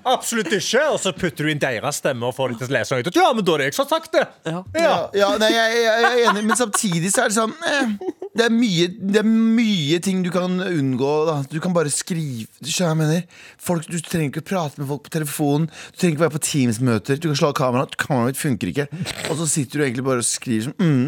Absolutt 0.04 0.52
ikke. 0.52 0.82
Og 0.92 1.00
så 1.02 1.14
putter 1.16 1.48
du 1.48 1.52
inn 1.54 1.62
deres 1.62 2.02
stemme 2.02 2.28
og 2.28 2.36
får 2.36 2.54
dem 2.54 2.60
til 2.62 2.72
å 2.72 2.76
lese 2.76 3.00
ut. 3.00 3.10
Ja, 3.16 3.30
men 3.36 3.46
da 3.46 3.56
er 3.56 3.64
det 3.64 3.70
jeg 3.70 3.78
som 3.78 3.86
har 3.86 3.92
sagt 3.94 4.16
det! 4.16 4.26
Ja. 4.50 4.64
Ja, 4.76 4.98
ja 5.16 5.30
nei, 5.40 5.50
jeg, 5.54 5.78
jeg, 5.80 6.04
jeg 6.04 6.10
er 6.10 6.32
enig, 6.32 6.44
men 6.50 6.60
samtidig 6.60 7.14
så 7.14 7.24
er 7.24 7.32
det 7.32 7.38
sånn 7.38 7.56
eh, 7.70 7.94
det, 8.34 8.48
er 8.48 8.54
mye, 8.54 8.90
det 8.92 9.22
er 9.22 9.30
mye 9.30 10.00
ting 10.04 10.24
du 10.26 10.32
kan 10.34 10.60
unngå. 10.66 11.14
Da. 11.30 11.38
Du 11.50 11.60
kan 11.64 11.76
bare 11.76 11.92
skrive 11.94 12.50
Du 12.60 12.72
skjønner 12.72 12.94
jeg 12.94 13.02
mener 13.04 13.50
folk, 13.62 13.88
Du 13.88 14.00
trenger 14.00 14.32
ikke 14.32 14.44
å 14.44 14.50
prate 14.54 14.82
med 14.82 14.90
folk 14.92 15.08
på 15.08 15.16
telefonen. 15.18 15.70
Du 15.94 16.02
trenger 16.02 16.18
ikke 16.18 16.26
være 16.26 16.38
på 16.38 16.46
Teams-møter. 16.50 17.20
Du 17.20 17.30
kan 17.30 17.40
slå 17.40 17.54
av 17.54 17.60
kameraet. 17.62 17.98
Kameraet 18.02 18.34
mitt 18.34 18.42
funker 18.42 18.74
ikke. 18.74 18.88
Og 19.30 19.38
så 19.40 19.50
sitter 19.50 19.80
du 19.80 19.88
egentlig 19.88 20.08
bare 20.08 20.24
og 20.24 20.28
skriver 20.28 20.72
sånn 20.72 20.80
mm, 20.82 21.06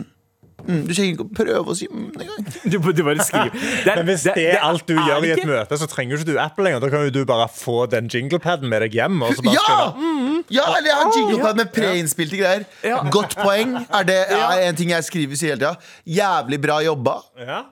mm. 0.64 0.82
Du 0.88 0.94
trenger 0.94 1.12
ikke 1.14 1.26
å 1.26 1.34
prøve 1.36 1.74
å 1.74 1.76
si 1.78 1.88
mm 1.92 2.06
engang. 2.16 2.46
Du, 2.72 2.78
du 2.80 3.02
bare 3.06 3.26
skriver. 3.28 3.52
Det 3.54 3.92
er- 3.92 4.00
Men 4.00 4.06
hvis 4.10 4.24
det 4.28 4.46
er 4.56 4.64
alt 4.66 4.86
du 4.88 4.94
er 4.96 5.04
gjør 5.10 5.26
i 5.28 5.32
et 5.36 5.44
møte, 5.50 5.78
så 5.82 5.88
trenger 5.92 6.18
ikke 6.22 6.30
du 6.32 6.40
Apple 6.42 6.66
lenger. 6.66 6.80
Da 6.86 6.90
kan 6.94 7.04
jo 7.06 7.14
du 7.14 7.22
bare 7.30 7.48
få 7.54 7.86
den 7.92 8.08
jinglepaden 8.12 8.70
med 8.72 8.82
deg 8.86 8.96
hjem. 9.02 9.22
Og 9.28 9.36
så 9.38 9.46
bare 9.46 9.56
Ja! 9.60 9.92
skrive, 9.92 10.40
ja! 10.50 10.66
Eller 10.78 10.90
jeg 10.92 10.98
har 11.02 11.14
jinglepad 11.20 11.56
med 11.62 11.74
preinnspilte 11.76 12.40
greier. 12.42 12.66
Ja. 12.84 13.02
Godt 13.14 13.36
poeng. 13.42 13.76
Er 13.90 14.04
det 14.08 14.20
er 14.40 14.66
en 14.70 14.76
ting 14.80 14.90
jeg 14.96 15.04
skriver 15.08 15.36
sier 15.40 15.56
hele 15.56 15.62
tida. 15.62 15.76
Jævlig 16.22 16.62
bra 16.66 16.80
jobba. 16.86 17.20
ja. 17.40 17.64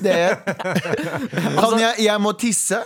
Det 0.00 0.10
er 0.14 0.34
Kan 1.60 1.76
jeg, 1.78 1.94
jeg 2.06 2.20
må 2.22 2.32
tisse. 2.38 2.80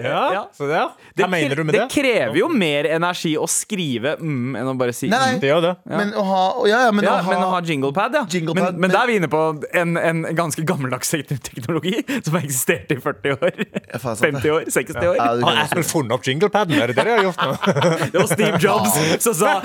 Ja. 0.00 0.46
Så. 0.56 0.64
Det, 0.66 0.78
Hva 1.20 1.26
mener 1.28 1.54
du 1.56 1.64
med 1.64 1.74
det 1.74 1.80
det? 1.82 1.88
krever 1.92 2.36
jo 2.38 2.46
mer 2.48 2.86
energi 2.94 3.34
å 3.36 3.44
skrive 3.50 4.14
mm 4.18 4.56
enn 4.56 4.68
å 4.70 4.72
bare 4.78 4.94
si 4.96 5.08
Nei, 5.12 5.18
nei. 5.18 5.32
mm. 5.34 5.40
Det 5.42 5.48
gjør 5.50 5.60
det. 5.66 5.72
Men 5.90 6.12
å 6.16 6.22
ha 6.24 6.44
Ja, 6.66 6.78
ja, 6.86 6.92
men 6.96 7.04
Ja, 7.04 7.18
å 7.18 7.22
ha, 7.26 7.30
men 7.34 7.42
å 7.44 7.50
ha 7.52 7.60
jinglepad, 7.60 8.14
ja. 8.16 8.22
Jingle 8.30 8.54
men, 8.54 8.64
men 8.64 8.80
men- 8.80 8.90
der 8.94 9.02
er 9.02 9.06
vi 9.10 9.16
inne 9.20 9.28
på 9.28 9.42
en, 9.74 9.96
en 10.00 10.22
ganske 10.38 10.64
gammeldags 10.64 11.10
teknologi 11.12 12.02
som 12.24 12.34
har 12.38 12.40
eksistert 12.46 12.90
i 12.92 12.96
40 12.96 13.36
år. 13.36 13.52
faen, 14.00 14.16
sant 14.16 14.20
det. 14.20 14.40
50 14.40 14.50
år, 14.56 14.64
60 14.70 15.08
år. 15.10 15.16
Ja, 15.16 15.28
Har 15.44 15.60
Apple 15.66 15.82
funnet 15.84 16.12
opp 16.16 16.24
jinglepaden? 16.24 16.72
Er 16.80 16.86
det 16.92 16.96
det 16.96 17.04
de 17.04 17.16
har 17.16 17.24
gjort 17.28 17.44
nå? 17.44 17.52
Det 18.12 18.18
var 18.22 18.26
Steve 18.32 18.58
Jobs 18.64 18.96
som 19.22 19.34
sa 19.34 19.60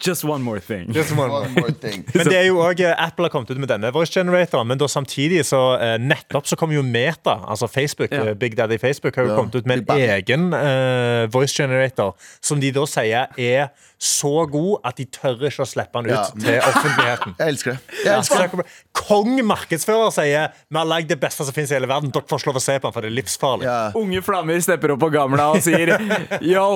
'just 0.00 0.24
one 0.24 0.42
more 0.42 0.60
thing'. 0.60 0.88
Om- 1.12 1.20
One 1.30 1.48
more 1.54 1.72
thing. 1.72 2.04
Men 2.14 2.26
det 2.26 2.36
er 2.36 2.46
jo 2.48 2.58
også, 2.58 2.94
Apple 2.98 3.24
har 3.28 3.30
kommet 3.30 3.50
ut 3.50 3.58
med 3.58 3.68
denne 3.68 3.92
voice 3.92 4.10
generatoren, 4.10 4.66
men 4.66 4.78
da 4.78 4.86
samtidig 4.88 5.44
så 5.44 5.60
eh, 5.80 5.98
nettopp 5.98 6.46
så 6.48 6.56
kom 6.56 6.72
jo 6.72 6.82
Meta, 6.82 7.38
altså 7.48 7.68
Facebook, 7.68 8.10
Ja. 8.12 8.24
eh, 8.30 8.34
Big 8.34 8.56
Daddy 8.56 8.78
Facebook, 8.78 9.14
har 9.16 9.24
jo 9.28 9.33
Ja, 9.34 9.40
kommet 9.42 9.58
ut 9.58 9.66
med 9.68 9.82
en 9.90 10.04
egen 10.16 10.46
uh, 10.54 11.26
voice 11.34 11.52
generator, 11.58 12.14
som 12.40 12.62
de 12.62 12.70
da 12.74 12.86
sier 12.88 13.34
er 13.36 13.72
så 14.04 14.44
god 14.50 14.82
at 14.84 14.98
de 15.00 15.04
tør 15.08 15.38
ikke 15.48 15.64
å 15.64 15.68
slippe 15.68 16.00
den 16.02 16.10
ut 16.10 16.16
Ja. 16.16 16.24
til 16.44 16.58
offentligheten. 16.66 17.34
Jeg 17.40 17.52
elsker 17.54 17.76
det. 17.76 18.00
Jeg 18.04 18.12
elsker 18.18 18.58
det. 18.58 18.66
Kong 18.98 19.30
markedsfører 19.48 20.10
sier 20.12 20.50
vi 20.68 20.76
har 20.80 20.88
lagd 20.90 21.08
det 21.08 21.16
beste 21.22 21.46
som 21.46 21.54
finnes 21.56 21.72
i 21.72 21.78
hele 21.78 21.88
verden. 21.88 22.12
Dere 22.12 22.26
får 22.28 22.42
ikke 22.42 22.50
lov 22.52 22.58
å 22.60 22.64
se 22.64 22.76
på 22.78 22.88
den, 22.90 22.94
for 22.96 23.06
det 23.06 23.12
er 23.12 23.16
livsfarlig. 23.16 23.68
Ja. 23.68 23.78
Unge 23.96 24.20
flammer 24.26 24.60
stepper 24.64 24.92
opp 24.96 25.00
på 25.06 25.10
gamla 25.14 25.46
og 25.54 25.62
sier 25.64 25.94
Yo, 26.54 26.66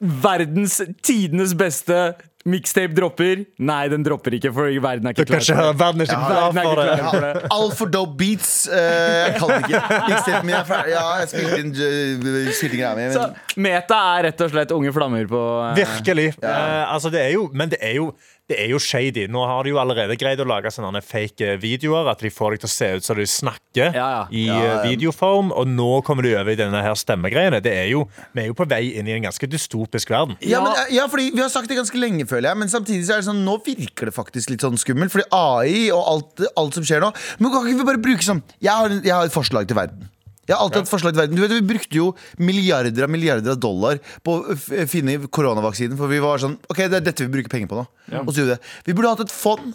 verdens 0.00 0.80
tidenes 1.04 1.52
beste 1.58 1.98
mixtape 2.48 2.94
dropper. 2.96 3.44
Nei, 3.62 3.82
den 3.92 4.04
dropper 4.06 4.36
ikke, 4.38 4.52
for 4.54 4.70
verden 4.84 5.08
er 5.08 5.14
ikke 5.16 5.26
klar 5.28 5.44
for 5.44 5.60
det. 5.62 5.78
verden 5.82 6.04
er 6.04 6.08
ikke 6.08 6.20
klar 6.22 6.56
for 6.56 6.80
det. 6.80 6.86
Ja, 6.88 7.08
for 7.08 7.26
det. 7.26 7.50
Altfor 7.58 7.92
dope 7.92 8.16
beats. 8.18 8.52
Uh, 8.70 8.76
jeg 8.78 9.36
kan 9.38 9.52
det 9.52 9.60
ikke. 9.62 9.82
Mixtapen 10.08 10.48
min 10.48 10.58
er 10.58 10.68
ferdig. 10.68 10.94
Ja, 10.96 11.04
jeg 11.22 11.30
spilte 11.32 11.60
inn 11.62 11.72
uh, 11.76 12.52
spilte 12.58 12.80
greia 12.80 12.92
mi. 12.98 13.08
Men 13.12 13.66
Meta 13.68 14.00
er 14.16 14.28
rett 14.28 14.44
og 14.46 14.52
slett 14.54 14.74
unge 14.76 14.94
flammer 14.96 15.30
på 15.30 15.42
uh, 15.62 15.72
Virkelig. 15.78 16.28
Eh, 16.42 16.82
altså 16.92 17.12
det 17.12 17.22
er 17.22 17.34
jo, 17.36 17.46
men 17.54 17.72
det 17.72 17.80
er 17.82 17.96
jo 17.98 18.10
det 18.50 18.56
er 18.58 18.72
jo 18.72 18.78
shady. 18.82 19.28
Nå 19.32 19.44
har 19.46 19.64
de 19.64 19.70
jo 19.72 19.78
allerede 19.80 20.16
greid 20.20 20.40
å 20.42 20.46
lage 20.48 20.68
sånne 20.74 21.00
fake 21.06 21.46
eh, 21.54 21.58
videoer. 21.62 22.10
At 22.10 22.20
de 22.24 22.28
får 22.32 22.56
deg 22.56 22.62
til 22.64 22.68
å 22.68 22.72
se 22.72 22.88
ut 22.98 23.06
som 23.06 23.16
du 23.16 23.22
snakker 23.28 23.94
Ja, 23.96 24.08
ja. 24.16 24.22
i 24.34 24.42
Ja, 24.48 24.58
eh, 24.82 24.88
videoform. 24.90 25.52
Og 25.56 25.70
nå 25.70 25.88
kommer 26.04 26.26
du 26.26 26.32
over 26.34 26.52
i 26.52 26.58
denne 26.58 26.82
her 26.84 26.96
stemmegreiene. 26.98 27.62
Det 27.64 27.72
er 27.72 27.88
jo, 27.94 28.02
vi 28.34 28.44
er 28.44 28.50
jo 28.50 28.56
på 28.58 28.66
vei 28.68 28.82
inn 28.98 29.08
i 29.08 29.14
en 29.16 29.24
ganske 29.28 29.48
dystopisk 29.48 30.10
verden. 30.12 30.36
ja, 30.44 30.60
men, 30.64 30.74
eh, 30.84 30.94
ja, 30.98 31.06
fordi 31.08 31.30
Vi 31.32 31.40
har 31.40 31.48
sagt 31.54 31.70
det 31.70 31.78
ganske 31.78 31.96
lenge, 31.96 32.26
føler 32.28 32.50
jeg. 32.50 32.58
Men 32.64 32.68
samtidig 32.68 33.06
så 33.08 33.16
er 33.16 33.22
det 33.22 33.30
sånn 33.30 33.44
nå 33.46 33.56
virker 33.64 34.10
det 34.10 34.16
faktisk 34.18 34.50
litt 34.52 34.66
sånn 34.66 34.76
skummelt. 34.76 35.14
Fordi 35.14 35.28
AI 35.32 35.90
og 35.94 36.02
alt, 36.04 36.46
alt 36.56 36.74
som 36.74 36.84
skjer 36.84 37.00
nå 37.00 37.12
Men 37.40 37.50
kan 37.54 37.64
ikke 37.64 37.78
vi 37.80 37.88
bare 37.88 38.02
bruke 38.02 38.26
sånn 38.26 38.42
Jeg 38.60 38.72
har, 38.74 38.88
jeg 39.00 39.14
har 39.14 39.24
et 39.24 39.32
forslag 39.32 39.68
til 39.70 39.78
verden. 39.78 40.08
Jeg 40.48 40.56
har 40.56 40.64
alltid 40.64 40.80
hatt 40.82 40.90
forslag 40.90 41.12
til 41.14 41.20
verden 41.22 41.36
Du 41.38 41.42
vet, 41.44 41.52
Vi 41.54 41.68
brukte 41.74 41.94
jo 42.00 42.08
milliarder 42.42 43.04
av 43.06 43.10
milliarder 43.14 43.54
av 43.54 43.60
dollar 43.62 44.00
på 44.26 44.40
å 44.40 44.56
f- 44.56 44.88
finne 44.90 45.18
koronavaksinen. 45.30 45.94
For 46.00 46.10
vi 46.10 46.18
var 46.24 46.38
sånn 46.42 46.56
Ok, 46.68 46.82
det 46.90 46.98
er 46.98 47.06
dette 47.12 47.22
vi 47.28 47.30
bruker 47.36 47.52
penger 47.52 47.70
på 47.70 47.78
nå. 47.78 47.86
Og 48.26 48.32
så 48.34 48.42
gjorde 48.42 48.50
vi 48.50 48.56
det. 48.56 48.60
Vi 48.90 48.96
burde 48.98 49.12
hatt 49.14 49.22
et 49.28 49.30
fond. 49.34 49.74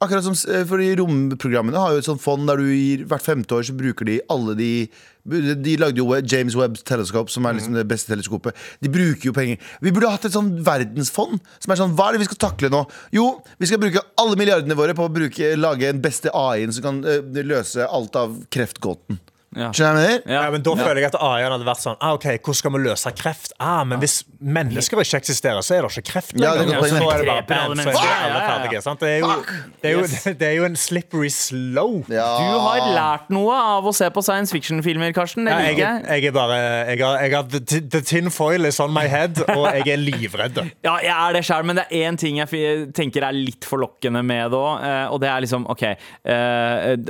Akkurat 0.00 0.24
som 0.26 0.34
for 0.68 0.76
de 0.76 0.90
Romprogrammene 1.00 1.80
har 1.80 1.92
jo 1.94 2.00
et 2.02 2.04
sånt 2.08 2.20
fond 2.20 2.44
der 2.48 2.58
du 2.60 2.66
gir 2.68 3.04
hvert 3.08 3.24
femte 3.24 3.56
år 3.56 3.62
så 3.64 3.72
bruker 3.76 4.04
de 4.04 4.18
alle 4.28 4.52
de 4.58 4.70
De 5.24 5.76
lagde 5.80 5.96
jo 6.02 6.10
James 6.20 6.54
Webb 6.54 6.76
teleskop, 6.84 7.30
som 7.32 7.46
er 7.48 7.56
liksom 7.56 7.72
det 7.74 7.86
beste 7.88 8.12
teleskopet. 8.12 8.54
De 8.84 8.88
bruker 8.92 9.30
jo 9.30 9.32
penger. 9.32 9.56
Vi 9.82 9.90
burde 9.96 10.10
hatt 10.12 10.24
et 10.28 10.32
sånn 10.36 10.52
verdensfond. 10.62 11.40
Som 11.58 11.72
er 11.72 11.80
sånn, 11.80 11.96
Hva 11.96 12.08
er 12.10 12.12
det 12.18 12.20
vi 12.24 12.28
skal 12.28 12.42
takle 12.44 12.68
nå? 12.70 12.84
Jo, 13.16 13.40
vi 13.58 13.66
skal 13.66 13.80
bruke 13.82 14.04
alle 14.20 14.36
milliardene 14.36 14.76
våre 14.78 14.94
på 14.94 15.08
å 15.08 15.12
bruke, 15.12 15.56
lage 15.56 15.88
en 15.88 16.00
beste 16.04 16.28
AI-en 16.32 16.72
som 16.76 16.84
kan 16.84 17.00
eh, 17.04 17.42
løse 17.42 17.88
alt 17.88 18.14
av 18.20 18.36
kreftgåten. 18.52 19.18
Ja. 19.56 19.70
Skjønner 19.72 20.02
jeg 20.04 20.20
mener? 20.20 20.34
Ja, 20.36 20.50
men 20.52 20.62
Da 20.66 20.72
føler 20.76 20.98
jeg 21.00 21.08
at 21.08 21.14
AI-en 21.16 21.52
hadde 21.54 21.64
vært 21.64 21.80
sånn 21.80 21.96
ah, 22.04 22.12
Ok, 22.12 22.26
Hvordan 22.44 22.56
skal 22.58 22.72
vi 22.74 22.80
løse 22.84 23.12
kreft? 23.16 23.52
Ah, 23.58 23.84
men 23.88 23.98
Hvis 24.02 24.18
mennesker 24.44 25.00
ikke 25.00 25.16
eksisterer, 25.22 25.62
så 25.64 25.78
er 25.78 25.86
det 25.86 25.92
ikke 25.96 26.10
kreft 26.12 26.34
Ja, 26.36 26.50
det 26.58 26.66
er 26.66 26.66
lenger. 26.66 26.82
så 26.82 26.84
er 26.86 26.98
det 26.98 27.06
bare 27.06 27.24
Dreper 27.24 27.54
alle 27.56 27.76
så 27.76 27.80
er 27.80 27.86
mennesker. 27.86 28.10
alle 28.10 28.16
Ja, 28.16 28.26
ja, 28.26 28.36
ja. 28.36 28.50
ferdige. 28.50 28.82
Sant? 28.84 29.00
Det 29.00 29.08
er 29.08 29.18
jo, 29.24 29.30
det 29.80 29.88
er 29.88 29.94
jo, 29.96 30.34
det 30.42 30.46
er 30.50 30.52
jo 30.58 30.64
en 30.68 30.76
slippery 30.76 31.30
slope. 31.32 32.12
Ja. 32.12 32.26
Du 32.36 32.58
har 32.66 32.90
lært 32.96 33.30
noe 33.32 33.56
av 33.56 33.88
å 33.88 33.94
se 33.96 34.10
på 34.12 34.22
science 34.26 34.52
fiction-filmer, 34.52 35.12
Karsten. 35.16 35.44
Det 35.48 35.52
Ja, 35.54 35.58
jeg, 35.64 35.76
liker 35.76 35.86
er- 35.86 36.04
jeg. 36.04 36.22
jeg 36.22 36.28
er 36.28 36.36
bare 36.36 36.58
jeg 36.90 37.00
har, 37.00 37.16
jeg 37.24 37.34
har, 37.36 37.42
the, 37.56 37.80
the 37.96 38.00
tin 38.02 38.30
foil 38.30 38.64
is 38.68 38.78
on 38.80 38.92
my 38.92 39.06
head, 39.08 39.40
og 39.56 39.66
jeg 39.72 39.88
er 39.94 39.96
livredd. 40.04 40.60
Ja, 40.84 40.98
jeg 41.00 41.14
er 41.16 41.32
det 41.32 41.44
sjøl, 41.48 41.64
men 41.64 41.76
det 41.80 41.86
er 41.90 42.10
én 42.10 42.16
ting 42.20 42.36
jeg 42.42 42.48
fi- 42.52 42.86
tenker 42.92 43.24
er 43.24 43.32
litt 43.32 43.64
forlokkende 43.64 44.20
med 44.22 44.50
det 44.52 44.60
òg. 44.60 44.86
Og 45.14 45.20
det 45.24 45.28
er 45.32 45.40
liksom 45.40 45.64
OK 45.72 45.82
eh, 45.86 45.96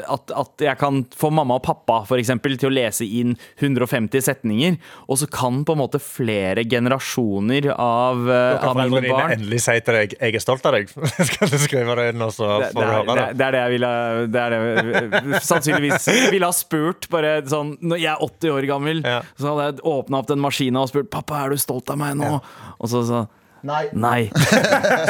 at, 0.06 0.30
at 0.37 0.66
jeg 0.68 0.78
kan 0.78 1.02
få 1.16 1.30
mamma 1.35 1.54
og 1.59 1.62
pappa 1.66 2.02
for 2.06 2.16
eksempel, 2.16 2.35
til 2.42 2.68
å 2.68 2.72
lese 2.72 3.05
inn 3.05 3.37
150 3.61 4.20
setninger, 4.22 4.77
og 5.09 5.18
så 5.18 5.27
kan 5.31 5.64
på 5.64 5.72
en 5.72 5.79
måte 5.79 6.01
flere 6.03 6.64
generasjoner 6.64 7.70
av, 7.77 8.27
Da 8.27 8.59
av 8.61 8.77
mine 8.77 8.88
foreldrene 8.90 9.03
dine 9.03 9.12
barn 9.12 9.33
endelig 9.37 9.61
si 9.61 9.81
til 9.81 9.94
deg 9.94 10.14
'jeg 10.20 10.35
er 10.35 10.38
stolt 10.40 10.66
av 10.66 10.75
deg'. 10.75 10.88
Skal 11.31 11.49
du 11.49 11.59
skrive 11.59 11.96
det 11.96 12.14
inn, 12.14 12.22
og 12.22 12.33
så 12.33 12.70
får 12.72 12.75
du 12.75 12.81
høre 12.81 13.07
det, 13.07 13.38
det? 13.38 13.46
er- 13.46 13.53
det 13.53 13.61
jeg 13.61 13.70
ville 13.70 14.27
det 14.27 14.40
er 14.40 14.51
det, 14.51 15.42
Sannsynligvis 15.42 16.07
ville 16.31 16.46
ha 16.46 16.53
spurt 16.53 17.09
bare 17.11 17.42
sånn 17.46 17.77
Når 17.81 17.99
jeg 17.99 18.12
er 18.12 18.20
80 18.20 18.51
år 18.51 18.66
gammel, 18.66 19.03
Ja. 19.05 19.22
så 19.38 19.55
hadde 19.55 19.77
jeg 19.77 19.85
åpna 19.85 20.18
opp 20.18 20.27
den 20.29 20.38
maskina 20.40 20.83
og 20.83 20.88
spurt 20.88 21.11
'Pappa, 21.11 21.44
er 21.44 21.51
du 21.51 21.57
stolt 21.57 21.90
av 21.90 21.99
meg 21.99 22.14
nå?' 22.16 22.40
Og 22.81 22.88
så 22.88 23.07
sa 23.07 23.27
Nei. 23.66 23.88
Nei. 23.92 24.31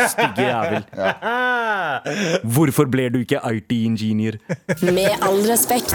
Stygge 0.08 0.46
jævel. 0.48 0.84
Hvorfor 2.54 2.88
ble 2.88 3.08
du 3.12 3.18
ikke 3.20 3.40
IT-ingeniør? 3.42 4.38
Med 4.96 5.10
all 5.20 5.42
respekt. 5.50 5.92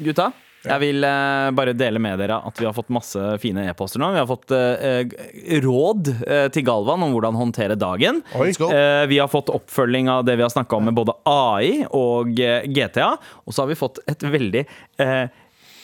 Gutta, 0.00 0.30
jeg 0.60 0.80
vil 0.82 1.04
eh, 1.08 1.50
bare 1.56 1.72
dele 1.72 2.00
med 2.02 2.18
dere 2.20 2.36
at 2.44 2.58
vi 2.60 2.66
har 2.68 2.74
fått 2.76 2.90
masse 2.92 3.20
fine 3.40 3.62
e-poster 3.70 4.00
nå. 4.02 4.10
Vi 4.12 4.20
har 4.20 4.28
fått 4.28 4.52
eh, 4.52 5.00
eh, 5.00 5.54
råd 5.64 6.10
eh, 6.26 6.48
til 6.52 6.66
Galvan 6.66 7.06
om 7.06 7.14
hvordan 7.14 7.38
håndtere 7.38 7.78
dagen. 7.80 8.20
Oi. 8.36 8.50
Eh, 8.52 9.04
vi 9.08 9.20
har 9.22 9.30
fått 9.32 9.48
oppfølging 9.52 10.10
av 10.12 10.26
det 10.28 10.36
vi 10.36 10.44
har 10.44 10.52
snakka 10.52 10.76
om 10.76 10.90
med 10.90 10.98
både 10.98 11.16
AI 11.24 11.86
og 11.96 12.36
eh, 12.44 12.68
GTA. 12.68 13.14
Og 13.46 13.56
så 13.56 13.64
har 13.64 13.72
vi 13.72 13.78
fått 13.80 14.02
et 14.10 14.26
veldig 14.36 14.66
eh, 15.00 15.22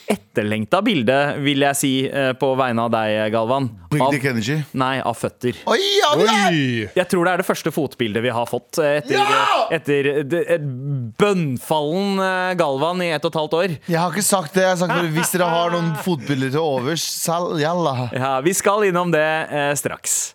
etterlengta 0.09 0.79
bilde, 0.85 1.15
vil 1.43 1.59
jeg 1.65 1.75
si, 1.75 1.91
eh, 2.07 2.31
på 2.39 2.53
vegne 2.59 2.85
av 2.85 2.91
deg, 2.93 3.31
Galvan. 3.33 3.69
Av, 3.99 4.11
Dick 4.11 4.25
Energy. 4.25 4.57
nei, 4.73 4.99
av 4.99 5.15
føtter. 5.17 5.55
Oi, 5.67 5.77
ja, 5.99 6.11
er- 6.15 6.51
Oi! 6.51 6.89
Jeg 6.95 7.07
tror 7.09 7.25
det 7.25 7.33
er 7.33 7.37
det 7.43 7.47
første 7.47 7.71
fotbildet 7.71 8.21
vi 8.23 8.29
har 8.35 8.45
fått 8.49 8.79
eh, 8.83 8.97
etter, 9.01 9.15
Ja! 9.15 9.67
etter 9.71 10.09
et 10.57 10.67
bønnfallen 11.17 12.19
eh, 12.19 12.53
Galvan 12.59 13.01
i 13.03 13.11
ett 13.15 13.25
og 13.25 13.31
et 13.33 13.39
halvt 13.41 13.57
år. 13.61 13.77
Jeg 13.87 13.99
har 14.01 14.11
ikke 14.11 14.23
sagt 14.27 14.53
det. 14.57 14.63
Jeg 14.65 14.73
har 14.75 14.81
sagt 14.83 14.93
bare, 14.95 15.11
Hvis 15.17 15.31
dere 15.35 15.49
har 15.51 15.71
noen 15.75 15.93
fotbilder 16.07 16.51
til 16.55 16.63
overs, 16.63 17.07
jalla. 17.61 17.95
Ja, 18.15 18.35
Vi 18.41 18.53
skal 18.57 18.87
innom 18.89 19.11
det 19.15 19.25
eh, 19.51 19.73
straks. 19.79 20.33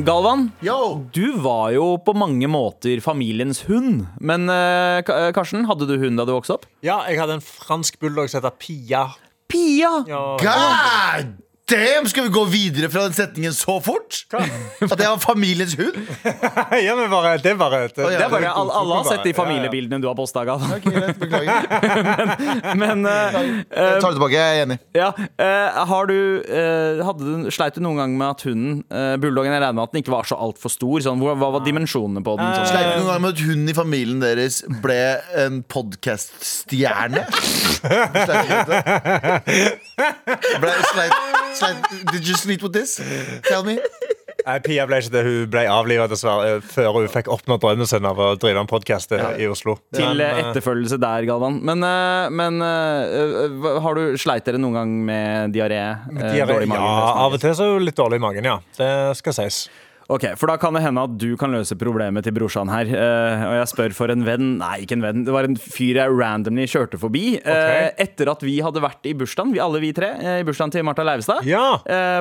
Galvan, 0.00 0.46
Yo! 0.64 1.04
du 1.12 1.34
var 1.44 1.68
jo 1.74 1.98
på 2.00 2.14
mange 2.16 2.48
måter 2.48 3.00
familiens 3.04 3.60
hund. 3.68 4.06
Men 4.24 4.48
eh, 4.48 5.02
Ka- 5.04 5.18
eh, 5.26 5.32
Karsten, 5.36 5.66
hadde 5.68 5.84
du 5.90 5.98
hund 6.00 6.16
da 6.16 6.24
du 6.24 6.32
vokste 6.32 6.56
opp? 6.56 6.64
Ja, 6.80 7.02
jeg 7.10 7.20
hadde 7.20 7.36
en 7.36 7.44
fransk 7.44 7.98
bulldog 8.00 8.30
som 8.32 8.40
heter 8.40 8.56
Pia. 8.62 9.04
Pia! 9.52 9.92
Ja. 10.08 10.22
God 10.40 11.34
damn! 11.72 12.06
Skal 12.08 12.26
vi 12.26 12.32
gå 12.34 12.42
videre 12.50 12.88
fra 12.92 13.06
den 13.06 13.14
setningen 13.16 13.54
så 13.56 13.78
fort? 13.84 14.22
At 14.32 15.00
jeg 15.00 15.08
var 15.08 15.20
familiens 15.22 15.74
hund? 15.78 15.96
ja, 16.86 16.94
men 16.98 17.10
bare, 17.10 17.36
det 17.42 17.52
er 17.54 17.58
bare 17.60 17.84
et, 17.86 17.96
Å, 17.96 18.10
ja, 18.10 18.18
Det 18.20 18.26
er 18.26 18.32
bare, 18.32 18.46
det 18.46 18.52
alle, 18.62 18.98
har 18.98 19.08
sett 19.08 19.26
de 19.26 19.34
familiebildene 19.36 20.02
du 20.02 20.08
har 20.10 20.16
posta, 20.18 20.44
Gav. 20.48 20.64
Okay, 20.78 21.12
Beklager. 21.22 21.60
Men 22.78 23.06
uh, 23.06 23.12
Jeg 23.38 24.00
tar 24.02 24.08
det 24.08 24.16
tilbake. 24.18 24.36
Jeg 24.36 24.42
er 24.42 24.66
enig. 24.66 24.78
ja, 24.96 25.10
uh, 25.16 25.82
har 25.92 26.10
du, 26.10 26.18
uh, 26.48 27.12
du 27.18 27.50
Sleit 27.52 27.76
du 27.76 27.82
noen 27.84 28.00
gang 28.02 28.16
med 28.18 28.28
at 28.28 28.44
hunden, 28.48 28.82
uh, 28.92 29.14
bulldoggen, 29.22 29.52
jeg 29.54 29.62
regner 29.62 29.78
med 29.78 29.86
at 29.86 29.94
den 29.94 30.04
ikke 30.04 30.14
var 30.14 30.28
så 30.28 30.38
altfor 30.40 30.72
stor? 30.72 31.04
Sånn, 31.04 31.22
hva 31.22 31.36
var 31.40 31.62
dimensjonene 31.66 32.24
på 32.24 32.36
den? 32.40 32.52
Sånn? 32.58 32.70
Sleit 32.72 32.90
du 32.92 33.02
noen 33.02 33.10
gang 33.12 33.24
med 33.24 33.32
at 33.34 33.44
hunden 33.46 33.72
i 33.72 33.76
familien 33.76 34.20
deres 34.22 34.62
ble 34.82 35.00
en 35.44 35.62
podkaststjerne? 35.72 37.26
Ble, 40.62 40.72
sleit, 40.92 41.14
sleit, 41.58 41.92
did 42.12 42.26
you 42.28 42.34
sleep 42.38 42.62
with 42.62 42.72
this? 42.76 42.98
Tell 43.48 43.64
me. 43.66 43.78
Nei, 44.42 44.56
Pia 44.64 44.82
ble 44.90 44.98
ikke 44.98 45.12
det. 45.14 45.20
Hun 45.22 45.50
ble 45.52 45.60
avlivet 45.70 46.10
dessverre 46.10 46.56
eh, 46.56 46.64
før 46.66 46.96
hun 46.96 47.04
fikk 47.12 47.28
oppnådd 47.30 47.60
drømmen 47.62 47.86
sin 47.86 48.06
av 48.08 48.18
å 48.18 48.32
drive 48.42 48.58
en 48.64 48.66
podkast 48.70 49.12
i 49.14 49.46
Oslo. 49.46 49.76
Til 49.94 50.18
eh, 50.24 50.32
eh, 50.32 50.40
etterfølgelse 50.48 50.98
der, 51.02 51.28
Galvan. 51.28 51.60
Men, 51.62 51.84
eh, 51.86 52.26
men 52.34 52.58
eh, 52.66 53.70
har 53.84 54.00
du 54.00 54.16
sleit 54.18 54.48
dere 54.48 54.58
noen 54.58 54.74
gang 54.80 54.96
med 55.06 55.54
diaré? 55.54 55.78
eh, 55.92 56.26
diaré- 56.34 56.58
ja, 56.66 56.82
av 57.28 57.36
og 57.36 57.42
til 57.44 57.54
så 57.54 57.68
er 57.68 57.76
hun 57.78 57.86
litt 57.86 58.00
dårlig 58.00 58.18
i 58.18 58.24
magen, 58.26 58.50
ja. 58.50 58.58
Det 58.80 58.90
skal 59.20 59.38
sies. 59.38 59.62
Ok, 60.12 60.26
for 60.36 60.50
da 60.50 60.58
kan 60.60 60.76
det 60.76 60.82
hende 60.84 61.02
at 61.06 61.14
du 61.20 61.30
kan 61.40 61.52
løse 61.54 61.76
problemet 61.80 62.26
til 62.26 62.34
brorsan 62.36 62.68
her. 62.72 62.90
Uh, 62.92 63.44
og 63.48 63.54
jeg 63.60 63.70
spør 63.72 63.94
for 63.96 64.12
en 64.12 64.24
venn 64.26 64.56
Nei, 64.60 64.82
ikke 64.84 64.98
en 64.98 65.04
venn. 65.06 65.22
Det 65.26 65.32
var 65.34 65.48
en 65.48 65.56
fyr 65.56 66.02
jeg 66.02 66.12
randomly 66.18 66.66
kjørte 66.68 67.00
forbi. 67.00 67.38
eh, 67.40 67.88
etter 68.02 68.28
at 68.32 68.42
vi 68.44 68.58
hadde 68.64 68.82
vært 68.84 69.08
i 69.08 69.14
bursdagen, 69.16 69.54
vi, 69.54 69.62
alle 69.62 69.80
vi 69.82 69.92
tre, 69.96 70.12
uh, 70.20 70.38
i 70.42 70.46
bursdagen 70.46 70.74
til 70.74 70.84
Martha 70.86 71.06
Leivestad 71.06 71.46
Ja. 71.48 71.78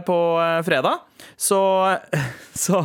på 0.08 0.18
fredag. 0.66 1.02
Så, 1.38 1.60
så 2.66 2.80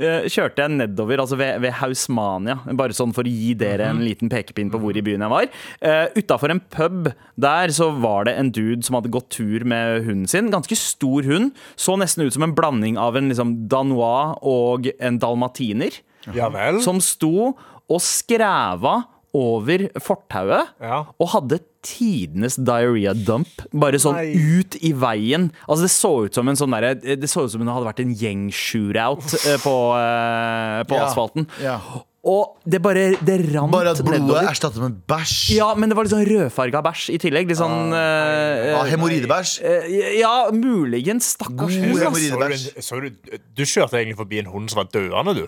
kjørte 0.00 0.64
jeg 0.64 0.72
nedover, 0.74 1.20
altså 1.22 1.36
ved, 1.38 1.60
ved 1.62 1.76
Hausmania, 1.78 2.56
bare 2.78 2.96
sånn 2.96 3.12
for 3.14 3.26
å 3.26 3.30
gi 3.30 3.52
dere 3.58 3.90
en 3.92 4.00
liten 4.02 4.30
pekepinn 4.32 4.72
på 4.72 4.80
hvor 4.82 4.96
i 4.98 5.04
byen 5.06 5.22
jeg 5.26 5.32
var. 5.32 5.50
Uh, 5.84 6.06
Utafor 6.16 6.54
en 6.54 6.62
pub 6.72 7.10
der 7.36 7.72
så 7.76 7.90
var 8.02 8.26
det 8.26 8.34
en 8.40 8.50
dude 8.56 8.82
som 8.86 8.96
hadde 8.98 9.12
gått 9.14 9.28
tur 9.36 9.66
med 9.68 10.06
hunden 10.08 10.26
sin. 10.30 10.50
Ganske 10.54 10.78
stor 10.80 11.26
hund. 11.28 11.52
Så 11.78 11.94
nesten 12.00 12.24
ut 12.26 12.34
som 12.34 12.46
en 12.46 12.56
blanding 12.56 12.96
av 13.00 13.18
en 13.20 13.30
liksom, 13.30 13.54
danois 13.70 14.34
og 14.46 14.86
en 15.02 15.18
dalmatiner. 15.22 15.98
Ja 16.34 16.48
vel. 16.54 16.80
Som 16.82 16.98
sto 17.04 17.52
og 17.86 18.00
skræva 18.02 19.02
over 19.36 19.88
fortauet 20.00 20.70
Ja. 20.80 21.02
og 21.20 21.28
hadde 21.34 21.58
tidenes 21.86 22.56
diarrhea 22.56 23.12
dump. 23.14 23.60
Bare 23.72 23.98
sånn 24.00 24.16
Nei. 24.16 24.32
ut 24.58 24.74
i 24.82 24.90
veien. 24.96 25.50
Altså 25.68 25.82
Det 25.86 25.92
så 25.92 26.12
ut 26.24 26.34
som 26.34 26.48
en 26.48 26.56
sånn 26.58 26.72
der, 26.74 26.94
Det 27.16 27.28
så 27.30 27.44
ut 27.44 27.52
som 27.52 27.60
det 27.62 27.68
hadde 27.74 27.86
vært 27.86 28.00
en 28.02 28.14
gjeng-shootout 28.16 29.34
eh, 29.46 29.58
på, 29.62 29.76
eh, 30.00 30.82
på 30.88 30.96
Ja. 30.96 31.04
asfalten. 31.06 31.46
Ja. 31.62 31.78
Og 32.26 32.56
det 32.66 32.80
bare 32.82 33.12
Det 33.22 33.36
rant 33.54 33.70
Bare 33.70 33.92
at 33.94 34.00
blodet 34.02 34.24
nedover. 34.24 34.48
erstattes 34.50 34.80
med 34.82 34.96
bæsj. 35.06 35.54
Ja, 35.54 35.68
men 35.78 35.88
det 35.92 35.96
var 35.96 36.08
litt 36.08 36.12
sånn 36.14 36.26
rødfarga 36.26 36.80
bæsj 36.82 37.04
i 37.14 37.18
tillegg. 37.22 37.46
Litt 37.52 37.60
sånn 37.60 37.92
eh, 37.94 38.74
Ah, 38.74 38.84
Hemoroidebæsj. 38.90 39.52
Uh, 39.62 39.86
Ja, 40.18 40.32
muligens. 40.50 41.28
Stakkars 41.36 41.76
hund. 41.78 42.02
Altså. 42.02 42.82
Så 42.82 42.98
du, 43.04 43.10
du, 43.54 43.62
kjørte 43.62 44.00
egentlig 44.00 44.18
forbi 44.18 44.40
en 44.42 44.50
hund 44.50 44.72
som 44.72 44.82
var 44.82 44.90
døende, 44.90 45.36
du. 45.38 45.44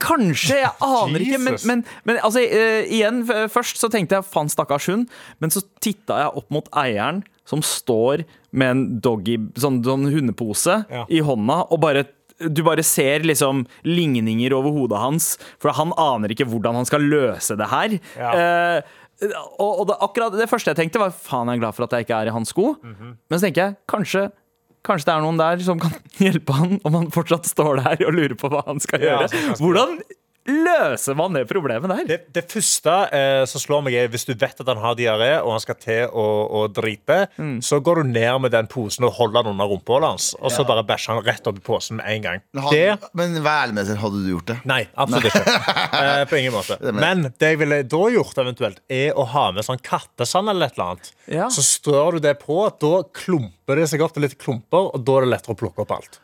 Kanskje, 0.00 0.62
jeg 0.62 0.72
aner 0.80 1.26
ikke. 1.26 1.42
Men, 1.44 1.58
men, 1.68 1.84
men 2.08 2.22
altså, 2.24 2.40
uh, 2.40 2.80
igjen, 2.88 3.22
først 3.52 3.82
så 3.82 3.92
tenkte 3.92 4.16
jeg 4.20 4.28
faen, 4.32 4.48
stakkars 4.52 4.88
hund. 4.88 5.08
Men 5.42 5.52
så 5.52 5.60
titta 5.84 6.22
jeg 6.24 6.32
opp 6.40 6.48
mot 6.54 6.68
eieren, 6.80 7.22
som 7.44 7.60
står 7.66 8.24
med 8.56 8.70
en 8.72 8.82
doggy, 9.02 9.36
sånn, 9.58 9.80
sånn 9.84 10.08
hundepose 10.12 10.80
Ja. 10.92 11.04
i 11.10 11.20
hånda, 11.24 11.66
og 11.72 11.80
bare 11.82 12.04
du 12.50 12.62
bare 12.66 12.82
ser 12.86 13.24
liksom 13.26 13.64
ligninger 13.86 14.54
over 14.56 14.74
hodet 14.74 14.98
hans, 15.02 15.30
for 15.62 15.74
han 15.76 15.92
aner 16.00 16.34
ikke 16.34 16.48
hvordan 16.50 16.80
han 16.80 16.88
skal 16.88 17.04
løse 17.06 17.56
det 17.60 17.68
her. 17.70 17.96
Ja. 18.18 18.32
Eh, 18.34 18.98
og 19.62 19.82
og 19.82 19.86
det, 19.86 19.96
akkurat 20.02 20.34
det 20.34 20.48
første 20.50 20.72
jeg 20.72 20.80
tenkte, 20.80 20.98
var 20.98 21.12
faen, 21.14 21.46
jeg 21.52 21.60
er 21.60 21.64
glad 21.66 21.76
for 21.76 21.86
at 21.86 21.92
jeg 21.94 22.06
ikke 22.08 22.20
er 22.24 22.30
i 22.32 22.34
hans 22.34 22.50
sko. 22.54 22.72
Mhm. 22.82 23.12
Men 23.30 23.38
så 23.38 23.46
tenker 23.48 23.62
jeg 23.68 23.76
kanskje 23.88 24.30
Kanskje 24.82 25.06
det 25.06 25.12
er 25.14 25.20
noen 25.22 25.36
der 25.38 25.60
som 25.62 25.78
kan 25.78 25.92
hjelpe 26.18 26.54
han 26.58 26.80
om 26.82 26.94
han 26.98 27.04
fortsatt 27.14 27.46
står 27.46 27.76
der 27.84 28.00
og 28.02 28.16
lurer 28.16 28.34
på 28.34 28.48
hva 28.50 28.64
han 28.66 28.80
skal 28.82 28.98
Ja, 29.04 29.20
gjøre. 29.20 29.54
Hvordan 29.60 29.92
løser 30.48 31.16
man 31.18 31.36
det 31.36 31.44
problemet 31.50 31.90
der? 31.92 32.04
Det, 32.08 32.18
det 32.34 32.42
første 32.50 32.94
eh, 33.14 33.42
som 33.48 33.62
slår 33.62 33.84
meg, 33.86 33.96
er 33.98 34.10
hvis 34.12 34.24
du 34.28 34.32
vet 34.34 34.58
at 34.62 34.68
han 34.68 34.80
har 34.82 34.96
diaré 34.98 35.30
og 35.42 35.52
han 35.54 35.62
skal 35.62 35.78
til 35.80 36.08
å, 36.10 36.24
å 36.62 36.62
drite, 36.72 37.18
så 37.62 37.78
går 37.84 38.02
du 38.02 38.10
ned 38.12 38.40
med 38.46 38.54
den 38.54 38.68
posen 38.70 39.06
og 39.06 39.14
holder 39.18 39.46
den 39.46 39.54
under 39.54 39.70
rumpehullet 39.70 40.14
hans, 40.14 40.28
og 40.40 40.52
så 40.54 40.64
bare 40.68 40.84
bæsjer 40.88 41.16
han 41.16 41.26
rett 41.26 41.46
opp 41.50 41.60
i 41.60 41.64
posen 41.64 42.00
med 42.00 42.08
en 42.10 42.26
gang. 42.26 42.42
Men, 42.56 42.68
Det 42.72 43.12
men 43.18 43.38
vær 43.44 43.62
ærlig 43.66 43.76
med 43.76 43.82
deg 43.84 43.92
selv, 43.92 44.02
hadde 44.06 44.22
du 44.24 44.30
gjort 44.32 44.50
det? 44.50 44.58
Nei, 44.68 44.82
absolutt 44.94 45.30
ikke. 45.32 45.58
Eh, 46.02 46.22
på 46.26 46.38
ingen 46.38 46.54
måte. 46.54 46.76
Men 46.96 47.26
det 47.38 47.52
jeg 47.52 47.58
ville 47.60 47.78
da 47.86 48.00
gjort, 48.10 48.38
eventuelt, 48.42 48.80
er 48.90 49.14
å 49.18 49.26
ha 49.34 49.44
med 49.54 49.66
sånn 49.66 49.80
kattesand 49.84 50.50
eller 50.50 50.70
et 50.70 50.78
eller 50.78 50.94
annet. 50.96 51.10
Ja. 51.30 51.46
Så 51.52 51.62
strør 51.66 52.16
du 52.16 52.24
det 52.24 52.34
på, 52.42 52.56
da 52.82 53.02
klumper 53.14 53.78
det 53.78 53.86
seg 53.92 54.02
opp 54.02 54.16
til 54.16 54.24
litt 54.26 54.38
klumper, 54.40 54.90
og 54.90 55.04
da 55.06 55.20
er 55.20 55.26
det 55.26 55.32
lettere 55.36 55.54
å 55.54 55.60
plukke 55.62 55.84
opp 55.84 55.94
alt. 55.98 56.18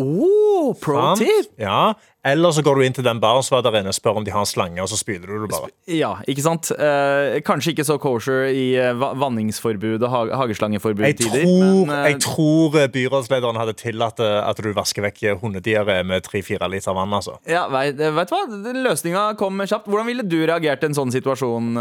Oh, 0.00 0.72
pro 0.80 1.14
tip! 1.18 1.50
Ja. 1.60 1.92
Eller 2.24 2.52
så 2.52 2.62
går 2.62 2.76
du 2.76 2.84
inn 2.84 2.96
til 2.96 3.04
den 3.06 3.20
baren 3.22 3.44
som 3.44 3.56
er 3.56 3.64
der 3.64 3.78
inne, 3.80 3.92
spør 3.96 4.18
om 4.20 4.24
de 4.26 4.32
har 4.34 4.44
en 4.44 4.48
slange, 4.48 4.76
og 4.82 4.90
så 4.92 4.98
spyler 5.00 5.24
du 5.24 5.46
det 5.46 5.50
bare. 5.54 5.70
Ja, 5.88 6.12
ikke 6.28 6.44
sant? 6.44 6.68
Eh, 6.74 7.38
kanskje 7.46 7.72
ikke 7.72 7.86
så 7.88 7.96
kosher 8.02 8.50
i 8.52 8.74
eh, 8.76 8.92
vanningsforbud 8.94 10.04
og 10.04 10.10
ha 10.12 10.20
Jeg 10.28 10.36
hageslangeforbud-tider. 10.42 11.46
tror, 11.46 11.86
men, 11.88 11.94
eh, 11.96 12.10
jeg 12.10 12.20
tror 12.26 12.76
eh, 12.76 12.90
byrådslederen 12.92 13.56
hadde 13.56 13.76
tillatt 13.80 14.20
at 14.20 14.60
du 14.60 14.68
vasker 14.76 15.06
vekk 15.06 15.40
hundediaré 15.40 16.02
med 16.04 16.22
tre-fire 16.26 16.68
liter 16.68 16.92
vann. 16.96 17.12
altså. 17.16 17.38
ja, 17.48 17.64
vet, 17.72 17.96
vet 17.96 18.28
du 18.28 18.34
hva? 18.36 18.42
Den 18.68 18.82
Løsninga 18.84 19.24
kom 19.40 19.56
kjapt. 19.64 19.88
Hvordan 19.88 20.10
ville 20.10 20.26
du 20.26 20.38
reagert 20.44 20.84
i 20.84 20.90
en 20.90 20.96
sånn 20.96 21.12
situasjon, 21.14 21.72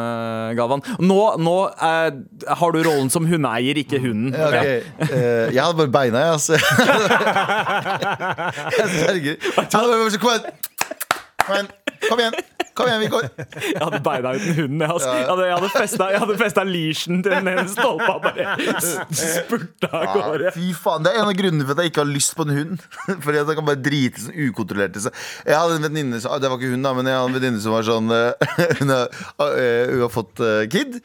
Galvan? 0.56 0.86
Nå, 1.04 1.20
nå 1.44 1.58
eh, 1.68 2.10
har 2.62 2.72
du 2.76 2.80
rollen 2.86 3.12
som 3.12 3.28
hundeeier, 3.28 3.78
ikke 3.84 4.00
hunden. 4.04 4.32
Ja, 4.34 4.48
ok. 4.48 4.66
Eh, 5.10 5.52
jeg 5.52 5.60
hadde 5.60 5.78
bare 5.82 5.94
beina, 5.94 6.24
jeg, 6.24 6.32
altså. 6.38 6.54
jeg 8.80 8.88
sverger. 8.96 9.36
Bare 10.30 10.56
Kom 11.40 11.56
igjen! 11.56 11.70
Kom 12.10 12.20
igjen, 12.22 12.36
kom 12.78 12.88
igjen, 12.88 13.00
vi 13.02 13.08
går. 13.12 13.26
Jeg 13.60 13.80
hadde 13.82 13.98
beina 14.06 14.30
uten 14.38 14.54
hunden. 14.56 14.82
Jeg, 14.86 14.92
altså. 14.94 15.10
jeg 15.18 15.26
hadde, 15.28 15.46
jeg 15.50 15.56
hadde 15.58 15.70
festa- 15.74 16.06
jeg 16.14 16.22
hadde 16.24 16.36
festa 16.40 16.64
leashen 16.64 17.24
til 17.26 17.34
den 17.34 17.50
ene 17.52 17.66
stolpa 17.68 18.14
og 18.14 18.22
bare 18.24 18.78
spurta 19.20 19.90
av 20.00 20.14
gårde. 20.16 20.54
Fy 20.56 20.70
faen, 20.78 21.04
Det 21.04 21.12
er 21.12 21.20
en 21.24 21.32
av 21.32 21.36
grunnene 21.42 21.66
for 21.68 21.74
at 21.76 21.82
jeg 21.84 21.92
ikke 21.92 22.04
har 22.06 22.12
lyst 22.12 22.36
på 22.38 22.46
en 22.48 22.54
hund. 22.56 22.86
Fordi 23.26 23.42
at 23.42 23.52
jeg 23.52 23.58
kan 23.60 23.68
bare 23.68 23.82
drite 23.84 24.24
sånn 24.24 24.38
ukontrollert 24.46 24.96
i 24.96 25.04
seg. 25.08 25.20
Jeg 25.50 25.60
hadde 25.60 25.76
en 25.82 25.88
venninne 25.90 26.22
som 26.24 26.38
Det 26.40 26.54
var 26.54 26.62
ikke 26.62 26.72
hun, 26.76 26.88
da, 26.88 26.94
men 27.00 27.12
jeg 27.12 27.20
hadde 27.20 27.34
en 27.34 27.38
venninne 27.40 27.64
som 27.66 27.76
var 27.76 27.90
sånn 27.90 28.16
eh, 28.16 28.56
Hun 28.80 28.96
har, 28.96 29.20
eh, 29.50 29.84
hun 29.92 30.06
har 30.06 30.14
fått 30.16 30.46
eh, 30.46 30.64
kid, 30.72 31.02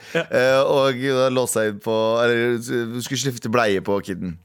og 0.69 1.03
hun 1.03 1.35
låst 1.41 1.59
seg 1.59 1.73
inn 1.73 1.83
på 1.83 1.99
Eller 2.23 2.55
hun 2.55 3.03
skulle 3.03 3.23
skifte 3.25 3.51
bleie 3.53 3.83
på 3.85 3.99
kiden. 4.07 4.37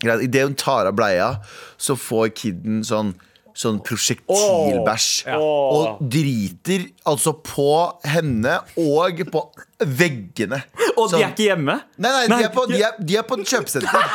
Greit, 0.00 0.24
Idet 0.30 0.48
hun 0.48 0.56
tar 0.58 0.88
av 0.88 0.96
bleia, 0.96 1.32
så 1.76 1.98
får 1.98 2.32
kiden 2.40 2.80
sånn 2.88 3.12
Sånn 3.54 3.76
prosjektilbæsj. 3.86 5.28
Og 5.38 6.00
driter 6.10 6.88
altså 7.06 7.36
på 7.46 7.68
henne 8.10 8.56
og 8.82 9.20
på 9.30 9.42
veggene. 9.84 10.58
Og 10.96 11.08
de 11.10 11.16
Sånn- 11.16 11.22
er 11.22 11.30
ikke 11.30 11.46
hjemme? 11.52 11.76
Nei, 11.98 12.10
nei, 12.10 12.24
de 12.38 12.44
er 12.48 12.50
på, 12.54 12.66
de 12.70 12.80
er, 12.82 12.98
de 12.98 13.16
er 13.20 13.22
på 13.26 13.38
et 13.38 13.46
kjøpesenter. 13.46 14.10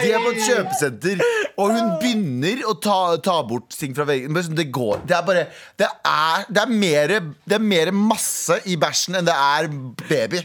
De 0.00 0.12
er 0.14 0.22
på 0.22 0.30
et 0.32 0.42
kjøpesenter, 0.46 1.22
og 1.60 1.72
hun 1.74 1.88
begynner 2.00 2.62
å 2.70 2.74
ta, 2.82 2.98
ta 3.24 3.36
bort 3.46 3.74
ting 3.76 3.94
fra 3.96 4.06
veggen. 4.08 4.36
Sånn, 4.46 4.56
Det 4.58 4.68
går 4.72 5.02
Det 5.08 5.16
er 5.16 5.24
bare 5.26 5.42
Det 5.80 5.88
er, 5.88 6.46
det 6.48 6.62
er, 6.62 6.72
mer, 6.82 7.14
det 7.44 7.58
er 7.58 7.64
mer 7.64 7.90
masse 7.96 8.60
i 8.70 8.76
bæsjen 8.80 9.18
enn 9.20 9.28
det 9.28 9.34
er 9.36 9.68
baby. 10.08 10.44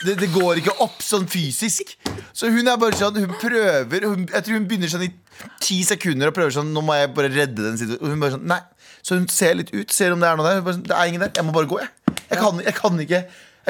Det, 0.00 0.14
det 0.20 0.30
går 0.32 0.60
ikke 0.62 0.76
opp 0.84 1.00
sånn 1.04 1.26
fysisk. 1.30 1.96
Så 2.32 2.48
hun 2.52 2.68
er 2.70 2.78
bare 2.80 2.96
sånn 2.96 3.18
Hun 3.20 3.34
prøver 3.40 4.06
hun, 4.08 4.22
Jeg 4.30 4.44
tror 4.46 4.56
hun 4.56 4.68
begynner 4.70 4.88
sånn 4.92 5.04
i 5.04 5.10
ti 5.60 5.80
sekunder 5.84 6.30
og 6.30 6.36
prøver 6.36 6.54
sånn 6.54 6.70
Nå 6.72 6.80
må 6.84 6.96
jeg 6.96 7.10
bare 7.16 7.32
redde 7.32 7.64
den 7.66 7.76
situasjonen. 7.80 8.14
Hun 8.14 8.22
bare 8.24 8.36
sånn 8.38 8.46
Nei. 8.48 8.60
Så 9.04 9.16
hun 9.16 9.28
ser 9.32 9.56
litt 9.58 9.72
ut, 9.74 9.92
ser 9.92 10.12
om 10.14 10.20
det 10.20 10.28
er 10.28 10.40
noe 10.40 10.48
der. 10.48 10.64
Sånn, 10.72 10.84
det 10.88 10.96
er 10.96 11.08
ingen 11.10 11.24
der. 11.24 11.32
Jeg 11.36 11.46
må 11.48 11.54
bare 11.56 11.68
gå, 11.68 11.78
jeg. 11.80 12.16
Jeg 12.30 12.38
kan, 12.40 12.60
jeg 12.64 12.76
kan 12.76 13.00
ikke 13.04 13.20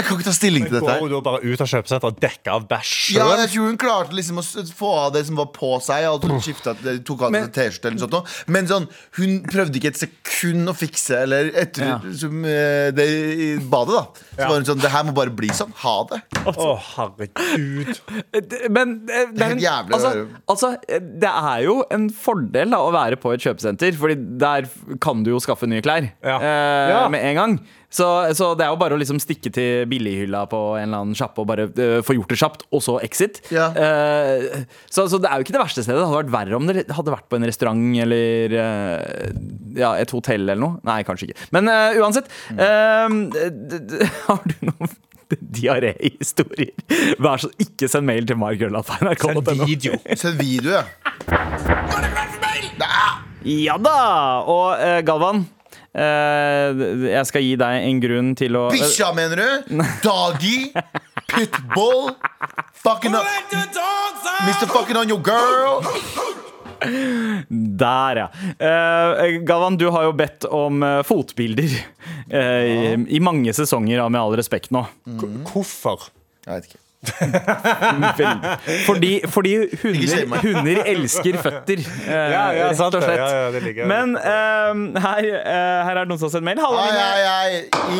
Jeg 0.00 0.06
kan 0.08 0.16
ikke 0.18 0.26
ta 0.30 0.32
stilling 0.34 0.64
til 0.66 0.76
dette. 0.78 0.86
Går 0.88 1.02
hun 1.04 1.10
da 1.12 1.20
bare 1.26 1.40
ut 1.44 1.60
av 1.60 1.68
kjøpesenteret 1.70 2.04
og 2.08 2.20
dekker 2.24 2.54
av 2.54 2.66
bæsj 2.70 2.92
ja, 3.18 3.26
sjøl? 3.26 3.40
jeg 3.44 3.50
tror 3.52 3.66
hun 3.68 3.76
klarte 3.84 4.16
liksom 4.16 4.40
å 4.40 4.44
s- 4.44 4.72
få 4.76 4.90
av 5.06 5.12
det 5.12 5.24
som 5.28 5.36
var 5.36 5.50
på 5.52 5.72
seg. 5.84 6.06
Og 6.10 6.24
hun 6.24 6.40
skiftet, 6.40 6.80
tok 7.04 7.22
av 7.28 7.32
Men- 7.34 7.44
seg 7.50 7.52
T-skjorte 7.58 7.90
eller 7.90 7.98
noe 8.00 8.06
sånt. 8.08 8.16
nå. 8.16 8.52
Men 8.56 8.66
sånn, 8.70 8.88
hun 9.20 9.36
prøvde 9.44 9.76
ikke 9.76 9.92
et 9.92 10.00
sekund 10.00 10.68
å 10.72 10.74
fikse 10.74 11.20
Eller 11.20 11.50
etter 11.52 11.84
Ja. 11.86 11.98
som, 12.16 12.44
eh, 12.44 12.90
det 12.96 13.06
i 13.06 13.58
badet, 13.58 13.94
da. 13.94 14.04
Så 14.34 14.38
Ja. 14.40 14.48
var 14.48 14.56
hun 14.56 14.64
sånn 14.64 14.80
Det 14.80 14.90
her 14.90 15.04
må 15.04 15.12
bare 15.14 15.30
bli 15.30 15.48
sånn. 15.48 15.72
Ha 15.74 16.04
det. 16.10 16.22
Å, 16.46 16.78
herregud. 16.96 18.00
Det- 18.32 18.70
Men 18.70 19.06
eh, 19.10 19.26
det 19.32 19.40
er, 19.42 19.48
helt 19.48 19.52
en, 19.52 19.58
jævlig 19.58 19.90
å 19.90 19.98
altså, 19.98 20.12
høre. 20.14 20.28
altså, 20.48 20.72
eh, 20.88 20.98
det 21.00 21.28
er 21.30 21.62
jo 21.64 21.84
en 21.90 22.08
fordel 22.10 22.70
da, 22.70 22.78
å 22.78 22.92
være 22.92 23.16
på 23.20 23.34
et 23.34 23.40
kjøpesenter, 23.40 23.94
Fordi 24.00 24.16
der 24.38 24.68
kan 25.00 25.22
du 25.22 25.30
jo 25.32 25.38
skaffe 25.40 25.66
nye 25.68 25.82
klær 25.82 26.10
Ja. 26.24 26.38
eh, 26.38 26.88
Ja. 26.90 27.08
med 27.08 27.20
en 27.24 27.34
gang. 27.36 27.60
Så, 27.90 28.07
så 28.38 28.53
det 28.55 28.62
er 28.62 28.70
jo 28.70 28.79
bare 28.79 28.94
å 28.94 29.00
liksom 29.00 29.18
stikke 29.18 29.50
til 29.50 29.85
billighylla 29.90 30.44
på 30.50 30.59
en 30.79 30.85
eller 30.88 31.00
annen 31.03 31.16
sjappe 31.18 31.42
og 31.42 31.48
bare 31.50 31.64
uh, 31.74 31.96
få 32.07 32.14
gjort 32.14 32.31
det 32.31 32.38
kjapt, 32.38 32.62
og 32.70 32.85
så 32.87 32.94
exit. 33.03 33.40
Ja. 33.50 33.66
Uh, 33.74 34.62
så, 34.87 35.09
så 35.11 35.18
det 35.18 35.26
er 35.26 35.40
jo 35.40 35.46
ikke 35.48 35.57
det 35.57 35.62
verste 35.64 35.83
stedet. 35.83 35.98
Det 35.98 36.07
hadde 36.07 36.20
vært 36.22 36.35
verre 36.37 36.61
om 36.61 36.70
det 36.70 36.85
hadde 36.94 37.14
vært 37.16 37.26
på 37.33 37.40
en 37.40 37.48
restaurant 37.50 37.83
eller 38.07 38.55
uh, 38.55 39.35
ja, 39.74 39.90
et 39.98 40.14
hotell 40.14 40.46
eller 40.46 40.61
noe. 40.62 40.79
Nei, 40.87 41.00
kanskje 41.09 41.29
ikke. 41.33 41.48
Men 41.55 41.66
eh, 41.70 41.98
uansett. 42.03 42.31
eh, 42.55 43.18
d- 43.35 43.83
d- 43.90 44.07
har 44.29 44.40
du 44.46 44.55
noen 44.70 44.94
diaréhistorier? 45.31 46.72
Vær 47.22 47.42
så 47.42 47.50
ikke 47.62 47.87
send 47.90 48.07
mail 48.09 48.26
til 48.26 48.38
Send 48.38 48.42
mark.nrk.no. 48.42 49.66
video. 49.66 49.98
Send 50.22 50.38
video, 50.42 50.79
ja. 50.79 50.85
Ja 53.46 53.76
da! 53.81 53.96
Og 54.50 54.83
Galvan, 55.07 55.44
jeg 55.90 57.26
skal 57.26 57.42
gi 57.42 57.55
deg 57.59 57.87
en 57.88 58.00
grunn 58.03 58.35
til 58.38 58.55
å 58.55 58.68
Bikkja, 58.70 59.09
mener 59.16 59.40
du? 59.42 59.81
Doggy? 60.05 60.70
Pitbull? 61.31 62.12
Fucking 62.81 63.16
up 63.18 63.26
Mr. 64.46 64.70
Fucking 64.70 64.96
on 64.96 65.11
your 65.11 65.20
girl? 65.20 65.83
Der, 67.50 68.16
ja. 68.16 68.29
Uh, 68.57 69.42
Galvan, 69.44 69.76
du 69.76 69.90
har 69.92 70.07
jo 70.09 70.14
bedt 70.16 70.46
om 70.48 70.81
uh, 70.83 71.03
fotbilder 71.05 71.74
eh, 72.33 72.62
i, 72.64 72.94
i 73.16 73.20
mange 73.20 73.53
sesonger 73.57 74.07
Med 74.09 74.20
all 74.20 74.37
respekt 74.38 74.72
nå. 74.72 74.87
Hvorfor? 75.50 76.09
Jeg 76.46 76.55
vet 76.55 76.70
ikke. 76.70 76.81
Fordi, 78.86 79.20
fordi 79.28 79.52
hunder, 79.82 80.36
hunder 80.42 80.82
elsker 80.86 81.36
føtter. 81.40 81.78
eh, 81.80 82.12
Ja, 82.12 82.42
ja, 82.52 82.66
rett 82.68 82.80
og 82.80 83.02
slett. 83.02 83.16
Ja, 83.18 83.28
ja, 83.44 83.50
det 83.54 83.62
liker. 83.64 83.86
Men 83.88 84.16
eh, 84.16 85.00
her, 85.00 85.18
eh, 85.24 85.84
her 85.86 85.94
er 85.96 86.04
det 86.04 86.08
noen 86.12 86.20
som 86.20 86.28
har 86.28 86.34
sendt 86.36 86.44
mail. 86.44 86.60
Halla. 86.60 86.84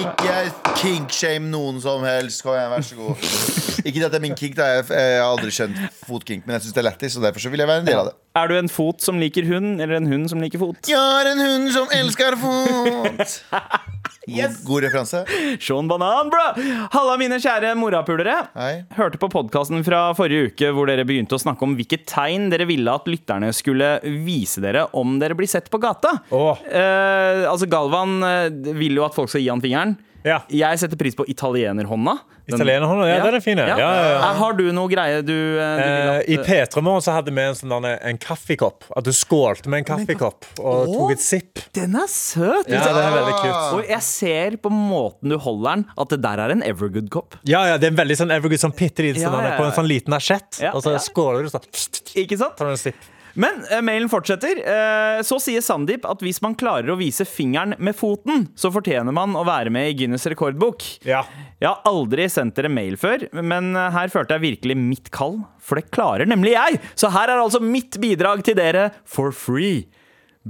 Ikke 0.03 0.37
kink-shame 0.83 1.49
noen 1.53 1.81
som 1.81 2.05
helst. 2.05 2.43
Kom 2.45 2.53
igjen, 2.59 2.71
vær 2.75 2.85
så 2.85 2.95
god. 3.01 3.17
Ikke 3.85 4.05
at 4.07 4.13
det 4.13 4.19
er 4.21 4.25
min 4.25 4.37
kink, 4.39 4.57
da. 4.59 4.69
Jeg 4.79 4.89
jeg 4.91 5.21
har 5.21 5.29
aldri 5.29 5.53
skjønt 5.55 5.79
fotkink, 6.07 6.47
men 6.47 6.57
jeg 6.57 6.67
syns 6.67 6.77
det 6.77 6.83
er 6.83 6.89
lættis, 6.89 7.17
og 7.19 7.27
derfor 7.27 7.45
så 7.45 7.53
vil 7.53 7.63
jeg 7.63 7.71
være 7.71 7.85
en 7.85 7.89
del 7.89 8.01
av 8.03 8.11
det. 8.11 8.17
Er 8.41 8.51
du 8.51 8.55
en 8.61 8.71
fot 8.71 9.03
som 9.03 9.19
liker 9.19 9.47
hund, 9.49 9.81
eller 9.83 9.99
en 9.99 10.07
hund 10.11 10.29
som 10.31 10.43
liker 10.43 10.61
fot? 10.63 10.79
Jeg 10.87 10.99
er 11.01 11.33
en 11.33 11.41
hund 11.43 11.73
som 11.75 11.91
elsker 11.97 12.37
fot. 12.39 13.39
God, 14.31 14.57
god 14.67 14.85
referanse. 14.85 15.23
Sean 15.59 15.89
Banan, 15.91 16.29
bro! 16.31 16.45
Halla, 16.93 17.17
mine 17.19 17.41
kjære 17.43 17.73
morapulere. 17.79 18.37
Hørte 18.95 19.19
på 19.19 19.31
podkasten 19.33 19.83
fra 19.87 20.11
forrige 20.19 20.51
uke 20.51 20.71
hvor 20.77 20.91
dere 20.91 21.07
begynte 21.09 21.35
å 21.35 21.43
snakke 21.43 21.67
om 21.67 21.75
hvilke 21.79 22.03
tegn 22.07 22.51
dere 22.53 22.69
ville 22.71 22.95
at 22.95 23.09
lytterne 23.11 23.51
skulle 23.57 23.97
vise 24.27 24.63
dere 24.63 24.87
om 24.99 25.19
dere 25.23 25.35
blir 25.39 25.51
sett 25.51 25.71
på 25.73 25.81
gata. 25.83 26.15
Oh. 26.31 26.61
Eh, 26.69 27.43
altså, 27.51 27.67
Galvan 27.71 28.21
eh, 28.27 28.77
vil 28.77 29.01
jo 29.01 29.09
at 29.09 29.17
folk 29.17 29.33
skal 29.33 29.43
gi 29.43 29.51
han 29.51 29.65
fingeren. 29.65 29.97
Ja. 30.25 30.43
Jeg 30.53 30.79
setter 30.83 30.99
pris 31.01 31.15
på 31.17 31.25
italienerhånda. 31.31 32.19
Den- 32.51 32.59
Italienerhånda, 32.59 33.05
ja, 33.07 33.19
den 33.23 33.35
er 33.37 33.41
fin, 33.45 33.59
ja. 33.59 33.67
Ja, 33.69 33.77
ja, 33.79 33.89
ja. 34.11 34.15
Eh, 34.19 34.39
Har 34.41 34.53
du 34.59 34.65
noe 34.75 34.89
greie 34.91 35.21
du, 35.23 35.33
eh, 35.61 35.77
du 35.77 35.85
vil 35.87 36.11
Eh, 36.11 36.35
I 36.35 36.37
P3 36.43 36.83
Morgen 36.83 37.01
så 37.05 37.13
hadde 37.15 37.31
vi 37.31 37.41
en 37.41 37.55
sånn 37.55 37.83
der, 37.85 37.99
en 38.03 38.19
kaffekopp. 38.19 38.85
At 38.97 39.05
du 39.05 39.13
skålte 39.13 39.69
med 39.71 39.79
en 39.85 39.87
kaffekopp 39.93 40.45
og 40.59 40.91
tok 40.91 41.13
et 41.13 41.21
sipp. 41.23 41.61
Den 41.73 41.95
er 41.95 42.09
søt! 42.11 42.67
Ja, 42.69 42.81
det 42.83 43.05
er 43.05 43.15
veldig 43.15 43.37
kult. 43.39 43.79
Og 43.79 43.87
jeg 43.89 44.03
ser 44.03 44.57
på 44.59 44.73
måten 44.75 45.31
du 45.31 45.39
holder 45.39 45.77
den, 45.77 45.87
at 45.97 46.09
det 46.09 46.21
der 46.27 46.39
er 46.47 46.51
en 46.57 46.63
Evergood-kopp. 46.67 47.39
Ja, 47.45 47.63
ja, 47.71 47.79
det 47.79 47.87
er 47.87 47.95
en 47.95 48.01
veldig 48.03 48.19
sånn 48.19 48.35
Evergood 48.35 48.59
sånn 48.65 48.75
bitte 48.77 49.07
liten 49.07 49.23
Ja, 49.23 49.31
sånn, 49.31 49.45
ja, 49.45 49.55
ja. 49.55 49.57
på 49.61 49.65
en 49.71 49.73
sånn 49.79 49.89
liten 49.89 50.13
asjett. 50.19 50.59
Ja, 50.61 50.73
og 50.75 50.83
så 50.83 50.97
ja. 50.97 50.99
skåler 50.99 51.47
du 51.47 51.55
sånn. 51.55 51.65
Ikke 52.17 52.37
sant? 52.37 52.57
Tar 52.59 52.67
du 52.67 52.75
en 52.75 52.77
sipp. 52.83 52.97
Men 53.35 53.63
eh, 53.71 53.83
mailen 53.85 54.11
fortsetter. 54.11 54.61
Eh, 54.65 55.21
så 55.27 55.39
sier 55.43 55.65
Sandeep 55.65 56.07
at 56.09 56.25
hvis 56.25 56.41
man 56.45 56.57
klarer 56.59 56.93
å 56.93 56.99
vise 57.01 57.27
fingeren 57.29 57.77
med 57.79 57.97
foten, 57.99 58.49
så 58.59 58.73
fortjener 58.75 59.15
man 59.17 59.37
å 59.39 59.45
være 59.49 59.73
med 59.75 59.91
i 59.91 59.97
Guinness 60.01 60.27
rekordbok. 60.31 60.85
Ja. 61.07 61.23
Jeg 61.61 61.69
har 61.69 61.85
aldri 61.89 62.27
sendt 62.33 62.57
dere 62.59 62.73
mail 62.73 62.99
før, 63.01 63.27
men 63.37 63.75
eh, 63.77 63.91
her 63.95 64.13
følte 64.13 64.39
jeg 64.39 64.47
virkelig 64.49 64.79
mitt 64.81 65.13
kall. 65.15 65.41
For 65.61 65.79
det 65.79 65.91
klarer 65.95 66.29
nemlig 66.29 66.57
jeg! 66.57 66.81
Så 66.99 67.13
her 67.15 67.31
er 67.31 67.43
altså 67.43 67.63
mitt 67.63 68.01
bidrag 68.03 68.45
til 68.47 68.59
dere 68.59 68.91
for 69.09 69.35
free. 69.37 69.87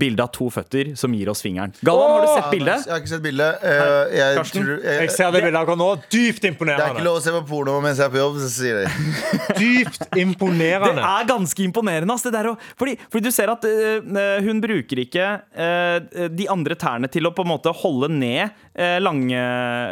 Bilde 0.01 0.25
av 0.25 0.31
to 0.35 0.49
føtter 0.53 0.93
som 0.99 1.13
gir 1.17 1.31
oss 1.33 1.43
fingeren. 1.45 1.75
Galvan, 1.87 2.15
har 2.15 2.25
du 2.25 2.31
sett 2.33 2.51
bildet? 2.55 2.87
Jeg 2.87 2.95
har 2.95 3.03
ikke 3.03 3.13
sett 3.13 3.25
bildet. 3.25 3.65
Uh, 3.65 4.15
jeg 4.17 4.39
Karsten? 4.41 4.65
tror, 4.65 4.71
Jeg 4.85 5.01
jeg, 5.05 5.13
ser 5.17 5.35
det 5.35 5.43
bildet 5.45 5.61
akkurat 5.61 5.81
nå. 5.81 5.89
Dypt 6.11 6.47
det 6.47 6.53
er 6.75 6.95
ikke 6.95 7.07
lov 7.07 7.19
å 7.19 7.25
se 7.25 7.35
på 7.35 7.43
porno 7.49 7.77
mens 7.85 8.01
jeg 8.01 8.09
er 8.09 8.15
på 8.15 8.21
jobb, 8.21 8.39
så 8.43 8.51
sier 8.53 8.81
de. 8.81 9.11
Dypt 9.61 10.07
Det 10.11 10.25
er 10.25 11.29
ganske 11.29 11.67
imponerende. 11.67 12.15
ass, 12.15 12.25
det 12.27 12.33
der, 12.35 12.51
fordi, 12.81 12.97
fordi 13.11 13.29
du 13.29 13.35
ser 13.35 13.53
at 13.53 13.67
uh, 13.67 14.39
hun 14.47 14.63
bruker 14.63 15.05
ikke 15.05 15.27
uh, 15.57 16.29
de 16.33 16.49
andre 16.53 16.79
tærne 16.81 17.11
til 17.13 17.29
å 17.29 17.35
på 17.37 17.45
en 17.47 17.53
måte 17.53 17.75
holde 17.83 18.11
ned 18.15 18.49
uh, 18.79 18.99
lang, 19.03 19.27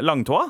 langtåa. 0.05 0.49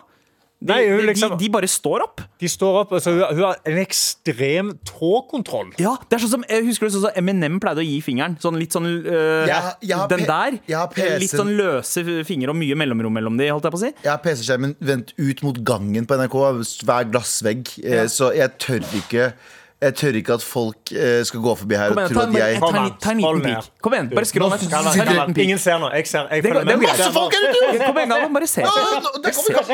De, 0.60 0.72
Nei, 0.72 0.80
de- 0.90 1.06
liksom- 1.06 1.36
de, 1.36 1.44
de 1.44 1.48
bare 1.54 1.68
står 1.70 2.02
opp. 2.02 2.20
De 2.42 2.48
står 2.50 2.80
opp, 2.80 2.92
altså, 2.96 3.12
hun, 3.14 3.20
har- 3.22 3.32
hun 3.34 3.42
har 3.44 3.56
en 3.64 3.76
ekstrem 3.78 4.72
tåkontroll. 4.84 5.68
Ja, 5.78 5.92
det 6.10 6.16
er 6.18 6.24
sånn 6.24 6.32
som, 6.32 6.44
jeg 6.48 6.64
Husker 6.66 6.88
du 6.88 6.96
sånn 6.96 7.04
som 7.06 7.14
Eminem 7.20 7.60
pleide 7.62 7.78
å 7.78 7.86
gi 7.86 8.00
fingeren? 8.02 8.34
Sånn 8.42 8.58
litt 8.58 8.74
sånn 8.74 8.88
øh, 9.06 9.46
ja, 9.46 9.60
ja, 9.86 10.00
Den 10.10 10.24
der. 10.26 10.58
Ja. 10.66 10.82
Litt 11.22 11.30
sånn 11.30 11.54
løse 11.56 12.02
fingre 12.26 12.50
og 12.50 12.58
mye 12.58 12.74
mellomrom 12.74 13.14
mellom 13.14 13.38
de, 13.38 13.46
holdt 13.54 13.68
jeg 13.68 13.72
på 13.76 13.78
å 13.78 13.84
si. 13.84 13.92
Jeg 14.02 14.10
har 14.10 14.18
PC-skjermen 14.24 14.74
vendt 14.82 15.14
ut 15.16 15.42
mot 15.46 15.62
gangen 15.62 16.06
på 16.10 16.18
NRK, 16.18 16.36
hver 16.82 17.06
glassvegg, 17.12 17.70
eh, 17.84 18.06
så 18.10 18.32
jeg 18.34 18.58
tør 18.58 18.82
ikke 18.98 19.32
Jeg 19.78 19.94
tør 19.94 20.16
ikke 20.18 20.34
at 20.34 20.42
folk 20.42 20.90
eh, 20.90 21.22
skal 21.26 21.38
gå 21.40 21.52
forbi 21.54 21.76
her 21.78 21.88
Kom 21.92 21.98
og 22.00 22.02
igjen, 22.02 22.14
tro 22.16 22.22
at 22.26 22.32
jeg 22.34 22.58
ta 22.58 22.66
en, 22.80 22.90
ta 22.98 23.10
en 23.12 23.18
liten 23.22 23.44
hold. 23.46 23.62
Kom 23.86 23.92
igjen, 23.94 24.08
bare 24.10 24.26
skroll 24.26 24.50
ned. 24.50 25.38
Ingen 25.44 25.58
ser 25.62 25.78
nå. 25.78 25.86
Jeg 25.94 26.02
ser. 26.10 26.26
Jeg 26.34 26.42
Det- 26.42 26.50
det- 26.52 26.72
er 26.72 26.76
Masse 26.82 27.12
folk 27.14 27.30
her 27.36 27.42
ute! 27.46 27.78
Kom 27.86 27.94
igjen, 28.00 28.10
Galvan, 28.10 28.32
bare 28.34 28.46
se. 28.50 28.60
Der 28.60 28.66
kommer, 28.74 29.00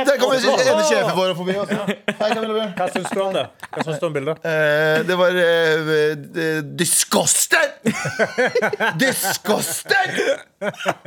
der 0.05 0.17
kommer 0.21 0.37
ene 0.37 0.85
sjefen 0.91 1.17
vår 1.17 1.33
forbi. 1.39 1.53
Camilla. 2.35 2.67
Hva 2.77 2.87
syns 2.93 3.09
du 3.15 3.21
om 3.25 3.33
det? 3.33 3.47
Hva 3.73 3.81
syns 3.87 3.99
du 4.03 4.07
om 4.07 4.13
bildet? 4.13 4.37
Eh, 4.45 4.99
det 5.09 5.17
var 5.23 5.31
disgusted! 6.75 6.75
Disgusted! 6.75 7.71
disgusting! 9.01 9.01
disgusting! 9.01 10.11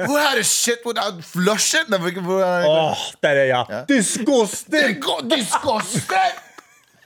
Who 0.07 0.15
had 0.17 0.37
a 0.37 0.43
shit 0.43 0.79
without 0.85 1.23
flushing? 1.23 1.93
Er? 1.93 2.65
Åh, 2.65 2.97
det 3.21 3.29
er 3.29 3.45
ja. 3.45 3.63
Disgusting! 3.87 5.01
Disgusting! 5.29 6.33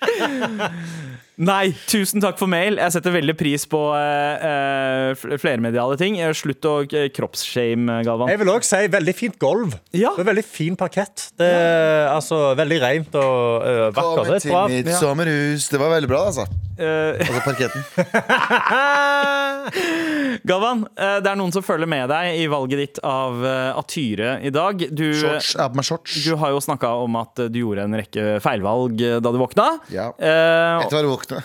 Nei, 1.40 1.72
tusen 1.88 2.22
takk 2.22 2.36
for 2.38 2.52
mail. 2.52 2.76
Jeg 2.82 2.94
setter 2.94 3.14
veldig 3.16 3.34
pris 3.40 3.64
på 3.70 3.80
uh, 3.96 5.14
uh, 5.16 5.38
flermediale 5.40 5.96
ting. 6.00 6.20
Eh, 6.20 6.34
Slutt 6.36 6.66
å 6.68 6.74
eh, 6.84 7.08
kroppsshame, 7.14 8.02
Galvan. 8.06 8.30
Jeg 8.30 8.42
vil 8.42 8.52
òg 8.52 8.68
si 8.68 8.82
veldig 8.92 9.16
fint 9.18 9.38
gulv. 9.42 9.78
Ja. 9.96 10.12
Det 10.18 10.26
er 10.26 10.30
veldig 10.34 10.46
fin 10.46 10.76
parkett. 10.78 11.30
Det 11.40 11.48
er 11.48 12.10
altså 12.12 12.52
veldig 12.60 12.82
rent 12.84 13.16
og 13.22 13.64
uh, 13.64 13.88
vakkert. 13.96 14.36
Er 14.36 14.44
til 14.44 14.54
bra. 14.54 14.66
mitt 14.74 14.92
sommerhus. 15.00 15.70
Det 15.72 15.82
var 15.82 15.96
veldig 15.96 16.12
bra, 16.12 16.26
altså. 16.34 16.46
Eh, 16.78 17.20
Altså 17.20 17.42
parketten. 17.46 17.84
Galvan, 20.48 20.86
eh, 20.98 21.18
det 21.22 21.30
er 21.32 21.38
noen 21.40 21.52
som 21.54 21.64
følger 21.66 21.90
med 21.90 22.10
deg 22.12 22.40
i 22.42 22.48
valget 22.52 22.82
ditt 22.82 23.00
av 23.06 23.42
uh, 23.44 23.80
atyre 23.80 24.38
i 24.48 24.52
dag. 24.54 24.86
Du, 24.90 25.06
Shorts. 25.14 25.54
Jeg 25.56 25.62
har 25.62 25.72
på 25.74 25.80
meg 25.82 25.88
shorts. 25.88 26.18
du 26.26 26.36
har 26.40 26.54
jo 26.56 26.62
snakka 26.64 26.94
om 27.04 27.18
at 27.22 27.40
eh, 27.44 27.50
du 27.52 27.58
gjorde 27.64 27.86
en 27.88 27.98
rekke 28.02 28.24
feilvalg 28.44 29.02
eh, 29.06 29.18
da 29.24 29.34
du 29.34 29.40
våkna. 29.42 29.68
Ja. 29.94 30.10
Uh, 30.18 30.86
Etter 30.86 31.02
å 31.02 31.04
ha 31.04 31.16
våkne. 31.16 31.40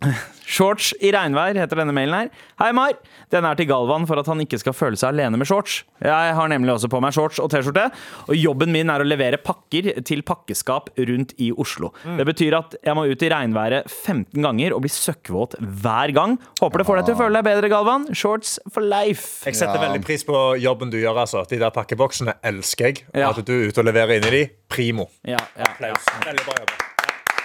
Shorts 0.50 0.88
i 0.98 1.12
regnvær 1.14 1.54
heter 1.60 1.78
denne 1.78 1.92
mailen 1.94 2.16
her. 2.16 2.30
Hei, 2.58 2.70
Mar. 2.74 2.96
Den 3.30 3.46
er 3.46 3.54
til 3.58 3.68
Galvan 3.70 4.06
for 4.08 4.18
at 4.18 4.26
han 4.26 4.40
ikke 4.42 4.58
skal 4.58 4.74
føle 4.74 4.98
seg 4.98 5.12
alene 5.12 5.38
med 5.38 5.46
shorts. 5.46 5.84
Jeg 6.02 6.34
har 6.34 6.50
nemlig 6.50 6.72
også 6.74 6.88
på 6.90 6.98
meg 7.04 7.14
shorts 7.14 7.38
og 7.42 7.50
T-skjorte, 7.52 7.84
og 8.26 8.34
jobben 8.34 8.72
min 8.74 8.90
er 8.90 9.04
å 9.04 9.06
levere 9.06 9.38
pakker 9.38 9.92
til 10.08 10.24
pakkeskap 10.26 10.90
rundt 10.98 11.36
i 11.38 11.52
Oslo. 11.54 11.92
Det 12.18 12.26
betyr 12.26 12.56
at 12.58 12.74
jeg 12.82 12.96
må 12.98 13.04
ut 13.06 13.22
i 13.22 13.30
regnværet 13.30 13.86
15 13.92 14.42
ganger 14.42 14.74
og 14.74 14.82
bli 14.86 14.90
søkkvåt 14.90 15.54
hver 15.60 16.14
gang. 16.16 16.34
Håper 16.60 16.82
det 16.82 16.88
får 16.90 17.00
deg 17.02 17.06
til 17.12 17.14
å 17.18 17.20
føle 17.22 17.38
deg 17.38 17.46
bedre, 17.46 17.70
Galvan. 17.70 18.08
Shorts 18.16 18.56
for 18.74 18.82
life. 18.82 19.44
Jeg 19.46 19.54
setter 19.60 19.78
Ja. 19.78 19.86
veldig 19.86 20.02
pris 20.04 20.24
på 20.26 20.40
jobben 20.58 20.90
du 20.90 20.98
gjør. 20.98 21.20
altså 21.22 21.44
De 21.48 21.58
der 21.62 21.70
pakkeboksene 21.70 22.34
elsker 22.42 22.90
jeg. 22.90 23.04
Ja. 23.14 23.30
At 23.30 23.44
du 23.46 23.52
er 23.54 23.68
ute 23.70 23.78
og 23.78 23.86
leverer 23.86 24.16
inni 24.18 24.30
de, 24.30 24.42
primo. 24.68 25.06
Ja. 25.24 25.38
Applaus. 25.56 26.04
Veldig 26.26 26.44
bra 26.44 26.58
jobba. 26.58 26.84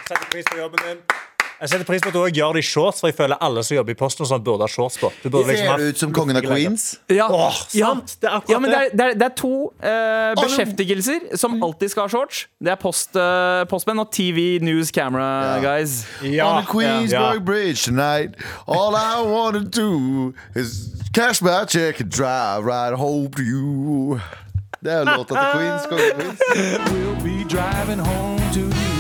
Setter 0.08 0.28
pris 0.32 0.45
på 0.49 0.58
jobben 0.58 0.82
din. 0.88 0.97
Jeg 1.62 1.70
setter 1.72 1.86
pris 1.88 2.01
på 2.03 2.10
at 2.10 2.14
du 2.14 2.20
også 2.20 2.36
gjør 2.36 2.53
det 2.58 2.62
i 2.64 2.68
shorts, 2.68 2.99
for 2.99 3.08
jeg 3.08 3.16
føler 3.16 3.38
alle 3.41 3.62
som 3.64 3.78
jobber 3.78 3.93
i 3.95 3.97
Posten, 3.99 4.28
sånn 4.28 4.41
burde 4.43 4.66
ha 4.68 4.72
shorts 4.72 4.97
på. 4.99 5.12
Du 5.24 5.30
burde 5.30 5.47
liksom 5.53 5.66
Ser 5.70 5.78
du 5.78 5.88
ut 5.93 6.01
som 6.01 6.12
kongen 6.16 6.36
av 6.36 6.43
Queens? 6.43 6.86
Ja, 7.10 7.28
Åh, 7.32 7.60
ja. 7.78 7.93
sant. 7.93 8.18
Det 8.20 8.28
er 8.30 8.36
akkurat 8.39 8.51
ja, 8.51 8.60
men 8.60 8.72
det 8.74 8.80
er, 8.82 8.89
det 8.91 9.06
er, 9.06 9.14
det 9.22 9.28
er 9.30 9.36
to 9.39 9.51
eh, 9.80 10.34
beskjeftigelser 10.41 11.38
som 11.39 11.56
alltid 11.64 11.93
skal 11.93 12.08
ha 12.10 12.12
shorts. 12.12 12.41
Det 12.60 12.74
er 12.74 12.80
post, 12.82 13.16
eh, 13.16 13.64
postmenn 13.72 14.03
og 14.03 14.12
TV 14.12 14.60
News 14.66 14.91
Camera 14.95 15.30
Ja. 15.56 15.62
guys. 15.64 15.95
Ja. 16.22 16.49
On 16.51 16.62
the 16.64 16.68
Queensburg 16.72 17.39
Ja. 17.39 17.45
Bridge 17.51 17.86
tonight. 17.86 18.36
All 18.68 18.95
I 18.95 19.22
wanna 19.24 19.64
do 19.64 20.34
is 20.56 20.89
cash 21.14 21.41
my 21.41 21.64
check 21.68 22.01
and 22.01 22.12
drive 22.12 22.66
right 22.66 22.93
home 22.97 23.30
to 23.32 23.41
you. 23.41 24.20
Det 24.84 24.91
er 24.93 25.03
låta 25.06 25.34
til 25.34 25.47
Queens. 25.56 25.88
kongen 25.89 26.12
av 26.12 26.20
Queens. 26.20 26.91
We'll 26.91 27.24
be 27.24 27.43
driving 27.49 27.99
home 27.99 28.39
to 28.53 28.60
you. 28.60 28.95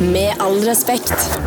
Med 0.00 0.34
all 0.38 0.64
respekt. 0.64 1.40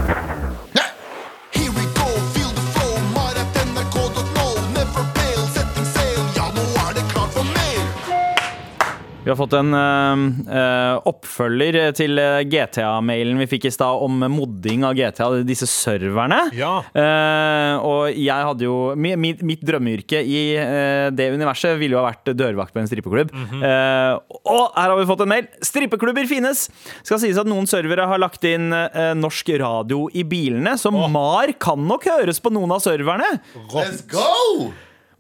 Vi 9.28 9.32
har 9.34 9.36
fått 9.36 9.58
en 9.60 9.74
uh, 9.76 11.02
oppfølger 11.10 11.90
til 11.98 12.16
eh, 12.22 12.46
GTA-mailen 12.48 13.36
vi 13.42 13.48
fikk 13.52 13.66
i 13.68 13.72
stad 13.76 14.00
om 14.06 14.22
modding 14.32 14.86
av 14.88 14.94
GTA, 14.96 15.28
disse 15.44 15.68
serverne. 15.68 16.38
Ja. 16.56 16.78
Uh, 16.96 17.74
og 17.84 18.16
jeg 18.16 18.48
hadde 18.48 18.64
jo 18.64 18.78
mi- 18.96 19.18
Mitt, 19.20 19.44
mitt 19.44 19.66
drømmeyrke 19.68 20.22
i 20.24 20.40
uh, 20.56 21.10
det 21.12 21.28
universet 21.36 21.76
ville 21.76 21.98
jo 21.98 22.00
ha 22.00 22.08
vært 22.08 22.32
dørvakt 22.40 22.72
på 22.72 22.80
en 22.80 22.88
strippeklubb. 22.88 23.36
Eh, 23.36 24.14
og 24.48 24.64
her 24.78 24.94
har 24.94 24.96
vi 25.02 25.10
fått 25.12 25.26
en 25.26 25.34
mail. 25.34 25.52
Strippeklubber 25.66 26.32
finnes! 26.32 26.64
Skal 27.04 27.20
sies 27.20 27.44
at 27.44 27.52
noen 27.52 27.68
servere 27.68 28.08
har 28.08 28.24
lagt 28.24 28.48
inn 28.48 28.72
norsk 29.20 29.52
radio 29.60 30.06
i 30.16 30.24
bilene, 30.28 30.78
så 30.80 30.94
MAR 30.96 31.52
kan 31.60 31.84
nok 31.84 32.08
høres 32.14 32.40
på 32.40 32.56
noen 32.56 32.72
av 32.78 32.84
serverne. 32.88 33.34
Let's 33.76 34.06
go! 34.08 34.72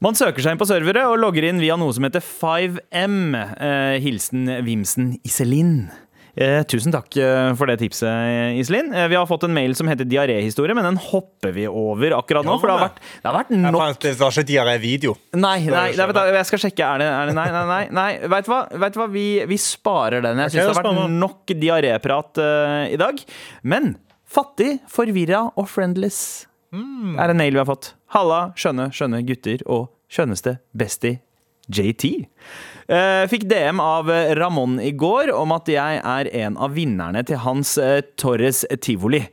Man 0.03 0.13
søker 0.13 0.43
seg 0.45 0.53
inn 0.53 0.59
på 0.61 0.67
servere 0.69 1.07
og 1.09 1.17
logger 1.17 1.47
inn 1.47 1.61
via 1.61 1.73
noe 1.79 1.93
som 1.95 2.05
heter 2.05 2.21
5M. 2.21 3.31
Eh, 3.33 3.95
hilsen 4.03 4.43
Vimsen 4.65 5.15
Iselin. 5.25 5.87
Eh, 6.37 6.59
tusen 6.69 6.93
takk 6.93 7.15
eh, 7.17 7.47
for 7.57 7.65
det 7.65 7.79
tipset, 7.81 8.05
Iselin. 8.61 8.91
Eh, 8.93 9.07
vi 9.09 9.17
har 9.17 9.25
fått 9.25 9.47
en 9.47 9.55
mail 9.55 9.73
som 9.73 9.89
heter 9.89 10.05
diaréhistorie, 10.05 10.75
men 10.77 10.85
den 10.85 10.99
hopper 11.01 11.55
vi 11.55 11.65
over 11.65 12.13
akkurat 12.19 12.45
nå. 12.45 12.59
For 12.61 12.69
det 12.69 12.75
har 12.75 12.83
vært, 12.83 13.01
det 13.01 13.25
har 13.31 13.37
vært 13.39 13.55
nok 13.57 13.81
fant- 13.81 14.05
Det 14.05 14.13
var 14.21 14.37
ikke 14.37 14.45
diaré-video. 14.51 15.15
Nei, 15.33 15.55
nei, 15.65 15.87
nei, 15.97 16.07
du, 16.13 16.21
jeg 16.37 16.49
skal 16.51 16.61
sjekke. 16.67 16.91
Er 16.93 17.01
det, 17.01 17.09
er 17.09 17.31
det 17.31 17.35
Nei, 17.39 17.47
nei, 17.57 17.65
nei. 17.73 17.81
nei. 17.97 18.07
Vet 18.37 18.45
du 18.45 18.53
hva? 18.53 18.61
Vet 18.85 18.93
du 18.93 19.01
hva? 19.01 19.09
Vi, 19.17 19.27
vi 19.49 19.57
sparer 19.65 20.21
den. 20.29 20.43
Jeg 20.45 20.53
syns 20.59 20.61
det 20.61 20.77
har 20.77 20.83
vært 20.93 21.17
nok 21.17 21.57
diaréprat 21.57 22.43
uh, 22.45 22.85
i 22.85 23.01
dag. 23.01 23.25
Men 23.65 23.95
fattig, 24.29 24.75
forvirra 24.93 25.47
og 25.57 25.65
friendless 25.73 26.21
er 27.17 27.33
en 27.33 27.41
mail 27.41 27.57
vi 27.57 27.65
har 27.65 27.71
fått. 27.73 27.95
Halla, 28.15 28.51
skjønne, 28.55 28.89
skjønne 28.95 29.23
gutter 29.27 29.63
og 29.67 29.89
skjønneste 30.07 30.57
bestie 30.77 31.19
JT. 31.67 32.11
Eh, 32.87 33.23
fikk 33.27 33.47
DM 33.51 33.81
av 33.83 34.07
eh, 34.11 34.31
Ramón 34.39 34.77
i 34.79 34.93
går 34.95 35.33
om 35.35 35.51
at 35.57 35.67
jeg 35.67 35.99
er 35.99 36.31
en 36.45 36.55
av 36.55 36.75
vinnerne 36.77 37.23
til 37.27 37.41
hans 37.43 37.75
eh, 37.81 37.99
Torres 38.19 38.63
Tivoli. 38.79 39.25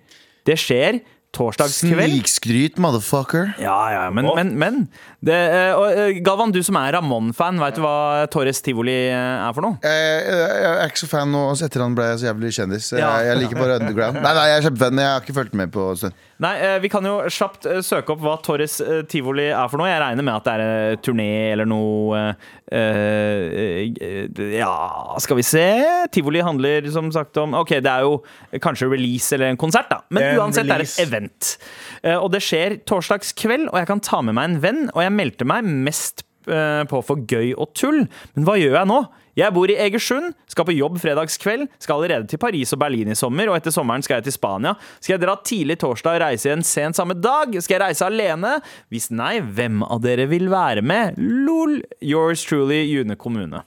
Det 0.44 0.56
skjer 0.58 0.98
torsdagskveld. 1.34 2.12
Snikskryt, 2.14 2.76
motherfucker. 2.82 3.54
Ja, 3.62 3.78
ja, 3.90 4.02
men, 4.14 4.28
men, 4.36 4.52
men 4.58 4.76
det, 5.24 5.38
og, 5.74 6.18
Galvan, 6.26 6.52
du 6.54 6.60
som 6.62 6.78
er 6.78 6.94
Ramón-fan, 6.94 7.58
veit 7.62 7.78
du 7.78 7.82
hva 7.82 8.26
Torres 8.30 8.62
Tivoli 8.62 8.94
er 9.10 9.54
for 9.56 9.66
noe? 9.66 9.78
Jeg 9.82 10.68
er 10.70 10.84
ikke 10.86 11.02
så 11.02 11.10
fan 11.10 11.34
nå 11.34 11.46
etter 11.54 11.82
han 11.82 11.96
ble 11.98 12.06
så 12.20 12.28
jævlig 12.28 12.52
kjendis. 12.54 12.92
Jeg, 12.94 13.02
jeg 13.02 13.40
liker 13.40 13.58
bare 13.58 13.80
underground. 13.82 14.20
Nei, 14.22 14.34
nei, 14.38 14.46
jeg 14.52 14.60
er 14.60 14.68
kjempefan. 14.68 15.02
Jeg 15.02 15.10
har 15.10 15.26
ikke 15.26 15.38
fulgt 15.40 15.58
med 15.58 15.74
på 15.74 15.88
en 15.90 16.02
stund. 16.04 16.22
Nei, 16.44 16.54
eh, 16.60 16.78
Vi 16.82 16.90
kan 16.92 17.06
jo 17.06 17.16
kjapt 17.32 17.68
eh, 17.70 17.80
søke 17.84 18.14
opp 18.14 18.22
hva 18.24 18.34
Torres 18.44 18.76
eh, 18.84 19.02
Tivoli 19.08 19.46
er 19.48 19.70
for 19.70 19.80
noe. 19.80 19.88
Jeg 19.88 20.02
regner 20.02 20.26
med 20.26 20.34
at 20.36 20.48
det 20.48 20.54
er 20.64 20.98
turné 21.04 21.30
eller 21.54 21.68
noe 21.68 22.22
Ja, 24.54 24.74
skal 25.22 25.38
vi 25.38 25.44
se 25.46 25.64
Tivoli 26.14 26.42
handler 26.44 26.88
som 26.92 27.10
sagt 27.14 27.38
om 27.40 27.54
Ok, 27.60 27.76
det 27.84 27.90
er 27.90 28.06
jo 28.06 28.18
kanskje 28.64 28.90
release 28.90 29.34
eller 29.36 29.52
en 29.52 29.60
konsert, 29.60 29.90
da. 29.92 30.00
Men 30.14 30.40
uansett, 30.40 30.68
det 30.68 30.76
er 30.76 30.84
et 30.84 31.02
event. 31.04 31.50
Og 32.18 32.28
det 32.34 32.40
skjer 32.44 32.78
torsdags 32.88 33.34
kveld, 33.38 33.68
og 33.70 33.78
jeg 33.80 33.88
kan 33.90 34.02
ta 34.04 34.20
med 34.24 34.36
meg 34.36 34.48
en 34.48 34.62
venn. 34.62 34.80
Og 34.94 35.02
jeg 35.04 35.14
meldte 35.14 35.46
meg 35.48 35.66
mest 35.86 36.24
på 36.44 37.02
for 37.06 37.22
gøy 37.30 37.52
og 37.54 37.72
tull. 37.78 38.04
Men 38.34 38.48
hva 38.48 38.56
gjør 38.60 38.80
jeg 38.80 38.90
nå? 38.90 39.00
Jeg 39.34 39.50
bor 39.54 39.70
i 39.70 39.74
Egersund, 39.82 40.32
skal 40.50 40.66
på 40.68 40.74
jobb 40.76 41.00
fredagskveld, 41.02 41.66
skal 41.82 41.96
allerede 41.98 42.28
til 42.30 42.38
Paris 42.38 42.70
og 42.76 42.78
Berlin 42.84 43.10
i 43.10 43.16
sommer, 43.18 43.50
og 43.50 43.56
etter 43.58 43.74
sommeren 43.74 44.04
skal 44.06 44.20
jeg 44.20 44.28
til 44.28 44.36
Spania. 44.36 44.76
Skal 45.00 45.16
jeg 45.16 45.24
dra 45.24 45.34
tidlig 45.42 45.76
torsdag 45.82 46.20
og 46.20 46.22
reise 46.22 46.48
igjen 46.48 46.62
sent 46.66 46.98
samme 46.98 47.16
dag? 47.18 47.56
Skal 47.64 47.78
jeg 47.78 47.82
reise 47.88 48.06
alene? 48.06 48.52
Hvis 48.94 49.10
nei, 49.10 49.40
hvem 49.42 49.82
av 49.82 50.04
dere 50.04 50.28
vil 50.30 50.46
være 50.52 50.84
med? 50.86 51.18
Lol. 51.18 51.80
Yours 52.04 52.44
truly, 52.46 52.84
June 52.86 53.16
kommune. 53.18 53.64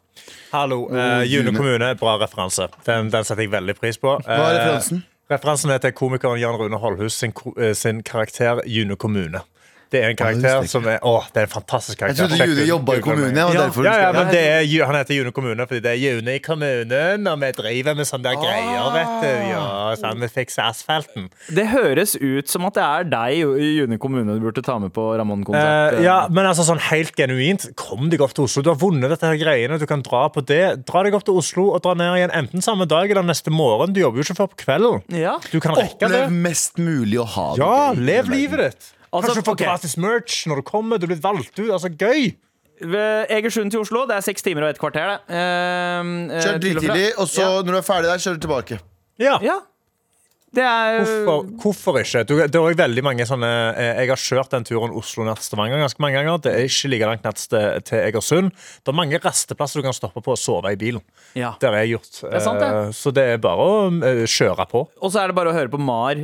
Hallo. 0.54 0.86
Uh, 0.88 1.22
June 1.28 1.52
kommune, 1.56 1.92
bra 2.00 2.16
referanse. 2.22 2.70
Den, 2.88 3.12
den 3.12 3.28
setter 3.28 3.44
jeg 3.44 3.52
veldig 3.52 3.76
pris 3.78 4.00
på. 4.00 4.16
Hva 4.24 4.40
er 4.40 4.48
Eh, 4.48 4.62
referansen? 4.62 5.04
Referansen 5.28 5.72
er 5.76 5.84
til 5.84 5.92
komikeren 5.92 6.40
Jan 6.40 6.56
Rune 6.56 6.80
Holhus 6.80 7.14
sin, 7.20 7.34
eh, 7.60 7.74
sin 7.76 8.00
karakter 8.08 8.64
June 8.66 8.96
kommune. 8.96 9.44
Det 9.92 10.02
er 10.04 10.12
en 10.12 10.18
karakter 10.20 10.66
som 10.68 10.88
er 10.90 10.98
Åh, 11.08 11.28
det 11.34 11.42
er 11.42 11.48
en 11.48 11.52
fantastisk 11.52 12.02
karakter. 12.02 12.28
Jeg 12.28 12.34
trodde 12.36 12.48
June 12.52 12.66
jobba 12.68 12.96
i 12.98 13.04
kommunen. 13.06 13.38
Ja, 13.38 13.48
derfor 13.56 13.88
ja, 13.88 13.94
ja, 14.04 14.10
men 14.16 14.32
det 14.34 14.42
er, 14.44 14.86
Han 14.90 14.98
heter 15.00 15.16
June 15.16 15.32
kommune 15.36 15.68
fordi 15.68 15.84
det 15.86 15.94
er 15.94 16.02
June 16.02 16.36
i 16.36 16.42
kommunen, 16.44 17.28
og 17.32 17.40
vi 17.44 17.52
driver 17.56 17.96
med 17.98 18.10
sånne 18.10 18.28
der 18.28 18.40
greier, 18.42 18.90
vet 18.96 19.14
du. 19.24 19.30
Ja, 19.52 19.64
sånn, 20.02 20.20
vi 20.24 20.30
fikser 20.34 20.68
asfalten. 20.68 21.30
Det 21.56 21.68
høres 21.72 22.18
ut 22.20 22.52
som 22.52 22.68
at 22.68 22.76
det 22.78 22.84
er 22.86 23.08
deg, 23.14 23.56
i 23.64 23.70
June 23.78 24.00
kommune, 24.02 24.36
du 24.38 24.44
burde 24.44 24.64
ta 24.66 24.78
med 24.82 24.92
på 24.96 25.08
Ramón-konsert. 25.20 25.98
Eh, 26.00 26.04
ja, 26.06 26.18
men 26.34 26.50
altså 26.50 26.66
sånn 26.68 26.82
helt 26.90 27.16
genuint, 27.18 27.70
kom 27.80 28.12
deg 28.12 28.24
opp 28.26 28.36
til 28.38 28.48
Oslo. 28.48 28.66
Du 28.66 28.72
har 28.74 28.80
vunnet 28.82 29.12
dette 29.14 29.30
her 29.30 29.40
greiene, 29.40 29.80
du 29.80 29.88
kan 29.90 30.04
dra 30.06 30.26
på 30.34 30.44
det. 30.48 30.64
Dra 30.90 31.06
deg 31.08 31.16
opp 31.18 31.26
til 31.28 31.40
Oslo 31.40 31.70
og 31.72 31.82
dra 31.86 31.96
ned 31.98 32.20
igjen 32.20 32.36
enten 32.36 32.66
samme 32.66 32.88
dag 32.90 33.08
eller 33.12 33.26
neste 33.28 33.54
morgen. 33.54 33.96
Du 33.96 34.02
jobber 34.04 34.22
jo 34.22 34.28
ikke 34.28 34.40
før 34.42 34.52
på 34.52 34.62
kvelden. 34.66 35.02
Ja. 35.16 35.38
Du 35.52 35.60
kan 35.64 35.78
rekke 35.78 35.98
det. 36.04 36.26
Opplev 36.28 36.38
mest 36.48 36.78
mulig 36.82 37.20
å 37.24 37.28
ha 37.38 37.50
det 37.56 37.64
Ja, 37.64 37.80
lev 37.96 38.32
livet 38.34 38.64
ditt. 38.68 38.94
Altså, 39.12 39.32
Kanskje 39.32 39.42
du 39.42 39.48
får 39.48 39.56
okay. 39.58 39.66
gratis 39.70 39.96
merch 39.98 40.42
når 40.50 40.56
du 40.62 40.66
kommer. 40.68 41.00
Du 41.00 41.08
blir 41.08 41.22
valgt 41.24 41.56
ut. 41.60 41.70
Altså, 41.70 41.90
gøy. 41.90 42.36
Ved 42.82 43.32
Egersund 43.34 43.72
til 43.74 43.82
Oslo, 43.82 44.04
det 44.06 44.18
er 44.20 44.26
seks 44.26 44.44
timer 44.46 44.68
og 44.68 44.70
et 44.76 44.80
kvarter, 44.82 45.16
det. 45.16 45.34
Eh, 45.34 45.40
eh, 45.40 46.44
Kjør 46.44 46.60
drittidlig, 46.62 47.08
og 47.16 47.24
og 47.24 47.32
så 47.32 47.42
Ja. 47.42 47.62
når 47.66 47.72
du 47.72 47.78
er 47.80 47.88
ferdig 47.88 48.10
der, 48.12 48.22
kjører 48.22 48.38
du 48.38 48.44
tilbake. 48.48 48.80
Ja. 49.18 49.40
Ja. 49.42 49.56
Det 50.58 50.64
er 50.66 51.04
Hvorfor, 51.06 51.44
hvorfor 51.62 51.98
ikke? 52.02 52.24
Du, 52.26 52.34
det 52.42 52.58
er 52.58 52.78
veldig 52.80 53.04
mange 53.06 53.26
sånne 53.30 53.50
eh, 53.78 54.00
Jeg 54.02 54.10
har 54.10 54.22
kjørt 54.22 54.54
den 54.56 54.66
turen 54.66 54.94
Oslo 54.98 55.26
ned 55.28 55.38
til 55.38 55.46
Stavanger 55.52 55.84
ganske 55.84 56.02
mange 56.02 56.18
ganger. 56.18 56.40
Det 56.42 56.54
er 56.56 56.66
ikke 56.66 56.90
like 56.90 57.10
langt 57.12 57.28
ned 57.28 57.38
til, 57.38 57.68
til 57.86 58.00
Egersund. 58.08 58.50
Det 58.82 58.90
er 58.94 58.98
mange 58.98 59.20
resteplasser 59.22 59.82
du 59.84 59.86
kan 59.86 59.94
stoppe 59.98 60.24
på 60.26 60.34
og 60.34 60.40
sove 60.42 60.72
i 60.74 60.80
bilen. 60.80 61.04
Ja. 61.38 61.52
Det 61.62 61.70
har 61.70 61.78
jeg 61.84 61.94
gjort. 61.94 62.10
er 62.32 62.42
sant, 62.44 62.62
det. 62.64 62.70
Eh, 62.74 62.90
Så 62.98 63.14
det 63.14 63.26
er 63.36 63.42
bare 63.44 63.68
å 63.70 63.76
eh, 64.10 64.24
kjøre 64.26 64.66
på. 64.72 64.82
Og 64.98 65.14
så 65.14 65.22
er 65.22 65.30
det 65.32 65.38
bare 65.38 65.54
å 65.54 65.58
høre 65.58 65.72
på 65.74 65.82
Mar 65.82 66.18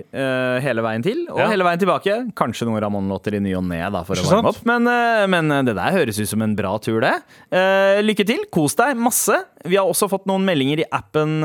hele 0.63 0.83
veien 0.85 1.03
til, 1.05 1.23
og 1.29 1.39
Ja. 1.43 1.47
hele 1.51 1.65
veien 1.67 1.81
tilbake. 1.83 2.17
Kanskje 2.39 2.65
noen 2.69 2.81
Ramón-låter 2.83 3.37
i 3.37 3.41
ny 3.43 3.53
og 3.59 3.67
ne, 3.69 3.83
for 4.01 4.13
for 4.15 4.23
å 4.23 4.25
varme 4.31 4.53
sant? 4.53 4.63
opp. 4.63 4.65
Men, 4.69 4.89
men 5.29 5.53
det 5.67 5.75
der 5.77 5.93
høres 5.99 6.17
ut 6.21 6.29
som 6.33 6.41
en 6.45 6.55
bra 6.57 6.73
tur, 6.81 7.03
det. 7.03 7.13
Lykke 8.03 8.25
til. 8.27 8.47
Kos 8.53 8.75
deg 8.79 8.97
masse. 8.97 9.37
Vi 9.67 9.77
har 9.79 9.85
også 9.87 10.09
fått 10.11 10.25
noen 10.29 10.43
meldinger 10.47 10.81
i 10.83 10.89
appen 10.93 11.37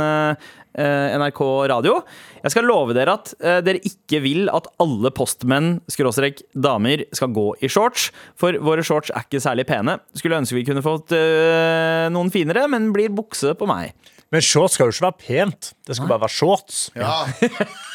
NRK 0.77 1.41
Radio. 1.73 2.03
Jeg 2.43 2.55
skal 2.55 2.69
love 2.69 2.95
dere 2.97 3.16
at 3.19 3.33
eh, 3.41 3.59
dere 3.64 3.81
ikke 3.87 4.21
vil 4.25 4.51
at 4.53 4.69
alle 4.83 5.11
postmenn 5.14 5.79
skråstrek 5.91 6.45
damer 6.55 7.07
skal 7.16 7.33
gå 7.35 7.49
i 7.64 7.71
shorts, 7.73 8.11
for 8.39 8.59
våre 8.62 8.85
shorts 8.87 9.11
er 9.14 9.27
ikke 9.27 9.43
særlig 9.43 9.66
pene. 9.69 9.99
Skulle 10.19 10.39
ønske 10.39 10.59
vi 10.59 10.66
kunne 10.69 10.85
fått 10.85 11.14
eh, 11.16 12.07
noen 12.14 12.33
finere, 12.35 12.69
men 12.71 12.93
blir 12.95 13.14
bukse 13.14 13.57
på 13.59 13.69
meg. 13.71 13.97
Men 14.35 14.45
shorts 14.45 14.77
skal 14.77 14.91
jo 14.91 14.97
ikke 14.97 15.07
være 15.09 15.23
pent. 15.25 15.73
Det 15.89 15.97
skal 15.97 16.11
bare 16.11 16.27
være 16.27 16.37
shorts. 16.37 16.89
Ja. 16.99 17.23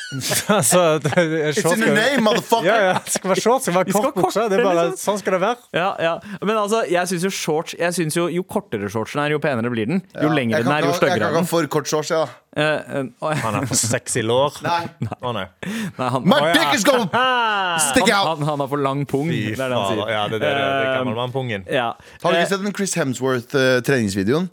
altså, 0.57 0.99
det, 1.03 1.11
It's 1.49 1.64
in 1.74 1.82
the 1.82 1.93
name, 1.93 2.22
motherfucker! 2.26 2.68
Ja, 2.68 2.78
ja, 2.88 2.93
det 3.05 3.14
skal 3.16 3.30
være 3.34 3.41
shorts. 3.41 3.66
Det 3.66 3.74
skal 3.74 3.86
være 3.86 3.93
kort 3.93 4.16
bukse. 4.20 4.45
Det 4.49 4.59
er 4.59 4.64
bare, 4.64 4.86
liksom. 4.89 5.01
sånn 5.03 5.20
skal 5.22 5.38
det 5.38 5.41
være. 5.43 5.57
Ja, 5.76 5.89
ja. 6.01 6.14
Men 6.41 6.55
altså, 6.57 6.84
jeg 6.91 7.11
syns 7.11 7.28
jo 7.28 7.34
shorts 7.34 7.76
jeg 7.80 7.93
synes 7.97 8.18
jo, 8.18 8.28
Jo 8.34 8.43
kortere 8.43 8.89
shortsen 8.89 9.22
er, 9.24 9.34
jo 9.36 9.41
penere 9.43 9.70
blir 9.74 9.89
den. 9.89 10.01
Jo 10.16 10.30
Ja. 10.30 10.34
lengre 10.34 10.59
Jeg 10.61 10.66
den 10.68 10.74
er, 10.74 10.88
jo 10.88 10.93
styggere 10.93 11.18
Jeg 11.18 11.22
er 11.22 11.34
kan 11.34 11.43
ikke 11.43 11.45
ha 11.45 11.51
for 11.53 11.70
kort 11.78 11.88
shorts, 11.89 12.11
ja. 12.14 12.24
Uh, 12.53 12.61
uh, 12.61 13.32
eh, 13.32 13.38
Han 13.41 13.55
er 13.57 13.66
for 13.66 13.80
sexy 13.80 14.22
lår. 14.22 14.59
Nei. 14.61 14.82
Å, 15.09 15.32
nei. 15.34 15.45
nei, 15.97 16.09
han, 16.16 16.28
My 16.30 16.51
dick 16.53 16.76
is 16.78 16.84
gone! 16.86 17.07
stick 17.89 18.05
han, 18.05 18.14
out! 18.14 18.28
han, 18.38 18.45
han 18.51 18.61
har 18.61 18.70
for 18.70 18.78
lang 18.78 19.05
pung. 19.09 19.32
Fy 19.32 19.55
Det 19.55 19.57
er 19.57 19.74
det 19.74 19.80
han 19.80 19.88
sier. 19.89 20.11
Ja, 20.14 20.28
det 20.30 20.38
er 20.38 20.43
det. 20.43 20.51
det, 20.51 20.68
er 20.68 20.84
Eh, 20.84 20.97
Gammelmannpungen. 20.99 21.66
ja. 21.72 21.93
Har 22.22 22.32
du 22.32 22.38
Eh, 22.38 22.43
ikke 22.43 22.49
sett 22.53 22.64
den 22.66 22.76
Chris 22.78 22.93
Hemsworth-treningsvideoen? 22.99 24.49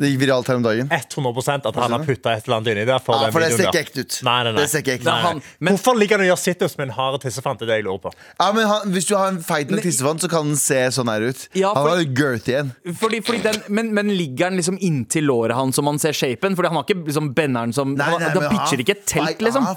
Det 0.00 0.08
gikk 0.10 0.20
viralt 0.24 0.48
her 0.50 0.56
om 0.58 0.64
dagen. 0.64 0.88
100% 0.90 1.66
at 1.70 1.76
han 1.78 1.92
har 1.94 2.02
putta 2.04 2.32
et 2.34 2.44
eller 2.48 2.56
annet 2.58 2.70
inni 2.72 2.84
der. 2.88 2.98
For 3.04 3.14
Ja, 3.14 3.30
for 3.30 3.40
det 3.44 3.52
ser 3.54 3.68
ikke 3.70 3.82
ekte 3.84 4.02
ut. 4.02 4.16
Nei, 4.26 4.36
nei, 4.42 4.52
nei. 4.52 4.60
Det 4.64 4.70
ser 4.72 4.82
ikke 4.82 4.94
ekte 4.98 5.06
ut. 5.06 5.22
han, 5.22 5.42
men 5.60 5.76
Hvorfor 5.76 5.94
ligger 6.00 6.18
han 6.18 6.24
og 6.26 6.30
gjør 6.32 6.40
situps 6.42 6.76
med 6.80 6.88
en 6.88 6.94
hard 6.96 7.20
tissefant? 7.22 7.58
Det 7.62 7.68
er 7.68 7.72
det 7.72 7.76
jeg 7.78 7.86
lurer 7.86 8.02
på. 8.08 8.12
Ja, 8.40 8.48
men 8.56 8.66
han, 8.66 8.90
Hvis 8.96 9.06
du 9.06 9.14
har 9.16 9.28
en 9.30 9.38
feit 9.46 9.70
nok 9.70 9.82
tissefant, 9.86 10.20
så 10.20 10.28
kan 10.32 10.50
den 10.50 10.56
se 10.58 10.80
sånn 10.98 11.08
her 11.12 11.28
ut. 11.30 11.48
Ja, 11.54 11.72
Han 11.74 11.84
for- 11.84 11.90
har 11.94 12.02
jo 12.02 12.10
girthy 12.10 12.52
igjen. 12.56 12.72
fordi, 12.98 13.20
fordi 13.22 13.42
den, 13.46 13.62
men, 13.68 13.94
men 13.94 14.08
ligger 14.18 14.50
den 14.50 14.58
liksom 14.58 14.78
inntil 14.80 15.24
låret 15.30 15.54
hans 15.54 15.76
så 15.78 15.82
man 15.86 15.98
ser 16.02 16.12
shapen? 16.12 16.56
Fordi 16.56 16.68
han 16.68 16.76
har 16.76 16.84
ikke 16.84 17.04
liksom 17.06 17.34
benderen 17.34 17.72
som 17.72 17.94
han, 17.98 18.20
Da 18.20 18.40
men 18.40 18.50
pitcher 18.50 18.82
ikke 18.82 18.98
et 18.98 19.06
telt, 19.06 19.38
liksom. 19.40 19.62
Nei, 19.64 19.76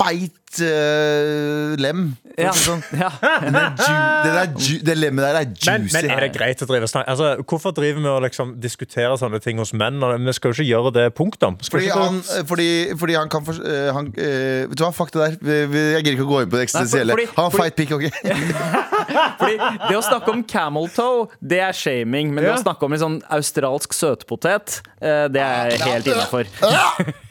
Feit 0.00 0.60
uh, 0.64 1.76
lem. 1.76 2.04
Ja. 2.38 2.50
det 2.50 2.62
Sånn. 2.62 2.80
Ja. 2.96 3.10
Den 3.44 3.58
er 3.60 3.74
det, 3.76 4.32
er 4.32 4.54
ju, 4.56 4.78
det 4.84 4.96
lemmet 4.96 5.24
der 5.26 5.38
er 5.40 5.46
juicy. 5.50 5.92
men 5.92 6.10
er 6.14 6.24
det 6.24 6.30
greit 6.34 6.62
å 6.64 6.66
drive 6.68 6.88
snakke 6.88 7.12
altså, 7.12 7.28
Hvorfor 7.48 7.74
driver 7.76 8.00
vi 8.00 8.08
og 8.10 8.20
liksom 8.24 8.54
diskutere 8.62 9.12
sånne 9.20 9.40
ting 9.44 9.60
hos 9.60 9.74
menn? 9.76 10.00
Vi 10.00 10.34
skal 10.36 10.52
jo 10.52 10.58
ikke 10.58 10.68
gjøre 10.68 10.92
det, 10.96 11.06
punktum. 11.18 11.58
Fordi 11.66 11.90
han, 11.92 12.20
fordi, 12.48 12.70
fordi 13.00 13.18
han 13.18 13.32
kan 13.32 13.46
for, 13.46 13.60
uh, 13.60 13.90
han, 13.96 14.10
uh, 14.16 14.66
Vet 14.70 14.76
du 14.80 14.84
hva, 14.86 14.92
fuck 14.96 15.12
det 15.14 15.22
der. 15.22 15.38
Jeg 15.50 16.02
gidder 16.04 16.16
ikke 16.16 16.28
å 16.28 16.32
gå 16.32 16.42
inn 16.44 16.52
på 16.52 16.60
det 16.60 16.66
eksistensielle. 16.68 17.18
Han 17.36 17.50
har 17.50 17.56
feit 17.56 17.78
pikk, 17.78 17.96
ok? 17.98 18.08
Fordi 19.40 19.56
det 19.88 19.96
å 19.98 20.04
snakke 20.04 20.34
om 20.34 20.44
camel 20.48 20.90
toe, 20.94 21.26
det 21.40 21.62
er 21.64 21.76
shaming. 21.76 22.34
Men 22.34 22.46
det 22.46 22.54
å 22.54 22.60
snakke 22.62 22.86
om 22.86 22.96
en 22.96 23.02
sånn 23.04 23.18
australsk 23.32 23.96
søtpotet, 23.96 24.80
eh, 25.00 25.26
det 25.32 25.42
er 25.44 25.74
jeg 25.74 25.82
helt 25.88 26.14
innafor. 26.14 26.50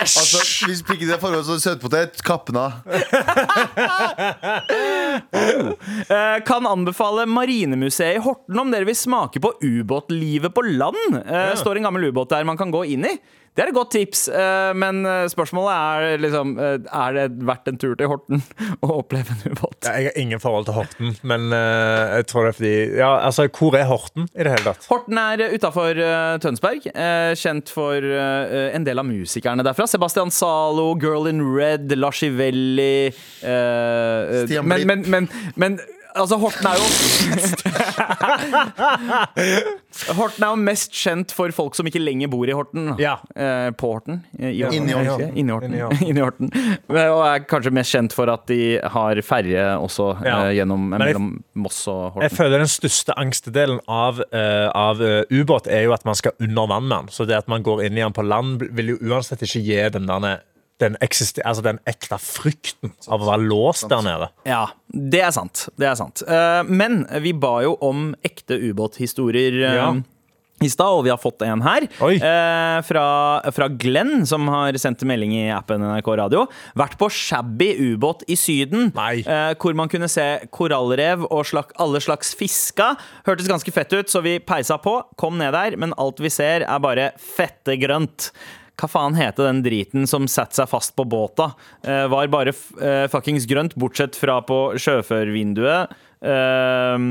Altså, 0.00 0.40
Hvis 0.66 0.82
pikken 0.84 1.06
din 1.08 1.14
er 1.16 1.20
forhold 1.22 1.44
til 1.48 1.60
søtpotet, 1.62 2.20
kapp 2.26 2.46
den 2.50 2.56
av. 2.60 2.72
Eh, 6.10 6.38
Kan 6.46 6.66
anbefale 6.66 7.24
Marinemuseet 7.28 8.18
i 8.18 8.22
Horten 8.24 8.58
om 8.60 8.70
dere 8.72 8.86
vil 8.88 8.96
smake 8.98 9.40
på 9.42 9.52
ubåtlivet 9.62 10.52
på 10.54 10.64
land. 10.66 11.16
Eh, 11.24 11.52
Står 11.58 11.78
en 11.80 11.86
gammel 11.88 12.08
ubåt 12.10 12.30
der 12.32 12.44
man 12.48 12.58
kan 12.60 12.72
gå 12.74 12.84
inn 12.94 13.04
i. 13.08 13.14
Det 13.50 13.64
er 13.64 13.70
et 13.72 13.74
godt 13.74 13.90
tips, 13.92 14.20
eh, 14.30 14.70
men 14.78 15.02
eh, 15.04 15.24
spørsmålet 15.28 15.72
er 15.74 16.20
liksom 16.22 16.52
eh, 16.62 16.76
Er 16.86 17.16
det 17.16 17.24
verdt 17.48 17.66
en 17.68 17.80
tur 17.82 17.96
til 17.98 18.08
Horten 18.12 18.44
å 18.86 19.00
oppleve 19.00 19.34
en 19.34 19.52
ubåt? 19.52 19.74
Ja, 19.84 19.96
Jeg 19.98 20.12
har 20.12 20.20
ingen 20.22 20.42
forhold 20.42 20.68
til 20.68 20.78
Horten, 20.78 21.16
men 21.26 21.50
jeg 21.50 22.28
tror 22.30 22.46
det 22.46 22.52
er 22.52 22.58
fordi 22.60 22.72
Ja, 23.00 23.10
altså, 23.26 23.48
hvor 23.50 23.76
er 23.78 23.88
Horten 23.90 24.28
i 24.30 24.46
det 24.46 24.54
hele 24.54 24.70
tatt? 24.70 24.86
Horten 24.90 25.18
er 25.18 25.42
utafor 25.50 25.98
Tønsberg. 26.42 26.86
kjent 27.40 27.70
for 27.74 28.04
en 28.04 28.86
del 28.86 29.00
av 29.02 29.06
musikerne 29.08 29.64
derfra. 29.66 29.86
Sebastian 29.90 30.30
Zalo, 30.34 30.92
Girl 31.00 31.28
in 31.30 31.42
Red, 31.42 31.92
Lars 31.98 32.22
Ivelli 32.26 33.10
Stian 33.40 34.70
Blipp. 34.70 34.86
Men, 34.86 34.86
men, 34.86 35.08
men, 35.10 35.28
men 35.56 35.80
Altså, 36.14 36.36
Horten 36.42 36.66
er 36.66 36.74
jo 36.80 36.86
Horten 40.16 40.44
er 40.44 40.48
jo 40.52 40.56
mest 40.60 40.92
kjent 40.96 41.32
for 41.34 41.50
folk 41.54 41.74
som 41.78 41.86
ikke 41.88 42.00
lenger 42.02 42.28
bor 42.32 42.48
i 42.50 42.54
Horten. 42.56 42.90
Ja. 43.00 43.16
Eh, 43.34 43.70
på 43.78 43.90
Horten. 43.94 44.16
I 44.38 44.40
Horten. 44.62 44.76
Inni 44.80 44.92
Horten. 44.96 45.30
Inni 45.38 45.52
Horten. 45.54 45.72
Inni 45.74 45.82
Horten. 45.84 46.08
Inni 46.08 46.20
Horten. 46.24 46.48
Og 46.90 47.20
er 47.26 47.44
kanskje 47.50 47.72
mest 47.76 47.94
kjent 47.94 48.12
for 48.16 48.26
at 48.32 48.42
de 48.50 48.60
har 48.94 49.14
ferje 49.26 49.64
også 49.80 50.06
Ja. 50.24 50.36
eh, 50.48 50.54
gjennom, 50.58 50.82
jeg- 50.92 51.00
mellom 51.04 51.28
Moss 51.54 51.80
og 51.88 52.12
Horten. 52.16 52.26
Jeg 52.28 52.36
føler 52.38 52.58
Den 52.64 52.72
største 52.72 53.12
angstdelen 53.20 53.78
av, 53.88 54.14
uh, 54.34 54.68
av 54.74 55.02
eh, 55.02 55.22
ubåt 55.30 55.66
er 55.70 55.82
jo 55.86 55.92
at 55.96 56.04
man 56.08 56.14
skal 56.18 56.32
under 56.40 56.66
vann 56.70 56.88
med 56.88 56.96
den. 56.98 57.08
Så 57.14 57.26
det 57.28 57.36
at 57.38 57.48
man 57.48 57.62
går 57.66 57.84
inn 57.86 57.96
i 57.98 58.02
den 58.04 58.12
på 58.16 58.22
land, 58.26 58.62
vil 58.76 58.88
jo 58.94 58.98
uansett 59.10 59.42
ikke 59.46 59.62
gi 59.64 59.80
den, 59.94 60.06
derne- 60.10 60.40
den, 60.80 60.96
altså 61.00 61.62
den 61.64 61.78
ekte 61.88 62.18
frykten 62.20 62.92
av 63.08 63.20
å 63.22 63.28
være 63.30 63.46
låst 63.50 63.88
der 63.90 64.02
nede. 64.06 64.30
Ja, 64.48 64.66
det 64.90 65.20
er 65.26 65.34
sant. 65.36 65.68
Det 65.78 65.86
er 65.90 65.98
sant. 66.00 66.22
Eh, 66.26 66.62
men 66.68 67.04
vi 67.22 67.32
ba 67.36 67.58
jo 67.66 67.76
om 67.84 68.14
ekte 68.26 68.58
ubåthistorier. 68.70 69.60
eh, 69.68 69.76
Ja. 69.80 69.92
I 70.62 70.68
stad, 70.68 70.92
og 70.92 71.04
vi 71.06 71.08
har 71.08 71.16
fått 71.16 71.40
en 71.40 71.62
her 71.64 71.86
eh, 72.20 72.82
fra, 72.84 73.04
fra 73.56 73.68
Glenn, 73.80 74.26
som 74.28 74.44
har 74.52 74.76
sendt 74.76 75.00
melding 75.08 75.32
i 75.32 75.46
appen 75.56 75.80
NRK 75.80 76.10
Radio. 76.20 76.42
Vært 76.76 76.98
på 77.00 77.08
shabby 77.08 77.70
ubåt 77.94 78.26
i 78.28 78.36
Syden, 78.36 78.90
eh, 79.24 79.54
hvor 79.56 79.72
man 79.74 79.88
kunne 79.88 80.04
se 80.12 80.26
korallrev 80.52 81.24
og 81.30 81.46
slak, 81.48 81.72
alle 81.80 81.96
slags 82.04 82.34
fiska. 82.36 82.90
Hørtes 83.24 83.48
ganske 83.48 83.72
fett 83.72 83.96
ut, 83.96 84.12
så 84.12 84.20
vi 84.20 84.36
peisa 84.38 84.76
på, 84.76 84.98
kom 85.16 85.38
ned 85.40 85.56
der, 85.56 85.78
men 85.80 85.96
alt 85.96 86.20
vi 86.20 86.28
ser 86.28 86.60
er 86.68 86.78
bare 86.84 87.12
fette 87.16 87.80
grønt. 87.80 88.28
Hva 88.80 88.88
faen 88.88 89.16
heter 89.18 89.44
den 89.50 89.60
driten 89.66 90.06
som 90.08 90.24
satte 90.30 90.56
seg 90.56 90.70
fast 90.72 90.94
på 90.96 91.04
båta? 91.04 91.50
Eh, 91.84 92.06
var 92.08 92.30
bare 92.32 92.54
eh, 92.80 93.04
fuckings 93.12 93.44
grønt, 93.50 93.76
bortsett 93.76 94.16
fra 94.16 94.38
på 94.46 94.70
sjøførvinduet. 94.80 95.92
Eh, 96.24 97.04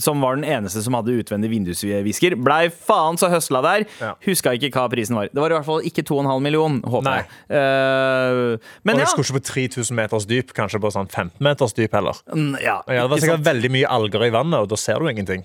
som 0.00 0.22
var 0.24 0.38
den 0.38 0.46
eneste 0.48 0.80
som 0.80 0.94
hadde 0.96 1.12
utvendig 1.20 1.50
vindusvisker. 1.52 2.32
Blei 2.40 2.70
faen 2.72 3.18
så 3.20 3.28
høsla 3.28 3.60
der. 3.60 3.82
Ja. 4.00 4.14
Huska 4.24 4.54
ikke 4.56 4.70
hva 4.72 4.86
prisen 4.88 5.18
var. 5.18 5.28
Det 5.28 5.36
var 5.42 5.52
i 5.52 5.56
hvert 5.58 5.68
fall 5.68 5.84
ikke 5.84 6.00
2,5 6.08 6.40
million, 6.46 6.78
håper 6.80 7.04
Nei. 7.10 7.18
jeg. 7.20 7.58
Eh, 7.58 8.70
men 8.88 8.94
Og 8.96 9.02
ja. 9.02 9.04
jeg 9.04 9.12
skulle 9.12 9.28
ikke 9.28 9.42
på 9.42 9.46
3000 9.52 9.98
meters 10.00 10.28
dyp, 10.30 10.54
kanskje 10.56 10.80
på 10.80 10.94
sånn 10.96 11.10
15 11.12 11.36
meters 11.44 11.76
dyp 11.76 11.92
heller. 11.98 12.22
Mm, 12.32 12.54
ja, 12.64 12.78
Ja, 12.88 13.02
det 13.04 13.10
var 13.12 13.20
sikkert 13.20 13.42
sant? 13.42 13.50
veldig 13.52 13.70
mye 13.76 13.90
alger 14.00 14.24
i 14.24 14.32
vannet, 14.32 14.64
og 14.64 14.72
da 14.72 14.80
ser 14.80 14.96
du 15.04 15.10
ingenting. 15.12 15.44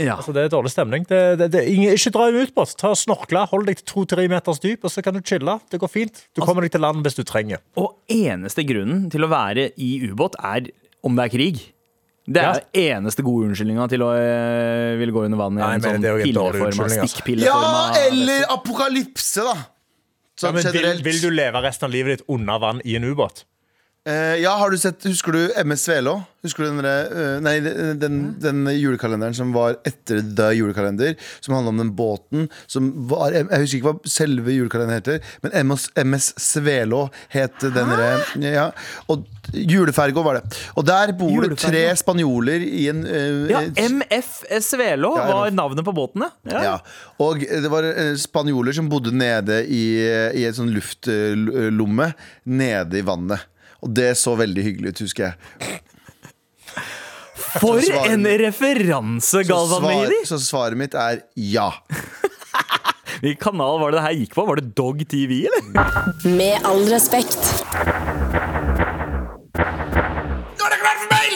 Ja. 0.00 0.16
Altså, 0.18 0.32
det 0.36 0.46
er 0.46 0.52
dårlig 0.52 0.72
stemning. 0.72 1.04
Det, 1.08 1.20
det, 1.40 1.50
det, 1.54 1.64
ingen, 1.70 1.92
ikke 1.96 2.12
dra 2.14 2.28
i 2.30 2.44
oss. 2.62 2.76
Ta 2.78 2.92
og 2.94 2.98
Snorkle, 2.98 3.44
hold 3.50 3.66
deg 3.68 3.80
til 3.80 3.88
to-tre 3.92 4.26
meters 4.32 4.62
dyp, 4.62 4.86
og 4.86 4.92
så 4.92 5.04
kan 5.04 5.16
du 5.16 5.20
chille. 5.24 5.58
Det 5.72 5.80
går 5.82 5.92
fint. 5.92 6.22
Du 6.36 6.42
kommer 6.44 6.64
deg 6.64 6.72
til 6.74 6.84
land 6.84 7.04
hvis 7.04 7.18
du 7.18 7.24
trenger. 7.28 7.60
Og 7.80 7.98
eneste 8.10 8.64
grunnen 8.68 9.08
til 9.12 9.26
å 9.26 9.30
være 9.30 9.70
i 9.80 9.92
ubåt 10.08 10.38
er 10.40 10.72
om 11.06 11.18
det 11.18 11.28
er 11.28 11.34
krig. 11.34 11.60
Det 12.30 12.42
er 12.44 12.60
eneste 12.94 13.24
gode 13.26 13.48
unnskyldninga 13.48 13.88
til 13.90 14.04
å 14.06 14.10
øh, 14.14 14.94
ville 15.00 15.14
gå 15.14 15.24
under 15.26 15.40
vann 15.40 15.58
i 15.58 15.62
en 15.64 15.82
men 15.82 15.82
sånn 15.82 16.04
pilleforma, 16.22 16.86
altså. 16.86 17.06
stikkpilleforma 17.16 17.70
Ja, 17.96 18.02
eller 18.06 18.44
apokalypse, 18.54 19.46
da. 19.48 19.56
Ja, 19.56 19.76
Sånn 20.40 20.56
men 20.56 20.68
vil, 20.72 21.02
vil 21.04 21.18
du 21.20 21.28
leve 21.34 21.60
resten 21.60 21.88
av 21.88 21.92
livet 21.92 22.20
ditt 22.20 22.30
under 22.32 22.60
vann 22.62 22.78
i 22.88 22.94
en 22.96 23.04
ubåt? 23.04 23.42
Eh, 24.10 24.36
ja, 24.42 24.50
har 24.50 24.70
du 24.70 24.78
sett, 24.78 25.04
Husker 25.04 25.32
du 25.32 25.40
MS 25.62 25.84
Svelo? 25.86 26.20
Husker 26.42 26.64
du 26.64 26.70
den, 26.70 26.86
eh, 26.88 27.40
nei, 27.44 27.58
den, 28.00 28.14
den 28.40 28.64
julekalenderen 28.72 29.34
som 29.36 29.52
var 29.52 29.76
etter 29.86 30.22
The 30.24 30.48
Julekalender? 30.56 31.14
Som 31.44 31.54
handla 31.54 31.74
om 31.74 31.82
den 31.82 31.92
båten 31.96 32.48
som 32.70 32.88
var 33.10 33.36
Jeg 33.36 33.44
husker 33.50 33.78
ikke 33.78 33.90
hva 33.90 34.10
selve 34.10 34.54
julekalenderen 34.56 35.02
heter, 35.02 35.34
men 35.44 35.54
MS, 35.68 35.90
MS 36.00 36.30
Svelo 36.40 37.02
het 37.34 37.60
den 37.60 37.92
derre 37.92 38.08
ja, 38.40 38.70
Og 39.12 39.28
Julefergo 39.52 40.24
var 40.24 40.40
det. 40.40 40.58
Og 40.80 40.88
der 40.88 41.12
bor 41.18 41.44
det 41.44 41.60
tre 41.60 41.84
spanjoler 42.00 42.64
i 42.64 42.86
en 42.92 43.04
uh, 43.04 43.50
Ja, 43.50 43.62
MF 43.90 44.32
Svelo 44.64 45.12
Ja, 45.18 45.28
var 45.28 45.54
navnet 45.54 45.84
på 45.86 45.94
båtene. 45.94 46.30
Ja. 46.48 46.64
Ja, 46.64 46.74
og 47.20 47.44
det 47.44 47.70
var 47.70 47.86
spanjoler 48.20 48.74
som 48.76 48.88
bodde 48.90 49.12
nede 49.14 49.62
i, 49.68 49.84
i 50.40 50.46
en 50.48 50.56
sånn 50.56 50.72
luftlomme 50.72 52.12
nede 52.48 53.00
i 53.00 53.06
vannet. 53.06 53.48
Og 53.80 53.92
det 53.96 54.10
så 54.20 54.34
veldig 54.38 54.62
hyggelig 54.66 54.94
ut, 54.94 55.02
husker 55.06 55.30
jeg. 55.30 55.34
For 57.60 57.80
svaret- 57.82 58.12
en 58.12 58.26
referanse, 58.44 59.42
Galvan 59.48 59.82
Mehidi! 59.88 60.20
så 60.28 60.38
svaret 60.38 60.78
mitt 60.78 60.94
er 60.94 61.22
ja. 61.34 61.70
Hvilken 63.20 63.40
kanal 63.42 63.80
var 63.82 63.90
det 63.92 63.98
det 63.98 64.04
her 64.06 64.14
gikk 64.20 64.34
på? 64.38 64.44
Var 64.48 64.60
det 64.60 64.68
Dog 64.78 65.00
TV, 65.10 65.42
eller? 65.50 65.64
Med 66.38 66.64
all 66.64 66.84
respekt. 66.88 67.40
Nå 70.56 70.64
er 70.64 70.72
det 70.72 70.80
klart 70.80 71.00
for 71.02 71.10
mail! 71.12 71.34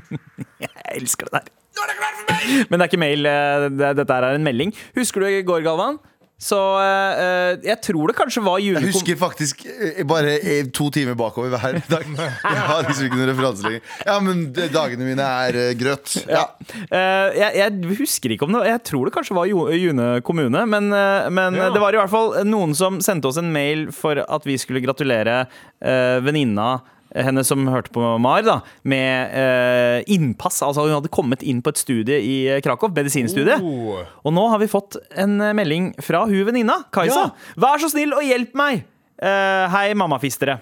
Jeg 0.64 0.70
elsker 0.96 1.28
det 1.28 1.34
der. 1.36 1.50
Nå 1.76 1.84
er 1.84 1.92
det 1.92 1.98
klart 2.00 2.16
for 2.18 2.26
mail! 2.32 2.64
Men 2.70 2.74
det 2.80 2.82
er 2.86 2.90
ikke 2.90 3.02
mail, 3.04 3.28
eh, 3.30 3.68
dette 4.00 4.16
er 4.16 4.28
en 4.32 4.46
melding. 4.48 4.72
Husker 4.98 5.22
du 5.22 5.28
i 5.30 5.42
går, 5.46 5.62
Galvan? 5.66 6.00
Så 6.40 6.56
eh, 6.80 7.58
jeg 7.68 7.76
tror 7.84 8.08
det 8.08 8.14
kanskje 8.16 8.40
var 8.46 8.58
Jeg 8.62 8.70
julekom... 8.72 8.94
husker 8.94 9.18
faktisk 9.20 9.64
eh, 9.68 9.98
bare 10.08 10.38
eh, 10.40 10.62
to 10.72 10.86
timer 10.94 11.12
bakover 11.20 11.52
hver 11.52 11.76
dag. 11.92 12.06
Jeg 12.16 12.62
har 12.70 12.86
liksom 12.88 13.06
ikke 13.10 13.18
noen 13.20 13.28
referanse 13.34 13.66
lenger. 13.66 13.82
Ja, 14.08 14.14
men 14.24 14.40
dagene 14.56 15.04
mine 15.10 15.26
er 15.44 15.58
eh, 15.66 15.72
grøt. 15.76 16.14
Ja. 16.30 16.46
Eh, 16.88 17.36
jeg, 17.36 17.58
jeg 17.60 17.96
husker 18.00 18.32
ikke 18.32 18.48
om 18.48 18.56
det 18.56 18.62
Jeg 18.70 18.82
tror 18.88 19.10
det 19.10 19.14
kanskje 19.18 19.36
var 19.36 19.50
Jo- 19.52 19.68
June 19.76 20.08
kommune, 20.24 20.64
men, 20.72 20.88
eh, 20.96 21.28
men 21.28 21.60
Ja. 21.60 21.68
det 21.76 21.82
var 21.84 21.92
i 21.92 22.00
hvert 22.00 22.14
fall 22.14 22.32
noen 22.48 22.72
som 22.78 23.02
sendte 23.04 23.28
oss 23.28 23.36
en 23.40 23.52
mail 23.52 23.90
for 23.92 24.16
at 24.24 24.48
vi 24.48 24.56
skulle 24.60 24.80
gratulere 24.84 25.42
uh, 25.44 26.18
venninna 26.24 26.78
henne 27.14 27.42
som 27.46 27.66
hørte 27.70 27.92
på 27.94 28.04
MAR, 28.22 28.44
da, 28.46 28.60
med 28.86 29.34
eh, 29.36 30.14
innpass. 30.14 30.60
Altså 30.66 30.86
Hun 30.86 30.96
hadde 30.98 31.12
kommet 31.12 31.42
inn 31.42 31.62
på 31.64 31.74
et 31.74 31.80
studie 31.80 32.20
i 32.22 32.36
eh, 32.48 32.62
Krakow, 32.64 32.92
medisinstudiet. 32.94 33.64
Oh. 33.64 34.00
Og 34.24 34.34
nå 34.36 34.46
har 34.52 34.62
vi 34.62 34.70
fått 34.70 35.00
en 35.18 35.38
eh, 35.40 35.54
melding 35.56 35.92
fra 36.04 36.24
hun 36.30 36.46
venninna, 36.48 36.82
Kajsa. 36.94 37.28
Ja. 37.30 37.60
Vær 37.66 37.82
så 37.82 37.92
snill 37.92 38.14
og 38.16 38.26
hjelp 38.26 38.56
meg! 38.58 38.84
Eh, 39.20 39.66
hei, 39.74 39.90
mammafistere. 39.98 40.60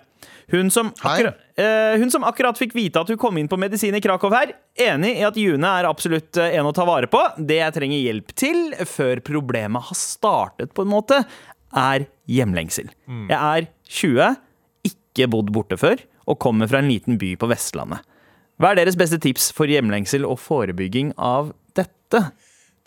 Hun 0.49 0.71
som, 0.73 0.89
akkurat, 1.05 1.37
eh, 1.61 1.99
hun 2.01 2.11
som 2.11 2.25
akkurat 2.25 2.57
fikk 2.57 2.73
vite 2.73 3.01
at 3.01 3.11
hun 3.13 3.19
kom 3.21 3.37
inn 3.37 3.51
på 3.51 3.59
medisin 3.61 3.95
i 3.95 4.01
Krakow 4.01 4.33
her, 4.33 4.55
enig 4.81 5.19
i 5.21 5.27
at 5.29 5.37
June 5.37 5.69
er 5.69 5.85
absolutt 5.85 6.41
eh, 6.41 6.57
en 6.57 6.71
å 6.71 6.73
ta 6.73 6.87
vare 6.89 7.11
på. 7.11 7.21
Det 7.37 7.61
jeg 7.61 7.75
trenger 7.77 8.01
hjelp 8.01 8.33
til 8.33 8.63
før 8.89 9.21
problemet 9.27 9.91
har 9.91 9.99
startet, 9.99 10.73
på 10.73 10.87
en 10.87 10.93
måte, 10.95 11.21
er 11.77 12.07
hjemlengsel. 12.33 12.89
Jeg 13.29 13.37
er 13.37 13.69
20, 14.01 14.39
ikke 14.89 15.29
bodd 15.29 15.53
borte 15.53 15.77
før, 15.81 16.01
og 16.29 16.39
kommer 16.43 16.69
fra 16.71 16.83
en 16.83 16.91
liten 16.91 17.19
by 17.21 17.35
på 17.41 17.49
Vestlandet. 17.51 18.05
Hva 18.59 18.73
er 18.73 18.81
deres 18.81 18.99
beste 18.99 19.21
tips 19.23 19.53
for 19.55 19.71
hjemlengsel 19.71 20.27
og 20.27 20.41
forebygging 20.43 21.13
av 21.15 21.53
dette? 21.79 22.25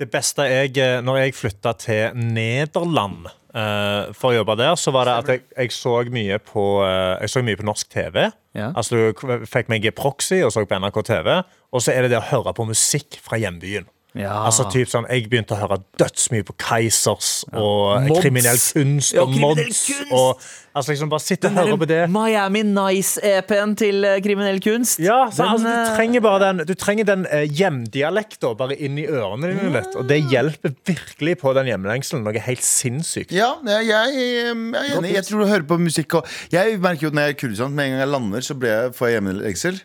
Det 0.02 0.10
beste 0.12 0.48
jeg 0.50 0.74
eh, 0.82 0.98
Når 1.06 1.20
jeg 1.20 1.38
flytta 1.38 1.74
til 1.80 2.18
Nederland 2.18 3.30
uh, 3.30 4.10
for 4.18 4.32
å 4.32 4.40
jobbe 4.40 4.58
der, 4.60 4.74
så 4.80 4.94
var 4.96 5.08
det 5.08 5.16
at 5.22 5.32
jeg, 5.32 5.44
jeg 5.54 5.76
så 5.76 5.96
mye 6.12 6.40
på 6.44 6.66
uh, 6.82 7.22
Jeg 7.22 7.34
så 7.36 7.44
mye 7.46 7.60
på 7.60 7.68
norsk 7.70 7.92
TV. 7.94 8.26
Ja. 8.58 8.72
Altså 8.74 8.98
Du 9.14 9.46
fikk 9.48 9.72
meg 9.72 9.86
i 9.88 9.94
proxy 9.96 10.42
og 10.44 10.52
så 10.52 10.66
på 10.66 10.80
NRK 10.82 11.02
TV. 11.08 11.32
Og 11.72 11.86
så 11.86 11.94
er 11.94 12.04
det 12.04 12.16
det 12.16 12.20
å 12.20 12.30
høre 12.34 12.56
på 12.58 12.68
musikk 12.68 13.20
fra 13.24 13.40
hjembyen. 13.40 13.88
Ja. 14.18 14.34
Altså 14.44 14.66
typ 14.68 14.90
sånn, 14.92 15.06
Jeg 15.08 15.30
begynte 15.32 15.56
å 15.56 15.60
høre 15.62 15.78
dødsmye 16.02 16.44
på 16.44 16.56
Keisers 16.60 17.46
og 17.54 18.10
ja. 18.10 18.18
kriminell 18.20 18.58
kunst 18.60 19.14
og 19.16 19.30
kriminell 19.32 19.62
mods. 19.64 19.86
kunst. 19.88 20.12
Og 20.12 20.42
altså 20.76 20.92
liksom 20.92 21.10
bare 21.12 21.24
sitte 21.24 21.48
og 21.48 21.56
høre 21.56 21.78
på 21.80 21.88
det. 21.88 22.00
Miami 22.12 22.62
Nice-EP-en 22.68 23.76
til 23.80 24.04
eh, 24.08 24.18
Kriminell 24.24 24.60
kunst. 24.64 25.00
Ja, 25.00 25.30
så, 25.32 25.46
Den, 25.46 25.54
altså, 25.54 25.68
eh, 25.72 25.86
Du 25.88 25.96
trenger 25.96 26.24
bare 26.26 26.42
den, 26.44 26.62
du 26.68 26.74
trenger 26.80 27.08
den 27.08 27.24
eh, 27.32 27.46
hjemdialekta 27.60 28.52
bare 28.60 28.76
inn 28.84 29.00
i 29.00 29.06
ørene 29.08 29.52
dine 29.54 29.72
litt. 29.78 29.96
Og 30.00 30.08
det 30.12 30.20
hjelper 30.32 30.76
virkelig 30.92 31.38
på 31.42 31.54
den 31.58 31.72
hjemlengselen. 31.72 32.24
Noe 32.28 32.44
helt 32.44 32.64
sinnssykt. 32.68 33.32
Ja, 33.36 33.54
jeg, 33.68 33.88
jeg, 33.90 34.16
jeg 34.20 34.44
er 34.52 34.98
enig. 35.00 35.14
Jeg 35.16 35.28
tror 35.30 35.46
du 35.46 35.50
hører 35.54 35.68
på 35.72 35.80
musikk 35.82 36.20
og 36.20 36.28
Jeg 36.52 36.80
merker 36.84 37.08
jo 37.08 37.14
når 37.16 37.30
jeg 37.30 37.32
er 37.34 37.38
i 37.38 37.40
Kurdistan, 37.46 37.76
med 37.80 37.88
en 37.88 37.96
gang 37.96 38.04
jeg 38.06 38.12
lander, 38.12 38.44
så 38.48 38.60
blir 38.60 38.76
jeg, 38.76 38.94
får 39.00 39.08
jeg 39.14 39.18
hjemmelengsel. 39.22 39.82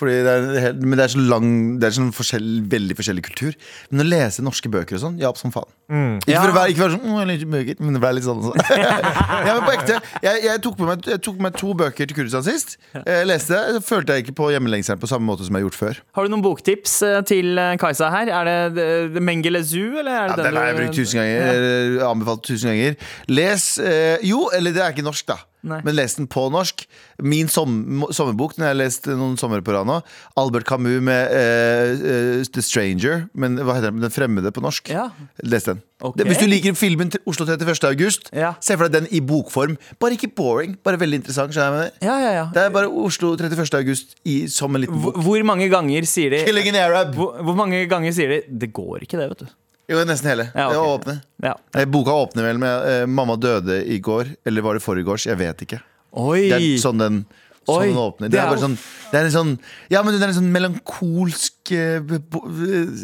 Fordi 0.00 0.18
det 0.24 0.34
er, 0.38 0.48
helt- 0.68 0.82
men 0.88 0.96
det 0.98 1.04
er 1.08 1.14
så 1.18 1.24
lang 1.28 1.48
Det 1.80 1.88
er 1.92 1.96
sånn 2.00 2.12
forskjell, 2.16 2.50
veldig 2.72 2.96
forskjellig 2.98 3.24
kultur. 3.28 3.56
Men 3.90 4.04
å 4.04 4.08
lese 4.08 4.44
norske 4.44 4.70
bøker 4.72 4.98
og 4.98 5.02
sånn, 5.06 5.18
ja, 5.22 5.32
som 5.38 5.52
faen. 5.54 5.68
Ikke, 5.88 6.36
for 6.36 6.52
å 6.52 6.56
være, 6.58 6.72
ikke 6.74 6.82
være 6.82 6.94
sånn 6.98 7.04
«Åh, 7.08 7.18
jeg 7.22 7.28
liker 7.30 7.50
bøker, 7.54 7.78
men 7.80 7.96
det 7.96 8.00
ble 8.02 8.10
litt 8.18 8.26
sånn 8.26 8.42
også. 8.42 8.64
ja, 9.48 9.52
men 9.54 9.62
på 9.64 9.72
ekte. 9.72 9.96
Jeg, 10.20 10.42
jeg, 10.44 10.60
tok 10.66 10.82
med 10.82 10.90
meg, 10.90 11.06
jeg 11.14 11.22
tok 11.24 11.38
med 11.38 11.46
meg 11.46 11.56
to 11.62 11.72
bøker 11.80 12.10
til 12.10 12.18
Kurdistan 12.18 12.44
sist. 12.44 12.76
Jeg 12.92 13.28
leste 13.30 13.56
det, 13.56 13.78
så 13.78 13.84
følte 13.86 14.16
jeg 14.18 14.26
ikke 14.26 14.36
på 14.42 14.50
hjemmelengselen 14.52 15.00
på 15.00 15.08
samme 15.08 15.24
måte 15.30 15.46
som 15.48 15.56
jeg 15.56 15.64
har 15.64 15.68
gjort 15.70 15.80
før. 15.80 16.02
Har 16.18 16.28
du 16.28 16.34
noen 16.34 16.44
boktips 16.44 16.98
eh, 17.08 17.18
til 17.28 17.56
eh, 17.56 17.74
Kajsa 17.80 18.12
her? 18.12 18.32
Er 18.42 18.50
det 18.76 18.84
eh, 18.84 19.20
Mengele 19.24 19.64
Zoo, 19.64 19.96
eller 20.02 20.12
er 20.12 20.32
Ja, 20.34 20.36
det 20.36 20.48
den 20.50 20.60
har 20.60 20.68
jeg 20.70 20.80
brukt 20.82 20.98
tusen 21.00 21.22
ganger. 21.22 21.52
eller 21.54 22.08
Anbefalt 22.10 22.44
tusen 22.44 22.72
ganger. 22.74 22.98
Les 23.32 23.68
eh, 23.80 24.28
Jo, 24.28 24.44
eller 24.52 24.76
det 24.76 24.84
er 24.84 24.92
ikke 24.92 25.08
norsk, 25.08 25.30
da. 25.32 25.40
Nei. 25.66 25.80
men 25.82 25.96
lest 25.96 26.16
den 26.20 26.28
på 26.30 26.44
norsk. 26.54 26.84
Min 27.22 27.48
som, 27.50 28.04
sommerbok, 28.14 28.54
den 28.56 28.62
har 28.66 28.74
jeg 28.74 28.78
lest 28.84 29.08
noen 29.10 29.34
somre 29.40 29.58
på 29.66 29.74
rad 29.74 29.88
nå. 29.90 29.96
Albert 30.38 30.68
Camus 30.68 31.00
med 31.02 31.32
uh, 31.34 31.98
uh, 31.98 32.44
The 32.54 32.62
Stranger, 32.62 33.24
men 33.34 33.58
hva 33.58 33.74
heter 33.78 33.90
den? 33.90 34.00
Den 34.04 34.14
fremmede 34.14 34.52
på 34.54 34.62
norsk. 34.62 34.88
Ja. 34.94 35.08
Les 35.42 35.66
den. 35.66 35.82
Okay. 35.98 36.28
Hvis 36.30 36.38
du 36.38 36.46
liker 36.46 36.76
filmen 36.78 37.10
til 37.10 37.18
Oslo 37.26 37.42
31. 37.48 37.74
august, 37.90 38.30
Ja. 38.32 38.52
se 38.62 38.76
for 38.78 38.86
deg 38.86 39.00
den 39.00 39.08
i 39.10 39.18
bokform. 39.20 39.74
Bare 39.98 40.14
ikke 40.14 40.30
boring, 40.30 40.76
bare 40.86 41.00
veldig 41.00 41.18
interessant. 41.24 41.56
Ja, 41.58 41.88
ja, 42.06 42.30
ja. 42.36 42.44
Det 42.54 42.62
er 42.68 42.70
bare 42.70 42.86
Oslo 42.86 43.32
31. 43.34 43.74
august 43.80 44.14
i, 44.24 44.46
som 44.46 44.74
en 44.78 44.82
liten 44.86 44.94
Hvor, 45.02 45.10
bok. 45.16 45.24
hvor 45.26 45.42
mange 45.44 45.66
ganger 45.72 46.06
sier 46.06 46.30
de 46.30 46.44
Killing 46.46 46.68
an 46.70 46.78
Arab. 46.84 47.14
hvor, 47.18 47.42
hvor 47.42 47.56
mange 47.58 47.82
ganger 47.90 48.12
sier 48.14 48.28
de 48.28 48.42
Det 48.62 48.70
går 48.72 49.02
ikke, 49.08 49.18
det, 49.18 49.28
vet 49.34 49.42
du. 49.42 49.46
Jo, 49.88 50.02
nesten 50.04 50.28
hele. 50.28 50.50
Ja, 50.54 50.68
Det 50.68 50.76
ok. 50.76 50.84
var 50.84 50.98
åpne. 50.98 51.20
Ja. 51.42 51.54
Eh, 51.74 51.84
Boka 51.88 52.12
åpner 52.12 52.44
vel 52.44 52.58
med 52.60 52.88
eh, 52.88 53.06
'Mamma 53.06 53.36
døde 53.40 53.80
i 53.88 53.98
går', 54.00 54.34
eller 54.44 54.62
var 54.62 54.74
det 54.74 54.82
forgårs? 54.84 55.26
Jeg 55.26 55.38
vet 55.38 55.62
ikke. 55.64 55.80
Oi! 56.12 56.48
Det 56.50 56.58
er 56.58 56.80
sånn 56.82 56.98
den, 57.00 57.24
sånn 57.64 57.80
Oi, 57.80 57.86
den 57.88 57.96
åpner. 58.00 58.28
Det 58.28 58.36
det 58.36 58.40
er 58.40 58.48
bare 58.48 58.62
sånn 58.64 58.78
Det 59.12 59.18
er 59.18 59.24
en 59.24 59.32
sånn 59.32 59.58
Ja, 59.90 60.02
men 60.02 60.14
det 60.14 60.22
er 60.22 60.28
en 60.28 60.38
sånn 60.38 60.52
melankolsk 60.52 61.72
eh, 61.72 62.00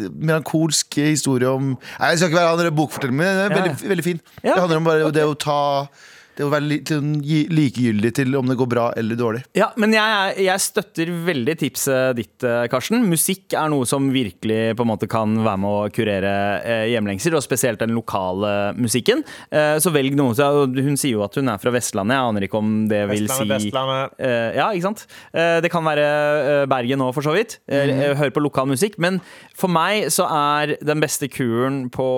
Melankolsk 0.09 0.97
historie 1.05 1.49
om 1.49 1.75
Nei, 2.01 2.11
Jeg 2.13 2.19
skal 2.19 2.31
ikke 2.33 2.41
være 2.41 2.65
han 2.65 2.77
bokforteller, 2.79 3.13
men 3.13 3.27
den 3.29 3.45
er 3.45 3.55
veldig, 3.59 3.89
veldig 3.93 4.05
fin. 4.05 4.21
Det 4.43 4.57
handler 4.57 4.81
om 4.81 4.89
bare 4.89 5.13
det 5.13 5.25
å 5.29 5.35
ta 5.37 5.61
Det 6.35 6.43
å 6.43 6.51
være 6.51 6.67
li, 6.67 6.79
likegyldig 7.47 8.11
til 8.17 8.35
om 8.39 8.49
det 8.51 8.57
går 8.59 8.69
bra 8.71 8.89
eller 8.99 9.19
dårlig. 9.19 9.43
Ja, 9.55 9.69
men 9.81 9.95
jeg, 9.95 10.35
jeg 10.43 10.63
støtter 10.65 11.13
veldig 11.29 11.55
tipset 11.61 12.17
ditt, 12.19 12.43
eh, 12.43 12.65
Karsten. 12.73 13.05
Musikk 13.07 13.55
er 13.55 13.71
noe 13.71 13.87
som 13.87 14.09
virkelig 14.15 14.75
på 14.75 14.83
en 14.83 14.91
måte 14.91 15.09
kan 15.11 15.37
være 15.45 15.61
med 15.63 15.71
å 15.71 15.93
kurere 15.95 16.33
eh, 16.65 16.87
hjemlengsel, 16.91 17.37
og 17.39 17.45
spesielt 17.45 17.83
den 17.85 17.95
lokale 17.95 18.73
musikken. 18.79 19.23
Eh, 19.55 19.77
så 19.83 19.93
velg 19.95 20.17
noe. 20.19 20.35
Hun 20.35 20.99
sier 20.99 21.15
jo 21.15 21.23
at 21.27 21.39
hun 21.39 21.53
er 21.53 21.63
fra 21.63 21.73
Vestlandet. 21.75 22.19
Jeg 22.19 22.33
aner 22.33 22.49
ikke 22.49 22.63
om 22.63 22.73
det 22.91 23.05
vil 23.13 23.29
Vestlandet, 23.29 23.63
si 23.63 23.71
Vestlandet. 23.71 24.19
Eh, 24.19 24.49
ja, 24.59 24.69
ikke 24.75 24.89
sant? 24.89 25.07
Eh, 25.31 25.59
det 25.65 25.71
kan 25.73 25.87
være 25.87 26.09
Bergen 26.71 27.05
òg, 27.07 27.15
for 27.17 27.27
så 27.27 27.37
vidt. 27.37 27.59
Mhm. 27.71 28.03
Hør 28.19 28.35
på 28.35 28.43
lokal 28.43 28.67
musikk. 28.71 28.99
Men 29.03 29.21
for 29.55 29.71
meg 29.71 30.11
så 30.15 30.27
er 30.27 30.75
den 30.83 31.03
beste 31.03 31.31
kuren 31.31 31.85
på 31.95 32.09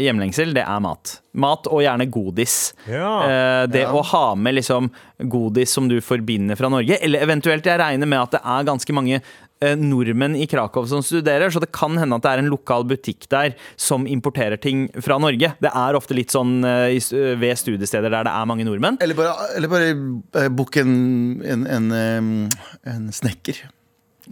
hjemlengsel, 0.00 0.54
det 0.56 0.64
er 0.66 0.82
mat. 0.82 1.20
Mat 1.36 1.66
og 1.68 1.82
gjerne 1.84 2.06
godis. 2.08 2.56
Ja. 2.88 2.95
Eh, 3.00 3.66
det 3.72 3.82
Ja. 3.84 3.92
å 3.92 4.02
ha 4.04 4.34
med 4.34 4.54
liksom 4.54 4.90
godis 5.18 5.70
som 5.72 5.88
du 5.88 6.00
forbinder 6.00 6.56
fra 6.56 6.68
Norge, 6.72 6.98
eller 7.02 7.20
eventuelt 7.20 7.64
jeg 7.64 7.78
regner 7.80 8.06
med 8.06 8.20
at 8.20 8.30
det 8.36 8.40
er 8.44 8.64
ganske 8.64 8.92
mange 8.96 9.20
eh, 9.60 9.74
nordmenn 9.74 10.36
i 10.36 10.46
Krakow 10.46 10.86
som 10.86 11.00
studerer, 11.02 11.48
så 11.50 11.60
det 11.60 11.72
kan 11.72 11.96
hende 11.96 12.16
at 12.16 12.22
det 12.22 12.30
er 12.34 12.38
en 12.42 12.50
lokal 12.52 12.84
butikk 12.84 13.28
der 13.32 13.54
som 13.76 14.06
importerer 14.06 14.60
ting 14.60 14.88
fra 15.00 15.16
Norge. 15.18 15.54
Det 15.60 15.70
er 15.72 15.96
ofte 15.96 16.14
litt 16.14 16.30
sånn 16.34 16.62
eh, 16.64 16.98
ved 17.40 17.56
studiesteder 17.56 18.10
der 18.10 18.24
det 18.28 18.32
er 18.34 18.46
mange 18.46 18.64
nordmenn. 18.68 18.98
Eller 19.00 19.14
bare, 19.18 19.34
eller 19.56 19.68
bare 19.72 20.50
book 20.50 20.76
en, 20.76 21.40
en, 21.42 21.66
en, 21.66 22.50
en 22.84 23.08
snekker 23.12 23.64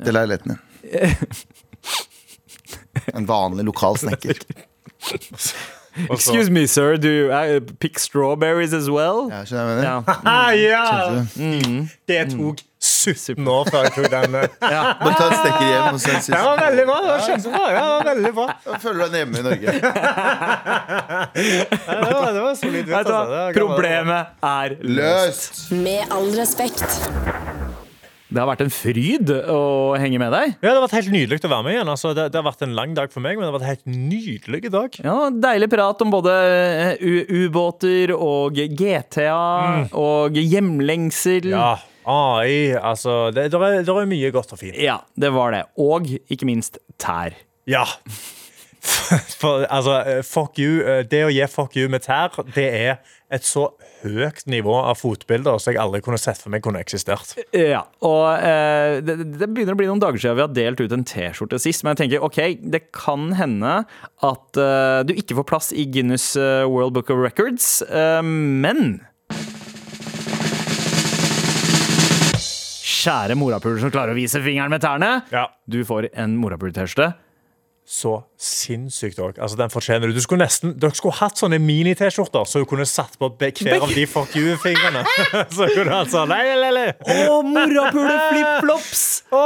til 0.05 0.13
leiligheten 0.13 0.57
din. 0.57 0.61
En 3.15 3.27
vanlig 3.27 3.65
lokal 3.67 3.97
snekker. 3.99 4.39
Excuse 6.11 6.51
me, 6.51 6.67
sir, 6.67 6.97
do 6.97 7.09
you 7.09 7.33
uh, 7.33 7.61
pick 7.79 7.99
strawberries 7.99 8.73
as 8.75 8.91
well? 8.91 9.29
Ja, 9.31 9.45
skjønner 9.47 9.79
jeg 9.79 9.83
hva 9.83 9.83
jeg 9.83 9.83
mener? 9.83 9.87
Ja. 9.87 10.15
Ah, 10.35 10.51
ja! 10.59 10.85
Skjønner 11.31 11.91
Det 12.11 12.21
tok 12.35 12.63
17 12.85 13.49
år 13.49 13.71
før 13.71 13.87
jeg 13.87 13.93
tok 13.97 14.09
den. 14.13 14.35
Ja. 14.75 14.83
Bare 15.01 15.15
ta 15.17 15.29
et 15.31 15.39
snekker 15.39 15.69
hjem. 15.71 15.87
Og 15.95 16.01
så 16.01 16.19
Det 16.27 16.43
var 16.45 16.61
veldig 16.65 16.87
bra. 16.91 16.99
Det 17.05 17.13
var 17.13 17.23
kjempebra. 17.29 17.65
Ja, 17.71 17.79
det 17.79 17.93
var 17.95 18.05
veldig 18.11 18.33
bra. 18.41 18.47
Da 18.67 18.81
føler 18.83 18.99
du 18.99 19.05
deg 19.05 19.19
hjemme 19.23 19.37
i 19.39 19.47
Norge. 19.49 19.67
Ja, 21.35 22.01
det, 22.05 22.15
var, 22.15 22.33
det 22.33 22.43
var 22.43 22.55
solid. 22.59 22.91
Vet 22.91 23.07
du? 23.09 23.61
Problemet 23.61 24.35
er 24.43 24.77
Løst! 24.83 25.65
Med 25.73 26.13
all 26.15 26.31
respekt. 26.39 27.64
Det 28.35 28.43
har 28.43 28.49
vært 28.51 28.65
en 28.65 28.73
fryd 28.75 29.31
å 29.55 29.61
henge 30.01 30.19
med 30.19 30.33
deg. 30.35 30.57
Ja, 30.59 30.73
Det 30.73 30.75
har 30.75 30.83
vært 30.89 30.97
helt 30.99 31.13
nydelig 31.15 31.39
å 31.47 31.51
være 31.53 31.65
med 31.69 31.77
igjen. 31.77 31.91
Altså, 31.95 32.11
det, 32.19 32.25
det 32.35 32.41
har 32.41 32.47
vært 32.49 32.65
en 32.67 32.75
lang 32.77 32.95
dag 32.99 33.13
for 33.15 33.23
meg, 33.25 33.39
men 33.39 33.47
det 33.47 33.51
har 33.53 33.57
vært 33.61 33.67
en 33.69 33.75
helt 33.75 33.99
nydelig 34.11 34.71
dag. 34.75 34.99
Ja, 35.07 35.17
Deilig 35.45 35.71
prat 35.73 36.03
om 36.05 36.11
både 36.15 36.35
eh, 36.99 37.33
ubåter 37.45 38.13
og 38.17 38.59
GTA 38.79 39.89
og 39.95 40.39
hjemlengsel. 40.41 41.51
Ja, 41.55 41.73
AI 42.05 42.75
Altså, 42.77 43.31
det, 43.33 43.47
det, 43.55 43.61
er, 43.63 43.81
det 43.87 43.95
er 43.95 44.11
mye 44.11 44.33
godt 44.35 44.53
og 44.57 44.61
fint. 44.61 44.77
Ja, 44.83 44.99
det 45.17 45.31
var 45.33 45.55
det. 45.55 45.63
Og 45.81 46.11
ikke 46.29 46.49
minst 46.51 46.81
tær. 47.01 47.37
Ja. 47.71 47.87
For, 49.41 49.65
altså, 49.73 49.95
eh, 50.05 50.23
fuck 50.27 50.59
you. 50.61 50.83
eh, 50.85 51.03
Det 51.09 51.23
å 51.25 51.31
gi 51.33 51.47
fuck 51.49 51.77
you 51.81 51.89
med 51.93 52.05
tær, 52.05 52.35
det 52.55 52.67
er 52.69 52.99
et 53.33 53.47
så 53.47 53.71
høyt 54.05 54.45
nivå 54.51 54.75
av 54.77 54.99
fotbilder 55.01 55.59
som 55.63 55.73
jeg 55.73 55.81
aldri 55.83 56.03
kunne 56.05 56.21
sett 56.21 56.41
for 56.43 56.53
meg 56.53 56.65
kunne 56.65 56.83
eksistert. 56.85 57.35
Ja, 57.57 57.85
og 58.05 58.27
eh, 58.37 59.01
det, 59.05 59.17
det 59.41 59.49
begynner 59.49 59.77
å 59.77 59.81
bli 59.81 59.89
noen 59.91 60.03
dager 60.03 60.21
siden 60.21 60.39
vi 60.39 60.45
har 60.45 60.55
delt 60.55 60.85
ut 60.85 60.95
en 60.95 61.07
T-skjorte 61.09 61.61
sist. 61.63 61.85
Men 61.85 61.95
jeg 61.95 62.05
tenker, 62.05 62.27
ok, 62.27 62.41
det 62.75 62.85
kan 62.95 63.33
hende 63.39 63.81
at 64.25 64.61
eh, 64.61 65.01
du 65.09 65.15
ikke 65.17 65.41
får 65.41 65.49
plass 65.51 65.73
i 65.75 65.89
Guinness 65.91 66.35
eh, 66.37 66.63
World 66.69 66.97
Book 66.97 67.13
of 67.15 67.23
Records, 67.25 67.81
eh, 67.89 68.23
men 68.25 69.01
Kjære 73.05 73.35
morapuler 73.37 73.83
som 73.83 73.91
klarer 73.93 74.15
å 74.15 74.17
vise 74.17 74.41
fingeren 74.41 74.73
med 74.73 74.81
tærne. 74.81 75.11
Ja. 75.29 75.49
Du 75.69 75.83
får 75.85 76.07
en 76.17 76.39
morapuler-T-skjorte. 76.41 77.11
Så 77.85 78.15
sinnssykt 78.41 79.19
òg. 79.21 79.37
Altså, 79.37 79.59
den 79.61 79.73
fortjener 79.73 80.09
du. 80.09 80.15
du 80.17 80.23
skulle 80.25 80.45
nesten, 80.45 80.73
dere 80.81 80.97
skulle 80.97 81.17
hatt 81.19 81.37
sånne 81.41 81.59
mini-T-skjorter, 81.61 82.47
så 82.49 82.63
du 82.63 82.69
kunne 82.69 82.87
satt 82.89 83.19
på 83.21 83.29
hver 83.29 83.77
av 83.77 83.93
de 83.93 84.05
fuck 84.09 84.33
you-fingrene. 84.37 85.03
så 85.57 85.69
kunne 85.69 85.93
han 85.93 86.09
sånn 86.09 86.33
Nei, 86.33 86.55
nei, 86.61 86.71
nei. 86.73 86.87
Å, 87.29 87.43
morapule 87.45 88.15
flipflops! 88.31 89.05
Å, 89.37 89.43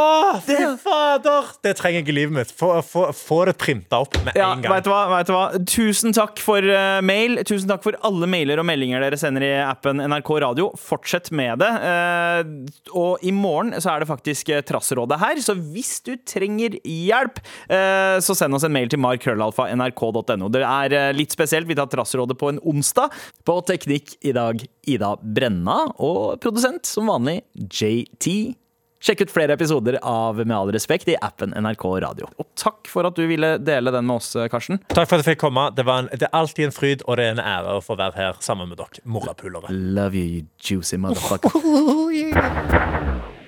fy 0.46 0.58
fader! 0.82 1.50
Det 1.66 1.74
trenger 1.80 2.00
jeg 2.02 2.12
i 2.12 2.16
livet 2.20 2.36
mitt. 2.36 2.52
Få, 2.54 2.70
få, 2.86 3.08
få 3.16 3.40
det 3.50 3.56
printa 3.58 4.00
opp 4.04 4.14
med 4.22 4.38
Ja, 4.38 4.52
en 4.54 4.62
gang. 4.62 4.76
vet 4.76 4.86
du 4.86 4.92
hva, 4.92 5.02
vet 5.16 5.30
du 5.30 5.34
hva? 5.34 5.44
Tusen 5.74 6.14
takk 6.16 6.38
for 6.42 6.62
uh, 6.62 7.00
mail. 7.02 7.40
Tusen 7.48 7.70
takk 7.70 7.82
for 7.86 7.98
alle 8.06 8.30
mailer 8.30 8.62
og 8.62 8.68
meldinger 8.70 9.02
dere 9.02 9.18
sender 9.18 9.46
i 9.46 9.52
appen 9.64 9.98
NRK 10.04 10.32
Radio. 10.46 10.70
Fortsett 10.78 11.32
med 11.34 11.58
det. 11.64 11.72
Uh, 11.82 12.94
og 12.94 13.26
i 13.26 13.34
morgen 13.34 13.74
så 13.82 13.96
er 13.96 14.04
det 14.04 14.10
faktisk 14.10 14.54
uh, 14.54 14.62
Trassrådet 14.68 15.18
her, 15.20 15.42
så 15.42 15.54
hvis 15.58 15.98
du 16.06 16.12
trenger 16.28 16.76
hjelp, 16.84 17.38
eh, 17.72 18.18
så 18.28 18.36
send 18.36 18.56
oss 18.56 18.66
en 18.66 18.74
mail 18.74 18.90
til 18.92 19.00
markrøllalfa.nrk.no. 19.02 20.52
Det 20.52 20.62
er 20.62 20.96
eh, 20.96 21.10
litt 21.16 21.34
spesielt. 21.34 21.68
Vi 21.68 21.76
tar 21.78 21.90
Trassrådet 21.92 22.38
på 22.38 22.52
en 22.52 22.62
onsdag. 22.62 23.14
På 23.48 23.58
teknikk 23.66 24.16
i 24.28 24.34
dag 24.36 24.62
Ida 24.88 25.14
Brenna, 25.22 25.84
og 25.96 26.40
produsent 26.44 26.88
som 26.88 27.08
vanlig 27.10 27.40
JT. 27.56 28.56
Sjekk 28.98 29.20
ut 29.22 29.30
flere 29.30 29.54
episoder 29.54 29.94
av 30.02 30.40
Med 30.42 30.56
all 30.56 30.72
respekt 30.74 31.08
i 31.08 31.14
appen 31.22 31.52
NRK 31.54 31.84
Radio. 32.02 32.26
Og 32.42 32.48
takk 32.58 32.90
for 32.90 33.06
at 33.06 33.14
du 33.14 33.22
ville 33.30 33.54
dele 33.62 33.92
den 33.94 34.06
med 34.08 34.18
oss, 34.18 34.32
Karsten. 34.50 34.80
Takk 34.90 35.06
for 35.06 35.16
at 35.16 35.22
jeg 35.22 35.36
fikk 35.36 35.42
komme. 35.44 35.68
Det, 35.76 35.86
var 35.86 36.02
en, 36.02 36.10
det 36.10 36.26
er 36.26 36.34
alltid 36.34 36.68
en 36.68 36.74
fryd, 36.74 37.06
og 37.06 37.20
det 37.20 37.28
er 37.28 37.36
en 37.36 37.44
ære 37.44 37.78
å 37.78 37.84
få 37.84 37.94
være 37.98 38.18
her 38.18 38.42
sammen 38.44 38.66
med 38.72 38.82
dere. 38.82 39.04
Morapulere. 39.06 39.70
Love 39.70 40.18
you, 40.18 40.26
you 40.40 40.42
juicy 40.58 40.98
motherfucker. 40.98 41.50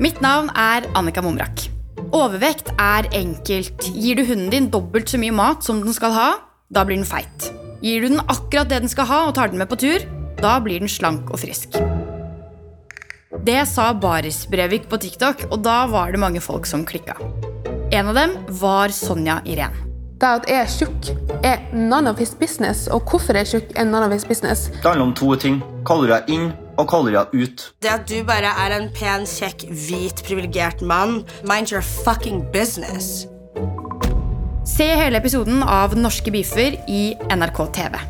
Mitt 0.00 0.20
navn 0.24 0.48
er 0.56 0.88
Annika 0.96 1.20
Momrak. 1.24 1.79
Overvekt 2.10 2.72
er 2.74 3.06
enkelt. 3.14 3.84
Gir 3.94 4.18
du 4.18 4.24
hunden 4.26 4.50
din 4.50 4.66
dobbelt 4.70 5.10
så 5.12 5.18
mye 5.20 5.34
mat 5.34 5.62
som 5.62 5.78
den 5.84 5.94
skal 5.94 6.10
ha, 6.16 6.28
da 6.74 6.82
blir 6.86 6.98
den 6.98 7.06
feit. 7.06 7.50
Gir 7.84 8.02
du 8.02 8.08
den 8.10 8.22
akkurat 8.24 8.70
det 8.70 8.80
den 8.82 8.90
skal 8.90 9.06
ha 9.06 9.18
og 9.28 9.36
tar 9.36 9.52
den 9.52 9.60
med 9.62 9.70
på 9.70 9.78
tur, 9.78 10.02
da 10.40 10.56
blir 10.62 10.82
den 10.82 10.90
slank 10.90 11.30
og 11.30 11.38
frisk. 11.44 11.78
Det 13.46 13.60
sa 13.70 13.92
Baris 13.94 14.42
Brevik 14.50 14.88
på 14.90 14.98
TikTok, 15.00 15.46
og 15.52 15.62
da 15.62 15.84
var 15.88 16.10
det 16.10 16.20
mange 16.20 16.42
folk 16.42 16.66
som 16.66 16.82
klikka. 16.84 17.14
En 17.94 18.10
av 18.10 18.18
dem 18.18 18.34
var 18.58 18.90
Sonja 18.90 19.38
Irén. 19.46 19.76
Det 20.20 20.28
at 20.28 20.50
jeg 20.50 20.58
er 20.60 20.74
tjukk, 20.74 21.12
er 21.46 21.62
none 21.72 22.10
of 22.10 22.18
his 22.18 22.34
business. 22.34 22.88
Og 22.92 23.06
hvorfor 23.08 23.38
jeg 23.38 23.46
er 23.46 23.52
tjukk, 23.54 23.70
er 23.78 23.86
none 23.86 24.04
of 24.04 24.12
his 24.12 24.26
business. 24.26 24.66
Det 24.68 24.84
handler 24.84 25.06
om 25.06 25.14
to 25.14 25.30
ting. 25.34 25.62
Kaller 25.86 26.10
du 26.10 26.12
deg 26.12 26.34
inn 26.34 26.50
og 26.80 26.88
kaller 26.90 27.18
henne 27.18 27.44
ut. 27.44 27.66
Det 27.82 27.92
at 27.92 28.06
du 28.08 28.20
bare 28.28 28.52
er 28.64 28.76
en 28.76 28.88
pen, 28.94 29.26
kjekk, 29.28 29.68
hvit, 29.70 30.22
privilegert 30.26 30.82
mann, 30.82 31.22
mind 31.48 31.72
your 31.72 31.84
fucking 31.84 32.44
business. 32.54 33.26
Se 34.68 34.86
hele 34.86 35.18
episoden 35.18 35.64
av 35.66 35.96
Norske 35.98 36.32
beefer 36.32 36.78
i 36.88 37.02
NRK 37.32 37.62
TV. 37.76 38.00